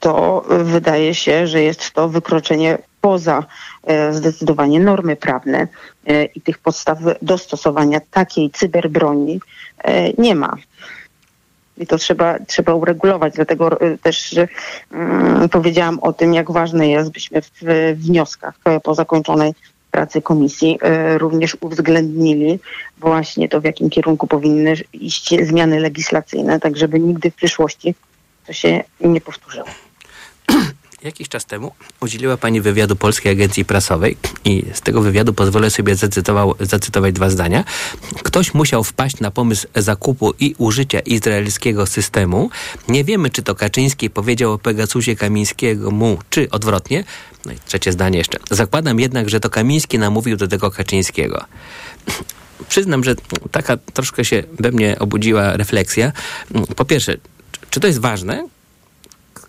to 0.00 0.44
wydaje 0.48 1.14
się, 1.14 1.46
że 1.46 1.62
jest 1.62 1.90
to 1.90 2.08
wykroczenie 2.08 2.78
poza 3.00 3.44
e, 3.84 4.12
zdecydowanie 4.12 4.80
normy 4.80 5.16
prawne 5.16 5.68
i 6.34 6.40
tych 6.40 6.58
podstaw 6.58 6.98
do 7.22 7.38
stosowania 7.38 8.00
takiej 8.10 8.50
cyberbroni 8.50 9.40
nie 10.18 10.34
ma. 10.34 10.56
I 11.78 11.86
to 11.86 11.98
trzeba, 11.98 12.38
trzeba 12.38 12.74
uregulować. 12.74 13.34
Dlatego 13.34 13.80
e, 13.80 13.98
też 13.98 14.38
mm, 14.92 15.48
powiedziałam 15.48 15.98
o 16.00 16.12
tym, 16.12 16.34
jak 16.34 16.50
ważne 16.50 16.88
jest, 16.88 17.10
byśmy 17.10 17.42
w 17.42 17.62
wnioskach 17.96 18.54
e, 18.64 18.80
po 18.80 18.94
zakończonej 18.94 19.54
pracy 19.90 20.22
komisji 20.22 20.78
e, 20.82 21.18
również 21.18 21.56
uwzględnili 21.60 22.58
właśnie 22.98 23.48
to, 23.48 23.60
w 23.60 23.64
jakim 23.64 23.90
kierunku 23.90 24.26
powinny 24.26 24.74
iść 24.92 25.34
zmiany 25.42 25.80
legislacyjne, 25.80 26.60
tak 26.60 26.76
żeby 26.76 27.00
nigdy 27.00 27.30
w 27.30 27.34
przyszłości 27.34 27.94
to 28.46 28.52
się 28.52 28.82
nie 29.00 29.20
powtórzyło. 29.20 29.66
Jakiś 31.02 31.28
czas 31.28 31.46
temu 31.46 31.72
udzieliła 32.00 32.36
Pani 32.36 32.60
wywiadu 32.60 32.96
Polskiej 32.96 33.32
Agencji 33.32 33.64
Prasowej 33.64 34.16
i 34.44 34.64
z 34.74 34.80
tego 34.80 35.02
wywiadu 35.02 35.32
pozwolę 35.32 35.70
sobie 35.70 35.94
zacytować 36.60 37.14
dwa 37.14 37.30
zdania. 37.30 37.64
Ktoś 38.22 38.54
musiał 38.54 38.84
wpaść 38.84 39.20
na 39.20 39.30
pomysł 39.30 39.66
zakupu 39.74 40.34
i 40.40 40.54
użycia 40.58 41.00
izraelskiego 41.00 41.86
systemu. 41.86 42.50
Nie 42.88 43.04
wiemy, 43.04 43.30
czy 43.30 43.42
to 43.42 43.54
Kaczyński 43.54 44.10
powiedział 44.10 44.52
o 44.52 44.58
Pegasusie 44.58 45.16
Kamińskiego 45.16 45.90
mu, 45.90 46.18
czy 46.30 46.50
odwrotnie. 46.50 47.04
No 47.44 47.52
i 47.52 47.56
trzecie 47.66 47.92
zdanie 47.92 48.18
jeszcze. 48.18 48.38
Zakładam 48.50 49.00
jednak, 49.00 49.28
że 49.28 49.40
to 49.40 49.50
Kamiński 49.50 49.98
namówił 49.98 50.36
do 50.36 50.48
tego 50.48 50.70
Kaczyńskiego. 50.70 51.44
Przyznam, 52.68 53.04
że 53.04 53.14
taka 53.50 53.76
troszkę 53.76 54.24
się 54.24 54.42
we 54.58 54.72
mnie 54.72 54.98
obudziła 54.98 55.56
refleksja. 55.56 56.12
Po 56.76 56.84
pierwsze, 56.84 57.16
czy 57.70 57.80
to 57.80 57.86
jest 57.86 58.00
ważne? 58.00 58.48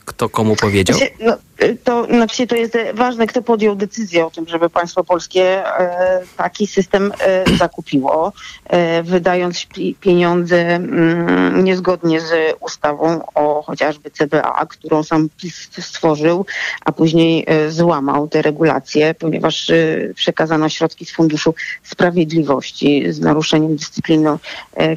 Kto 0.07 0.29
komu 0.29 0.55
powiedział? 0.55 0.97
Znaczy, 0.97 1.11
No, 1.19 1.37
y, 1.63 1.77
to 1.83 2.05
znaczy 2.05 2.47
to 2.47 2.55
jest 2.55 2.75
e, 2.75 2.93
ważne, 2.93 3.27
kto 3.27 3.41
podjął 3.41 3.75
decyzję 3.75 4.25
o 4.25 4.31
tym, 4.31 4.47
żeby 4.47 4.69
państwo 4.69 5.03
polskie 5.03 5.67
e, 5.79 6.21
taki 6.37 6.67
system 6.67 7.11
e, 7.19 7.57
zakupiło, 7.57 8.33
e, 8.65 9.03
wydając 9.03 9.65
pi- 9.65 9.95
pieniądze 9.95 10.75
mm, 10.75 11.63
niezgodnie 11.63 12.21
z 12.21 12.55
ustawą 12.59 13.21
o 13.35 13.63
chociażby 13.63 14.11
CBA, 14.11 14.65
którą 14.65 15.03
sam 15.03 15.29
PiS 15.37 15.69
stworzył, 15.79 16.45
a 16.85 16.91
później 16.91 17.45
złamał 17.69 18.27
te 18.27 18.41
regulacje, 18.41 19.15
ponieważ 19.19 19.71
przekazano 20.15 20.69
środki 20.69 21.05
z 21.05 21.11
Funduszu 21.11 21.53
Sprawiedliwości 21.83 23.13
z 23.13 23.19
naruszeniem 23.19 23.75
dyscypliny 23.75 24.37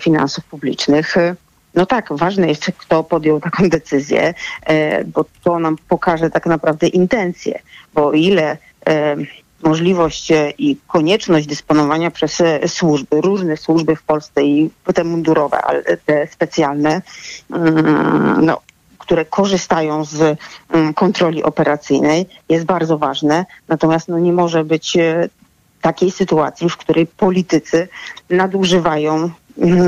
finansów 0.01 0.45
publicznych. 0.45 1.17
No 1.75 1.87
tak, 1.87 2.09
ważne 2.13 2.49
jest, 2.49 2.73
kto 2.79 3.05
podjął 3.05 3.41
taką 3.41 3.69
decyzję, 3.69 4.35
e, 4.67 5.05
bo 5.05 5.25
to 5.43 5.59
nam 5.59 5.77
pokaże 5.89 6.31
tak 6.31 6.47
naprawdę 6.47 6.87
intencje, 6.87 7.59
bo 7.95 8.13
ile 8.13 8.59
e, 8.87 9.17
możliwość 9.63 10.33
e, 10.33 10.51
i 10.51 10.77
konieczność 10.87 11.47
dysponowania 11.47 12.11
przez 12.11 12.43
służby, 12.67 13.21
różne 13.21 13.57
służby 13.57 13.97
w 13.97 14.03
Polsce 14.03 14.45
i 14.45 14.71
te 14.95 15.05
mundurowe, 15.05 15.63
ale 15.63 15.83
te 15.83 16.27
specjalne, 16.27 17.03
mm, 17.51 18.45
no, 18.45 18.61
które 18.99 19.25
korzystają 19.25 20.05
z 20.05 20.39
mm, 20.71 20.95
kontroli 20.95 21.43
operacyjnej 21.43 22.27
jest 22.49 22.65
bardzo 22.65 22.99
ważne, 22.99 23.47
natomiast 23.69 24.09
no, 24.09 24.19
nie 24.19 24.33
może 24.33 24.65
być 24.65 24.99
takiej 25.81 26.11
sytuacji, 26.11 26.71
w 26.71 26.77
której 26.77 27.07
politycy 27.07 27.89
nadużywają 28.31 29.31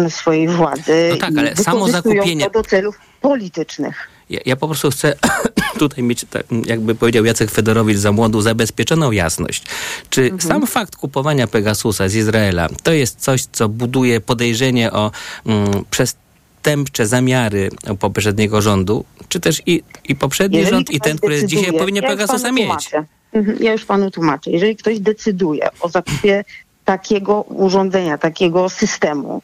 swojej 0.09 0.49
władzy 0.49 1.09
No 1.11 1.17
tak, 1.17 1.35
i 1.35 1.39
ale 1.39 1.57
samo 1.57 1.87
zakupienie- 1.89 2.51
do 2.51 2.63
celów 2.63 2.99
politycznych. 3.21 4.09
Ja, 4.31 4.41
ja 4.47 4.57
po 4.57 4.67
prostu 4.69 4.91
chcę 4.91 5.15
tutaj 5.79 6.05
mieć, 6.05 6.25
tak, 6.31 6.43
jakby 6.67 6.95
powiedział 6.95 7.25
Jacek 7.25 7.51
Fedorowicz 7.51 7.99
za 7.99 8.13
młodu, 8.13 8.41
zabezpieczoną 8.41 9.11
jasność. 9.11 9.63
Czy 10.11 10.31
sam 10.39 10.67
fakt 10.67 10.97
kupowania 10.97 11.47
Pegasusa 11.47 12.09
z 12.09 12.15
Izraela 12.15 12.69
to 12.83 12.93
jest 12.93 13.21
coś, 13.21 13.45
co 13.53 13.69
buduje 13.69 14.21
podejrzenie 14.21 14.93
o 14.93 15.11
mm, 15.47 15.85
przestępcze 15.91 17.07
zamiary 17.07 17.71
poprzedniego 18.01 18.63
rządu, 18.63 19.05
czy 19.29 19.41
też 19.41 19.63
i, 19.67 19.83
i 20.05 20.17
poprzedni 20.17 20.59
Jeżeli 20.59 20.77
rząd, 20.77 20.91
i 20.91 21.01
ten, 21.01 21.19
który 21.19 21.35
jest 21.35 21.47
dzisiaj 21.47 21.65
decyduje- 21.73 21.79
powinien 21.79 22.05
ja 22.05 22.11
Pegasusa 22.11 22.53
mieć? 22.53 22.91
Mhm, 23.33 23.59
Ja 23.63 23.73
już 23.73 23.85
panu 23.85 24.11
tłumaczę. 24.11 24.51
Jeżeli 24.51 24.77
ktoś 24.77 25.01
decyduje 25.01 25.69
o 25.81 25.89
zakupie 25.89 26.45
takiego 26.85 27.43
urządzenia, 27.43 28.19
takiego 28.19 28.69
systemu, 28.69 29.43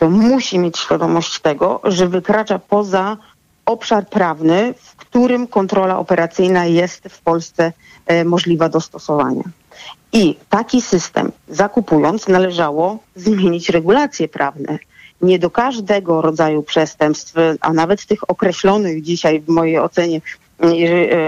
to 0.00 0.10
musi 0.10 0.58
mieć 0.58 0.78
świadomość 0.78 1.40
tego, 1.40 1.80
że 1.84 2.08
wykracza 2.08 2.58
poza 2.58 3.16
obszar 3.66 4.08
prawny, 4.08 4.74
w 4.82 4.96
którym 4.96 5.46
kontrola 5.46 5.98
operacyjna 5.98 6.66
jest 6.66 7.08
w 7.08 7.20
Polsce 7.20 7.72
e, 8.06 8.24
możliwa 8.24 8.68
do 8.68 8.80
stosowania. 8.80 9.42
I 10.12 10.36
taki 10.48 10.82
system 10.82 11.32
zakupując 11.48 12.28
należało 12.28 12.98
zmienić 13.16 13.68
regulacje 13.68 14.28
prawne. 14.28 14.78
Nie 15.22 15.38
do 15.38 15.50
każdego 15.50 16.22
rodzaju 16.22 16.62
przestępstw, 16.62 17.34
a 17.60 17.72
nawet 17.72 18.06
tych 18.06 18.30
określonych 18.30 19.02
dzisiaj 19.02 19.40
w 19.40 19.48
mojej 19.48 19.78
ocenie 19.78 20.20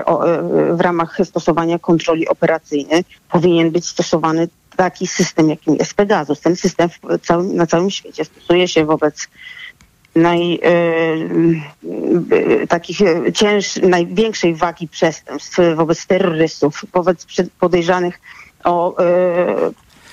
o, 0.04 0.26
e, 0.26 0.42
w 0.76 0.80
ramach 0.80 1.18
stosowania 1.24 1.78
kontroli 1.78 2.28
operacyjnej 2.28 3.04
powinien 3.30 3.70
być 3.70 3.88
stosowany 3.88 4.48
taki 4.76 5.06
system, 5.06 5.50
jakim 5.50 5.76
jest 5.76 5.94
Pegasus. 5.94 6.40
Ten 6.40 6.56
system 6.56 6.88
całym, 7.22 7.56
na 7.56 7.66
całym 7.66 7.90
świecie 7.90 8.24
stosuje 8.24 8.68
się 8.68 8.84
wobec 8.84 9.28
naj, 10.14 10.60
e, 10.62 12.66
takich 12.66 12.98
cięż, 13.34 13.76
największej 13.76 14.54
wagi 14.54 14.88
przestępstw, 14.88 15.58
wobec 15.76 16.06
terrorystów, 16.06 16.84
wobec 16.92 17.26
podejrzanych 17.58 18.20
o 18.64 18.96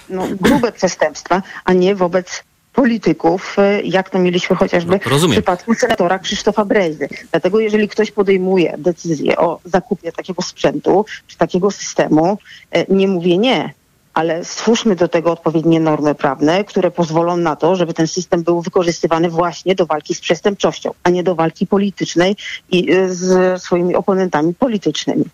no, 0.10 0.28
grube 0.42 0.72
przestępstwa, 0.72 1.42
a 1.66 1.74
nie 1.74 1.96
wobec 1.96 2.44
polityków, 2.80 3.56
e, 3.60 3.82
jak 3.82 4.10
to 4.10 4.20
mieliśmy 4.20 4.56
chociażby 4.56 5.00
No, 5.12 5.20
w 5.20 5.32
przypadku 5.32 5.74
senatora 5.74 6.20
Krzysztofa 6.20 6.66
Brejzy. 6.66 7.08
Dlatego 7.32 7.60
jeżeli 7.60 7.88
ktoś 7.88 8.12
podejmuje 8.12 8.76
decyzję 8.78 9.38
o 9.38 9.60
zakupie 9.66 10.12
takiego 10.12 10.42
sprzętu 10.42 11.06
czy 11.28 11.38
takiego 11.38 11.72
systemu, 11.72 12.38
e, 12.72 12.94
nie 12.94 13.08
mówię 13.08 13.38
nie, 13.38 13.74
ale 14.14 14.46
stwórzmy 14.46 14.96
do 14.96 15.08
tego 15.08 15.32
odpowiednie 15.32 15.80
normy 15.80 16.16
prawne, 16.16 16.64
które 16.64 16.92
pozwolą 16.92 17.38
na 17.38 17.56
to, 17.56 17.76
żeby 17.76 17.94
ten 17.94 18.08
system 18.08 18.44
był 18.44 18.62
wykorzystywany 18.62 19.30
właśnie 19.30 19.76
do 19.76 19.86
walki 19.86 20.16
z 20.16 20.20
przestępczością, 20.20 20.92
a 21.04 21.10
nie 21.10 21.24
do 21.24 21.36
walki 21.36 21.68
politycznej 21.68 22.36
i 22.72 22.92
e, 22.92 23.10
z 23.10 23.62
swoimi 23.62 23.96
oponentami 23.96 24.54
politycznymi. 24.54 25.26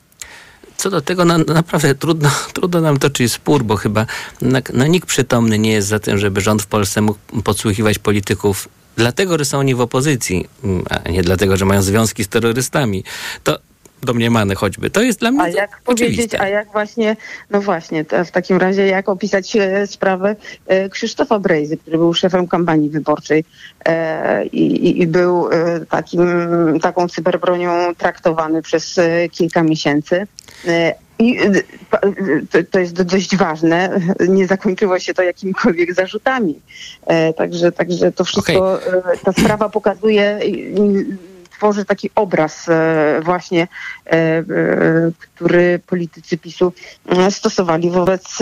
Co 0.85 0.89
do 0.89 1.01
tego 1.01 1.25
na, 1.25 1.37
naprawdę 1.37 1.95
trudno, 1.95 2.29
trudno 2.53 2.81
nam 2.81 2.99
toczyć 2.99 3.33
spór, 3.33 3.63
bo 3.63 3.75
chyba 3.75 4.05
na, 4.41 4.61
no, 4.73 4.87
nikt 4.87 5.07
przytomny 5.07 5.59
nie 5.59 5.71
jest 5.71 5.87
za 5.87 5.99
tym, 5.99 6.17
żeby 6.17 6.41
rząd 6.41 6.61
w 6.61 6.67
Polsce 6.67 7.01
mógł 7.01 7.19
podsłuchiwać 7.43 7.99
polityków 7.99 8.69
dlatego, 8.95 9.37
że 9.37 9.45
są 9.45 9.59
oni 9.59 9.75
w 9.75 9.81
opozycji, 9.81 10.47
mm, 10.63 10.83
a 10.89 11.09
nie 11.09 11.21
dlatego, 11.21 11.57
że 11.57 11.65
mają 11.65 11.81
związki 11.81 12.23
z 12.23 12.27
terrorystami. 12.27 13.03
To 13.43 13.59
domniemane 14.03 14.55
choćby. 14.55 14.89
To 14.89 15.01
jest 15.01 15.19
dla 15.19 15.31
mnie 15.31 15.41
A 15.41 15.49
jak 15.49 15.81
powiedzieć, 15.81 16.09
oczywiste. 16.09 16.41
a 16.41 16.47
jak 16.49 16.71
właśnie, 16.71 17.15
no 17.51 17.61
właśnie, 17.61 18.05
w 18.25 18.31
takim 18.31 18.57
razie 18.57 18.87
jak 18.87 19.09
opisać 19.09 19.55
e, 19.55 19.87
sprawę 19.87 20.35
e, 20.67 20.89
Krzysztofa 20.89 21.39
Brejzy, 21.39 21.77
który 21.77 21.97
był 21.97 22.13
szefem 22.13 22.47
kampanii 22.47 22.89
wyborczej 22.89 23.43
e, 23.85 24.45
i, 24.45 25.01
i 25.01 25.07
był 25.07 25.49
e, 25.51 25.85
takim, 25.89 26.21
taką 26.81 27.07
cyberbronią 27.09 27.95
traktowany 27.97 28.61
przez 28.61 28.99
kilka 29.31 29.63
miesięcy. 29.63 30.27
I 31.19 31.39
to, 32.51 32.57
to 32.71 32.79
jest 32.79 32.93
do- 32.93 33.05
dość 33.05 33.35
ważne. 33.35 33.99
Nie 34.29 34.47
zakończyło 34.47 34.99
się 34.99 35.13
to 35.13 35.23
jakimikolwiek 35.23 35.93
zarzutami. 35.93 36.59
Także, 37.37 37.71
także 37.71 38.11
to 38.11 38.23
wszystko, 38.23 38.83
e, 38.87 39.17
ta 39.25 39.31
sprawa 39.31 39.69
pokazuje, 39.69 40.39
tworzy 41.57 41.85
taki 41.85 42.09
obraz 42.15 42.69
e, 42.69 43.21
właśnie, 43.23 43.67
e, 44.05 44.11
e, 44.11 44.43
który 45.19 45.79
politycy 45.87 46.37
PiSu 46.37 46.73
stosowali 47.29 47.91
wobec 47.91 48.37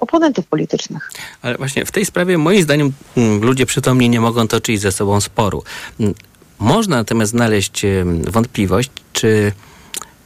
oponentów 0.00 0.46
politycznych. 0.46 1.10
Ale 1.42 1.56
właśnie 1.56 1.84
w 1.84 1.92
tej 1.92 2.04
sprawie 2.04 2.38
moim 2.38 2.62
zdaniem 2.62 2.92
mm, 3.16 3.40
ludzie 3.40 3.66
przytomni 3.66 4.10
nie 4.10 4.20
mogą 4.20 4.48
toczyć 4.48 4.80
ze 4.80 4.92
sobą 4.92 5.20
sporu. 5.20 5.62
Mm, 6.00 6.14
Można 6.58 6.96
natomiast 6.96 7.30
znaleźć 7.30 7.82
wątpliwość, 8.30 8.90
czy, 9.12 9.52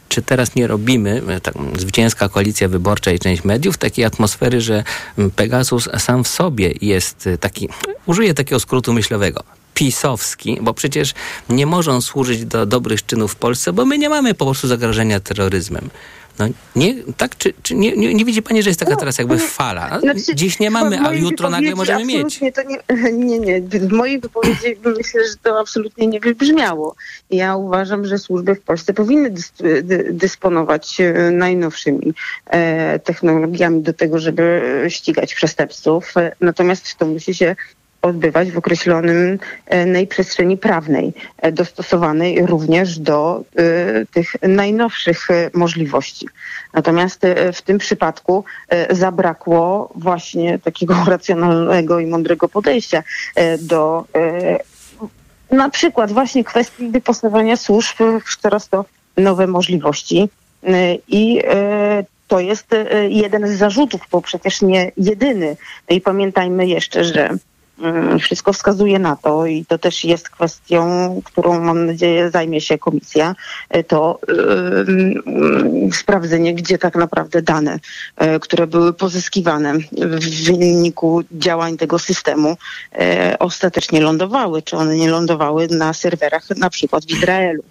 czy 0.09 0.22
teraz 0.22 0.55
nie 0.55 0.66
robimy, 0.66 1.22
tak, 1.43 1.55
zwycięska 1.78 2.28
koalicja 2.28 2.68
wyborcza 2.68 3.11
i 3.11 3.18
część 3.18 3.45
mediów, 3.45 3.78
takiej 3.78 4.05
atmosfery, 4.05 4.61
że 4.61 4.84
mm, 5.18 5.30
Pegasus 5.30 5.89
sam 5.99 6.24
w 6.24 6.28
sobie 6.28 6.74
jest 6.80 7.28
taki, 7.41 7.68
użyję 8.07 8.34
takiego 8.34 8.61
skrótu 8.61 8.93
myślowego, 8.93 9.45
pisowski, 9.79 10.59
bo 10.61 10.74
przecież 10.74 11.14
nie 11.49 11.66
może 11.66 11.93
on 11.93 12.03
służyć 12.03 12.45
do 12.45 12.66
dobrych 12.66 13.07
czynów 13.07 13.33
w 13.33 13.37
Polsce, 13.37 13.72
bo 13.72 13.85
my 13.85 13.99
nie 13.99 14.09
mamy 14.09 14.35
po 14.35 14.45
prostu 14.45 14.68
zagrożenia 14.68 15.20
terroryzm. 15.20 15.79
No, 16.39 16.47
nie, 16.76 16.95
tak, 17.16 17.37
czy, 17.37 17.53
czy 17.62 17.74
nie, 17.74 17.97
nie, 17.97 18.14
nie 18.14 18.24
widzi 18.24 18.43
pani, 18.43 18.62
że 18.62 18.70
jest 18.70 18.81
taka 18.81 18.97
teraz 18.97 19.18
jakby 19.18 19.39
fala? 19.39 19.91
A 19.91 20.01
Znaczy, 20.01 20.35
Dziś 20.35 20.59
nie 20.59 20.70
mamy, 20.70 21.01
a 21.01 21.14
jutro 21.14 21.51
nagle 21.51 21.74
możemy 21.74 22.05
mieć. 22.05 22.41
To 22.55 22.62
nie, 22.62 23.12
nie, 23.26 23.39
nie. 23.39 23.61
W 23.61 23.93
mojej 23.93 24.20
wypowiedzi 24.20 24.76
myślę, 24.99 25.20
że 25.29 25.37
to 25.43 25.61
absolutnie 25.61 26.07
nie 26.07 26.20
wybrzmiało. 26.20 26.95
Ja 27.31 27.57
uważam, 27.57 28.07
że 28.07 28.18
służby 28.18 28.55
w 28.55 28.61
Polsce 28.61 28.95
powinny 28.95 29.31
dys, 29.31 29.53
dy, 29.83 30.09
dysponować 30.12 31.01
e, 31.01 31.31
najnowszymi 31.31 32.14
e, 32.47 32.99
technologiami 32.99 33.83
do 33.83 33.93
tego, 33.93 34.18
żeby 34.18 34.62
ścigać 34.89 35.35
przestępców. 35.35 36.16
E, 36.16 36.33
Natomiast 36.41 36.97
to 36.99 37.07
musi 37.07 37.35
się 37.35 37.57
odbywać 38.03 38.51
w 38.51 38.59
określonym 38.59 39.39
e, 39.67 40.07
przestrzeni 40.07 40.57
prawnej, 40.57 41.13
e, 41.39 41.53
dostosowanej 41.53 42.47
również 42.47 42.99
do 42.99 43.45
e, 43.57 44.07
tych 44.07 44.37
najnowszych 44.43 45.29
możliwości. 45.55 46.29
Natomiast 46.75 47.23
w 47.53 47.63
tym 47.63 47.79
przypadku 47.79 48.45
zabrakło 48.91 49.93
właśnie 49.95 50.59
takiego 50.59 50.95
racjonalnego 51.07 52.01
i 52.01 52.07
mądrego 52.07 52.49
podejścia 52.49 53.03
do 53.59 54.05
na 55.51 55.71
przykład 55.71 56.13
właśnie 56.13 56.45
kwestii 56.45 56.89
wyposażenia 56.89 57.57
służb 57.57 57.97
w 58.27 58.37
coraz 58.37 58.69
to 58.69 58.85
nowe 59.17 59.47
możliwości. 59.47 60.29
I 61.09 61.43
to 62.29 62.41
jest 62.41 62.67
jeden 63.09 63.49
z 63.49 63.59
zarzutów, 63.59 64.01
bo 64.11 64.23
przecież 64.23 64.63
nie 64.63 64.93
jedyny. 64.97 65.57
I 65.89 66.01
pamiętajmy 66.01 66.67
jeszcze, 66.67 67.05
że 67.05 67.31
wszystko 68.20 68.53
wskazuje 68.53 68.99
na 68.99 69.16
to 69.16 69.47
i 69.47 69.64
to 69.64 69.79
też 69.79 70.05
jest 70.05 70.31
kwestią, 70.31 71.20
którą 71.24 71.61
mam 71.61 71.87
nadzieję 71.87 72.31
zajmie 72.31 72.61
się 72.61 72.79
komisja, 72.79 73.35
e, 73.70 73.85
to 73.85 74.18
ym, 74.89 75.91
sprawdzenie, 75.93 76.55
gdzie 76.55 76.79
tak 76.79 76.97
naprawdę 76.97 77.43
dane, 77.43 77.79
e, 78.16 78.41
które 78.41 78.66
były 78.66 78.93
pozyskiwane 78.93 79.74
w 79.93 80.45
wyniku 80.47 81.22
działań 81.33 81.76
tego 81.76 81.99
systemu, 81.99 82.57
e, 82.93 83.37
ostatecznie 83.39 84.01
lądowały, 84.01 84.62
czy 84.62 84.76
one 84.76 84.97
nie 84.97 85.11
lądowały 85.11 85.68
na 85.68 85.93
serwerach 85.93 86.51
na 86.57 86.70
przykład 86.70 87.05
w 87.05 87.11
Izraelu. 87.11 87.62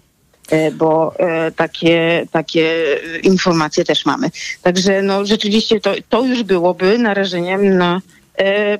Bo 0.72 1.14
takie, 1.56 2.26
takie 2.32 2.84
informacje 3.22 3.84
też 3.84 4.06
mamy. 4.06 4.30
Także 4.62 5.02
no, 5.02 5.26
rzeczywiście 5.26 5.80
to, 5.80 5.94
to 6.08 6.22
już 6.22 6.42
byłoby 6.42 6.98
narażeniem 6.98 7.76
na 7.76 8.00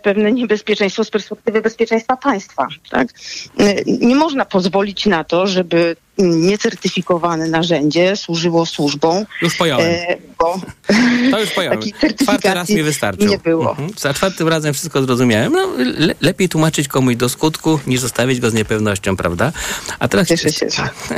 pewne 0.03 0.33
niebezpieczeństwo 0.33 1.05
z 1.05 1.11
perspektywy 1.11 1.63
bezpieczeństwa 1.63 2.17
państwa. 2.17 2.69
Tak? 2.91 3.09
E, 3.59 3.85
Nie 3.85 4.17
można 4.17 4.45
pozwolić 4.45 5.07
na 5.07 5.25
to, 5.25 5.47
żeby 5.47 5.97
niecertyfikowane 6.19 7.49
narzędzie 7.49 8.17
służyło 8.17 8.67
służbom. 8.67 9.25
Już 9.43 9.57
pojąłem. 9.57 9.87
e, 9.87 10.17
Bo 10.39 10.61
To 11.31 11.41
już 11.41 11.51
pojąłem. 11.51 11.81
Czwarty 12.23 12.55
raz 12.55 12.69
mi 12.69 12.83
wystarczył. 12.83 13.29
nie 13.29 13.39
było. 13.39 13.71
Mhm. 13.71 13.91
Za 13.99 14.15
czwartym 14.15 14.49
razem 14.49 14.75
wszystko 14.75 15.03
zrozumiałem. 15.03 15.53
No, 15.53 15.69
le, 15.79 16.15
lepiej 16.21 16.49
tłumaczyć 16.49 16.89
komuś 16.89 17.17
do 17.17 17.29
skutku, 17.29 17.81
niż 17.87 18.01
zostawić 18.01 18.41
go 18.41 18.51
z 18.51 18.55
niepewnością, 18.55 19.17
prawda? 19.17 19.53
A 19.99 20.09
teraz... 20.09 20.29
Cieszę 20.29 20.51
się. 20.51 20.67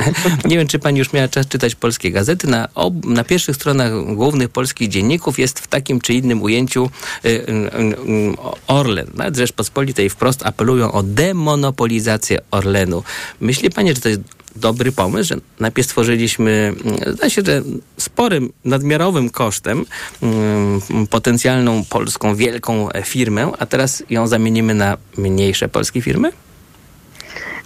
Nie 0.45 0.57
wiem, 0.57 0.67
czy 0.67 0.79
pani 0.79 0.99
już 0.99 1.13
miała 1.13 1.27
czas 1.27 1.47
czytać 1.47 1.75
polskie 1.75 2.11
gazety. 2.11 2.47
Na, 2.47 2.67
na 3.03 3.23
pierwszych 3.23 3.55
stronach 3.55 4.15
głównych 4.15 4.49
polskich 4.49 4.89
dzienników 4.89 5.39
jest 5.39 5.59
w 5.59 5.67
takim 5.67 6.01
czy 6.01 6.13
innym 6.13 6.41
ujęciu 6.41 6.89
y, 7.25 7.29
y, 7.29 7.31
y, 7.31 8.35
Orlen. 8.67 9.07
Nawet 9.13 9.35
Rzeczpospolitej 9.35 10.09
wprost 10.09 10.45
apelują 10.45 10.91
o 10.91 11.03
demonopolizację 11.03 12.39
Orlenu. 12.51 13.03
Myśli 13.39 13.69
pani, 13.69 13.89
że 13.95 14.01
to 14.01 14.09
jest 14.09 14.21
dobry 14.55 14.91
pomysł, 14.91 15.29
że 15.29 15.35
najpierw 15.59 15.87
stworzyliśmy, 15.87 16.73
mm, 16.85 17.13
zdaje 17.13 17.29
się, 17.31 17.41
że 17.45 17.61
sporym, 17.97 18.53
nadmiarowym 18.65 19.29
kosztem 19.29 19.85
mm, 20.21 20.81
potencjalną 21.09 21.83
polską 21.89 22.35
wielką 22.35 22.89
firmę, 23.03 23.51
a 23.59 23.65
teraz 23.65 24.03
ją 24.09 24.27
zamienimy 24.27 24.73
na 24.73 24.97
mniejsze 25.17 25.69
polskie 25.69 26.01
firmy? 26.01 26.31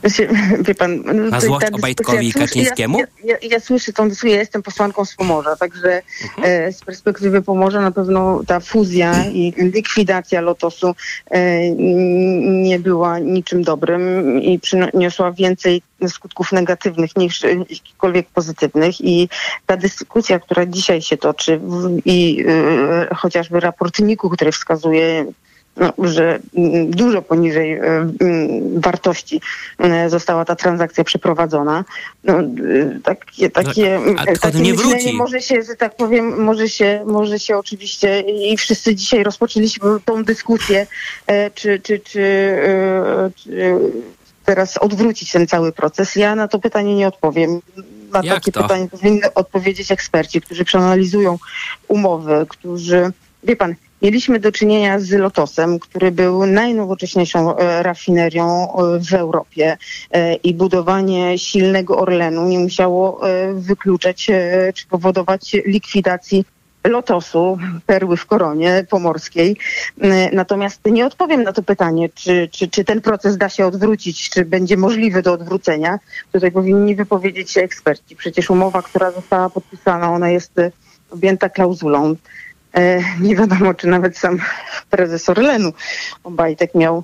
Znaczy, 0.06 0.28
wie 0.68 0.76
pan, 0.76 1.02
no, 1.06 1.14
Na 1.14 1.40
to- 1.40 1.46
złość 1.46 1.68
Obajtkowi 1.72 2.28
i 2.28 2.34
Kaczyńskiemu? 2.34 3.00
Ja, 3.00 3.06
ja, 3.24 3.38
ja 3.42 3.60
słyszę 3.60 3.94
tą 3.94 4.10
dyskusję, 4.10 4.32
ja 4.32 4.40
jestem 4.40 4.64
posłanką 4.64 5.06
z 5.06 5.16
Pomorza, 5.16 5.56
także 5.56 6.02
e, 6.44 6.72
z 6.74 6.82
perspektywy 6.82 7.42
Pomorza 7.42 7.82
na 7.82 7.92
pewno 7.92 8.42
ta 8.48 8.60
fuzja 8.60 9.26
i 9.26 9.54
likwidacja 9.58 10.42
Lotosu 10.42 10.96
e, 11.32 11.72
nie 11.72 12.80
była 12.80 13.20
niczym 13.20 13.64
dobrym 13.64 14.42
i 14.42 14.60
przyniosła 14.60 15.32
więcej 15.32 15.82
skutków 16.08 16.52
negatywnych 16.52 17.16
niż 17.16 17.44
jakichkolwiek 17.44 18.28
pozytywnych. 18.28 19.02
I 19.02 19.30
ta 19.66 19.78
dyskusja, 19.78 20.40
która 20.40 20.66
dzisiaj 20.66 21.02
się 21.02 21.18
toczy 21.18 21.58
w, 21.58 22.00
i 22.06 22.46
e, 22.48 23.16
chociażby 23.16 23.60
raport 23.60 24.00
NIK-u, 24.00 24.30
który 24.30 24.52
wskazuje 24.52 25.26
no, 25.78 25.94
że 25.98 26.40
mm, 26.58 26.92
dużo 26.92 27.22
poniżej 27.22 27.74
e, 27.74 27.82
wartości 28.76 29.42
e, 29.80 30.10
została 30.10 30.46
ta 30.46 30.56
transakcja 30.56 31.04
przeprowadzona. 31.04 31.86
No, 32.24 32.40
e, 32.40 32.46
takie, 33.04 33.50
takie, 33.50 34.00
No, 34.06 34.22
a 34.22 34.26
to 34.26 34.40
takie 34.40 34.60
nie 34.60 34.74
wróci. 34.74 35.14
może 35.14 35.42
się, 35.42 35.64
że 35.64 35.76
tak 35.76 35.96
powiem, 35.96 36.44
może 36.44 36.70
się, 36.70 37.04
może 37.06 37.40
się 37.40 37.58
oczywiście 37.58 38.20
i 38.20 38.58
wszyscy 38.58 38.96
dzisiaj 38.96 39.24
rozpoczęliśmy 39.24 39.90
tą 40.06 40.24
dyskusję, 40.24 40.88
czy, 41.56 41.80
czy, 41.80 42.00
czy, 42.00 42.02
czy 43.36 43.80
teraz 44.46 44.78
odwrócić 44.78 45.32
ten 45.32 45.48
cały 45.48 45.72
proces. 45.72 46.16
Ja 46.16 46.36
na 46.36 46.48
to 46.48 46.60
pytanie 46.60 46.96
nie 46.96 47.08
odpowiem. 47.08 47.62
Na 48.12 48.22
Jak 48.24 48.36
takie 48.36 48.52
to? 48.52 48.62
pytanie 48.62 48.88
powinny 48.88 49.34
odpowiedzieć 49.34 49.92
eksperci, 49.92 50.42
którzy 50.42 50.66
przeanalizują 50.66 51.38
umowy, 51.88 52.46
którzy, 52.50 53.12
wie 53.44 53.56
pan, 53.56 53.76
mieliśmy 54.06 54.40
do 54.40 54.52
czynienia 54.52 55.00
z 55.00 55.12
Lotosem, 55.12 55.80
który 55.80 56.12
był 56.12 56.46
najnowocześniejszą 56.46 57.58
e, 57.58 57.84
rafinerią 57.84 58.46
e, 58.48 59.00
w 59.00 59.14
Europie 59.14 59.78
e, 60.12 60.36
i 60.36 60.54
budowanie 60.54 61.40
silnego 61.40 61.98
Orlenu 61.98 62.46
nie 62.46 62.60
musiało 62.60 63.22
wykluczać 63.54 64.28
czy 64.76 64.88
powodować 64.90 65.54
likwidacji 65.66 66.46
Lotosu, 66.84 67.58
perły 67.86 68.18
w 68.18 68.26
koronie 68.26 68.86
pomorskiej. 68.90 69.58
Natomiast 70.34 70.82
nie 70.86 71.06
odpowiem 71.06 71.44
na 71.44 71.54
to 71.54 71.64
pytanie, 71.64 72.10
czy, 72.10 72.50
czy, 72.52 72.68
czy 72.68 72.84
ten 72.84 73.02
proces 73.02 73.38
da 73.38 73.50
się 73.50 73.66
odwrócić, 73.66 74.30
czy 74.30 74.46
będzie 74.46 74.78
możliwy 74.78 75.22
do 75.22 75.34
odwrócenia. 75.34 76.00
Tutaj 76.32 76.52
powinni 76.52 76.96
wypowiedzieć 76.96 77.52
się 77.52 77.62
eksperci. 77.62 78.16
Przecież 78.16 78.50
umowa, 78.50 78.82
która 78.82 79.12
została 79.12 79.50
podpisana, 79.50 80.12
ona 80.12 80.30
jest 80.30 80.54
objęta 81.12 81.50
klauzulą. 81.50 82.16
E, 82.76 83.04
Nie 83.20 83.36
wiadomo, 83.36 83.74
czy 83.74 83.88
nawet 83.88 84.18
sam 84.18 84.40
prezes 84.90 85.30
Orlenu 85.30 85.74
Obajtek 86.24 86.76
miał 86.76 87.04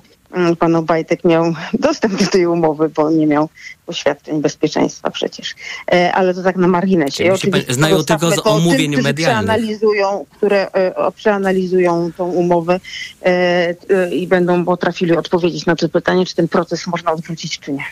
pan 0.58 0.76
Obajtek 0.76 1.24
miał 1.24 1.54
dostęp 1.74 2.24
do 2.24 2.26
tej 2.26 2.46
umowy, 2.46 2.88
bo 2.88 3.10
nie 3.10 3.26
miał 3.26 3.48
poświadczeń 3.86 4.40
bezpieczeństwa 4.40 5.10
przecież. 5.10 5.54
E, 5.92 6.12
Ale 6.12 6.34
to 6.34 6.42
tak 6.42 6.56
na 6.56 6.68
marginesie. 6.68 7.38
Czyli 7.38 7.52
I 7.70 7.74
znają 7.74 8.04
tylko 8.04 8.30
z 8.30 8.46
omówień 8.46 8.92
tym, 8.92 9.02
medialnych. 9.02 9.46
Przeanalizują, 9.46 10.24
które 10.36 10.72
e, 10.72 11.12
przeanalizują 11.12 12.10
tą 12.16 12.24
umowę 12.24 12.80
e, 13.22 13.74
i 14.14 14.26
będą 14.26 14.64
potrafili 14.64 15.16
odpowiedzieć 15.16 15.66
na 15.66 15.76
to 15.76 15.88
pytanie, 15.88 16.26
czy 16.26 16.34
ten 16.34 16.48
proces 16.48 16.86
można 16.86 17.12
odwrócić, 17.12 17.58
czy 17.58 17.72
nie. 17.72 17.84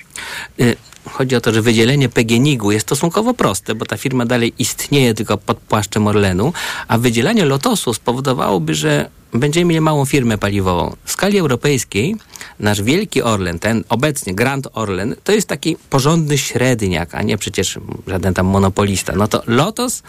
Chodzi 1.05 1.37
o 1.37 1.41
to, 1.41 1.53
że 1.53 1.63
wydzielenie 1.63 2.09
PGNiG-u 2.09 2.71
jest 2.71 2.87
stosunkowo 2.87 3.35
proste, 3.35 3.75
bo 3.75 3.87
ta 3.87 3.97
firma 3.97 4.27
dalej 4.27 4.53
istnieje 4.59 5.15
tylko 5.15 5.39
pod 5.39 5.59
płaszczem 5.59 6.07
Orlenu, 6.07 6.53
a 6.89 6.99
wydzielenie 6.99 7.45
Lotosu 7.45 7.95
spowodowałoby, 7.95 8.75
że 8.75 9.11
będziemy 9.33 9.65
mieli 9.65 9.81
małą 9.81 10.05
firmę 10.05 10.39
paliwową. 10.39 10.97
W 11.05 11.13
skali 11.13 11.39
europejskiej 11.39 12.17
nasz 12.59 12.83
wielki 12.83 13.23
Orlen, 13.23 13.59
ten 13.59 13.85
obecnie 13.89 14.35
Grand 14.35 14.69
Orlen, 14.73 15.15
to 15.25 15.33
jest 15.33 15.49
taki 15.49 15.77
porządny 15.91 16.39
średniak, 16.39 17.15
a 17.15 17.23
nie 17.23 17.39
przecież 17.39 17.79
żaden 18.07 18.35
tam 18.35 18.47
monopolista. 18.47 19.13
No 19.17 19.29
to 19.29 19.43
Lotos 19.47 20.03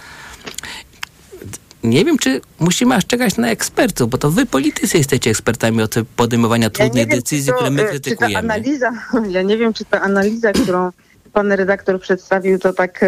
nie 1.83 2.05
wiem, 2.05 2.17
czy 2.17 2.41
musimy 2.59 2.95
aż 2.95 3.05
czekać 3.05 3.37
na 3.37 3.49
ekspertów, 3.49 4.09
bo 4.09 4.17
to 4.17 4.31
wy 4.31 4.45
politycy 4.45 4.97
jesteście 4.97 5.29
ekspertami 5.29 5.81
od 5.81 5.95
podejmowania 6.15 6.69
trudnych 6.69 7.07
wiem, 7.07 7.19
decyzji, 7.19 7.51
to, 7.51 7.55
które 7.55 7.71
my 7.71 7.83
e, 7.83 7.85
krytykujemy. 7.85 8.37
analiza, 8.37 8.91
ja 9.29 9.41
nie 9.41 9.57
wiem, 9.57 9.73
czy 9.73 9.85
ta 9.85 10.01
analiza, 10.01 10.51
którą 10.51 10.89
pan 11.33 11.51
redaktor 11.51 12.01
przedstawił, 12.01 12.59
to 12.59 12.73
tak 12.73 13.05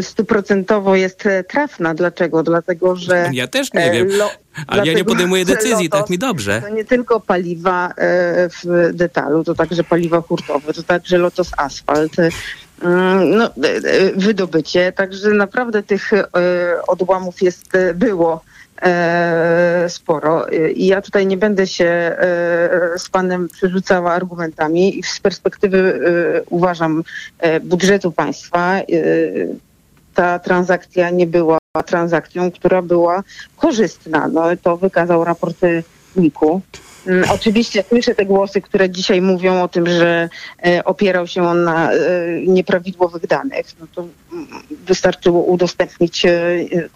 stuprocentowo 0.00 0.96
jest 0.96 1.26
e, 1.26 1.44
trafna. 1.44 1.94
Dlaczego? 1.94 2.42
Dlatego, 2.42 2.96
że... 2.96 3.30
Ja 3.32 3.48
też 3.48 3.72
nie 3.72 3.84
e, 3.84 3.92
wiem, 3.92 4.08
lo- 4.08 4.30
ale 4.66 4.86
ja 4.86 4.92
nie 4.92 5.04
podejmuję 5.04 5.44
decyzji, 5.44 5.84
Lotos 5.84 6.00
tak 6.00 6.10
mi 6.10 6.18
dobrze. 6.18 6.62
To 6.62 6.68
nie 6.68 6.84
tylko 6.84 7.20
paliwa 7.20 7.88
e, 7.88 7.92
w 8.48 8.90
detalu, 8.92 9.44
to 9.44 9.54
także 9.54 9.84
paliwa 9.84 10.20
hurtowe, 10.20 10.72
to 10.72 10.82
także 10.82 11.18
Lotos 11.18 11.50
Asfalt, 11.56 12.12
mm, 12.82 13.30
no, 13.36 13.50
wydobycie. 14.16 14.92
Także 14.92 15.30
naprawdę 15.30 15.82
tych 15.82 16.10
odłamów 16.86 17.42
jest, 17.42 17.68
było 17.94 18.44
sporo. 19.88 20.48
E, 20.48 20.70
I 20.70 20.86
ja 20.86 21.02
tutaj 21.02 21.26
nie 21.26 21.36
będę 21.36 21.66
się 21.66 21.84
e, 21.84 22.18
z 22.98 23.08
panem 23.08 23.48
przerzucała 23.48 24.12
argumentami 24.12 24.98
i 24.98 25.02
z 25.02 25.20
perspektywy 25.20 25.78
e, 25.78 26.42
uważam 26.50 27.02
e, 27.38 27.60
budżetu 27.60 28.12
państwa 28.12 28.78
e, 28.78 28.84
ta 30.14 30.38
transakcja 30.38 31.10
nie 31.10 31.26
była 31.26 31.58
transakcją, 31.86 32.50
która 32.50 32.82
była 32.82 33.22
korzystna. 33.56 34.28
No, 34.28 34.42
to 34.62 34.76
wykazał 34.76 35.24
raport 35.24 35.56
NIK-u. 36.16 36.60
Mm, 37.06 37.30
Oczywiście 37.30 37.84
słyszę 37.88 38.14
te 38.14 38.26
głosy, 38.26 38.60
które 38.60 38.90
dzisiaj 38.90 39.20
mówią 39.22 39.62
o 39.62 39.68
tym, 39.68 39.86
że 39.86 40.28
e, 40.66 40.84
opierał 40.84 41.26
się 41.26 41.42
on 41.42 41.64
na 41.64 41.92
e, 41.92 41.98
nieprawidłowych 42.46 43.26
danych. 43.26 43.66
No 43.80 43.86
to 43.94 44.06
mm, 44.32 44.46
wystarczyło 44.86 45.42
udostępnić 45.42 46.26
e, 46.26 46.30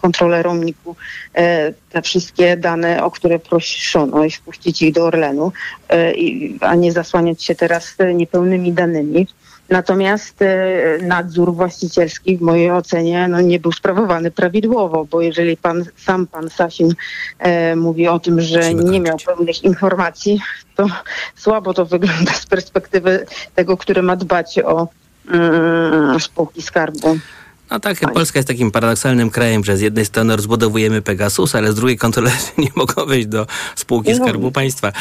kontrolerom 0.01 0.63
NIK-u 0.63 0.95
te 1.89 2.01
wszystkie 2.01 2.57
dane, 2.57 3.03
o 3.03 3.11
które 3.11 3.39
proszono 3.39 4.23
i 4.23 4.31
wpuścić 4.31 4.81
ich 4.81 4.93
do 4.93 5.05
Orlenu, 5.05 5.51
a 6.61 6.75
nie 6.75 6.91
zasłaniać 6.91 7.43
się 7.43 7.55
teraz 7.55 7.95
niepełnymi 8.15 8.73
danymi. 8.73 9.27
Natomiast 9.69 10.41
e, 10.41 10.97
nadzór 11.01 11.53
właścicielski 11.53 12.37
w 12.37 12.41
mojej 12.41 12.71
ocenie 12.71 13.27
no, 13.27 13.41
nie 13.41 13.59
był 13.59 13.71
sprawowany 13.71 14.31
prawidłowo, 14.31 15.05
bo 15.05 15.21
jeżeli 15.21 15.57
pan, 15.57 15.85
sam 15.97 16.27
pan 16.27 16.49
Sasin 16.49 16.93
e, 17.39 17.75
mówi 17.75 18.07
o 18.07 18.19
tym, 18.19 18.41
że 18.41 18.73
nie 18.73 18.99
miał 18.99 19.17
pełnych 19.25 19.63
informacji, 19.63 20.41
to 20.75 20.87
słabo 21.35 21.73
to 21.73 21.85
wygląda 21.85 22.33
z 22.33 22.45
perspektywy 22.45 23.25
tego, 23.55 23.77
który 23.77 24.01
ma 24.01 24.15
dbać 24.15 24.59
o 24.59 24.87
mm, 25.31 26.19
spółki 26.19 26.61
skarbu. 26.61 27.19
No 27.71 27.79
tak, 27.79 28.13
Polska 28.13 28.39
jest 28.39 28.47
takim 28.47 28.71
paradoksalnym 28.71 29.29
krajem, 29.29 29.63
że 29.63 29.77
z 29.77 29.81
jednej 29.81 30.05
strony 30.05 30.35
rozbudowujemy 30.35 31.01
Pegasus, 31.01 31.55
ale 31.55 31.71
z 31.71 31.75
drugiej 31.75 31.97
kontrolerzy 31.97 32.47
nie 32.57 32.69
mogą 32.75 33.05
wejść 33.05 33.27
do 33.27 33.47
spółki 33.75 34.15
Skarbu. 34.15 34.51
Państwa. 34.51 34.91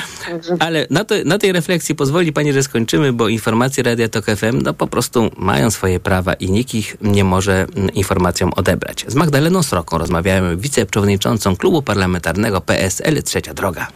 Ale 0.59 0.87
na, 0.91 1.05
to, 1.05 1.15
na 1.25 1.39
tej 1.39 1.53
refleksji 1.53 1.95
pozwoli 1.95 2.33
Pani, 2.33 2.53
że 2.53 2.63
skończymy, 2.63 3.13
bo 3.13 3.29
informacje 3.29 3.83
Radia 3.83 4.09
Tok 4.09 4.25
FM 4.25 4.63
no, 4.63 4.75
po 4.75 4.87
prostu 4.87 5.31
mają 5.37 5.71
swoje 5.71 6.01
prawa 6.01 6.35
i 6.35 6.51
nikt 6.51 6.75
ich 6.75 6.97
nie 7.01 7.25
może 7.25 7.67
mm, 7.77 7.95
informacjom 7.95 8.53
odebrać. 8.57 9.05
Z 9.09 9.15
Magdaleną 9.15 9.63
Sroką 9.63 9.99
rozmawiałem 9.99 10.59
wiceprzewodniczącą 10.59 11.57
klubu 11.57 11.83
parlamentarnego 11.83 12.61
PSL 12.61 13.23
Trzecia 13.23 13.55
Droga. 13.55 13.89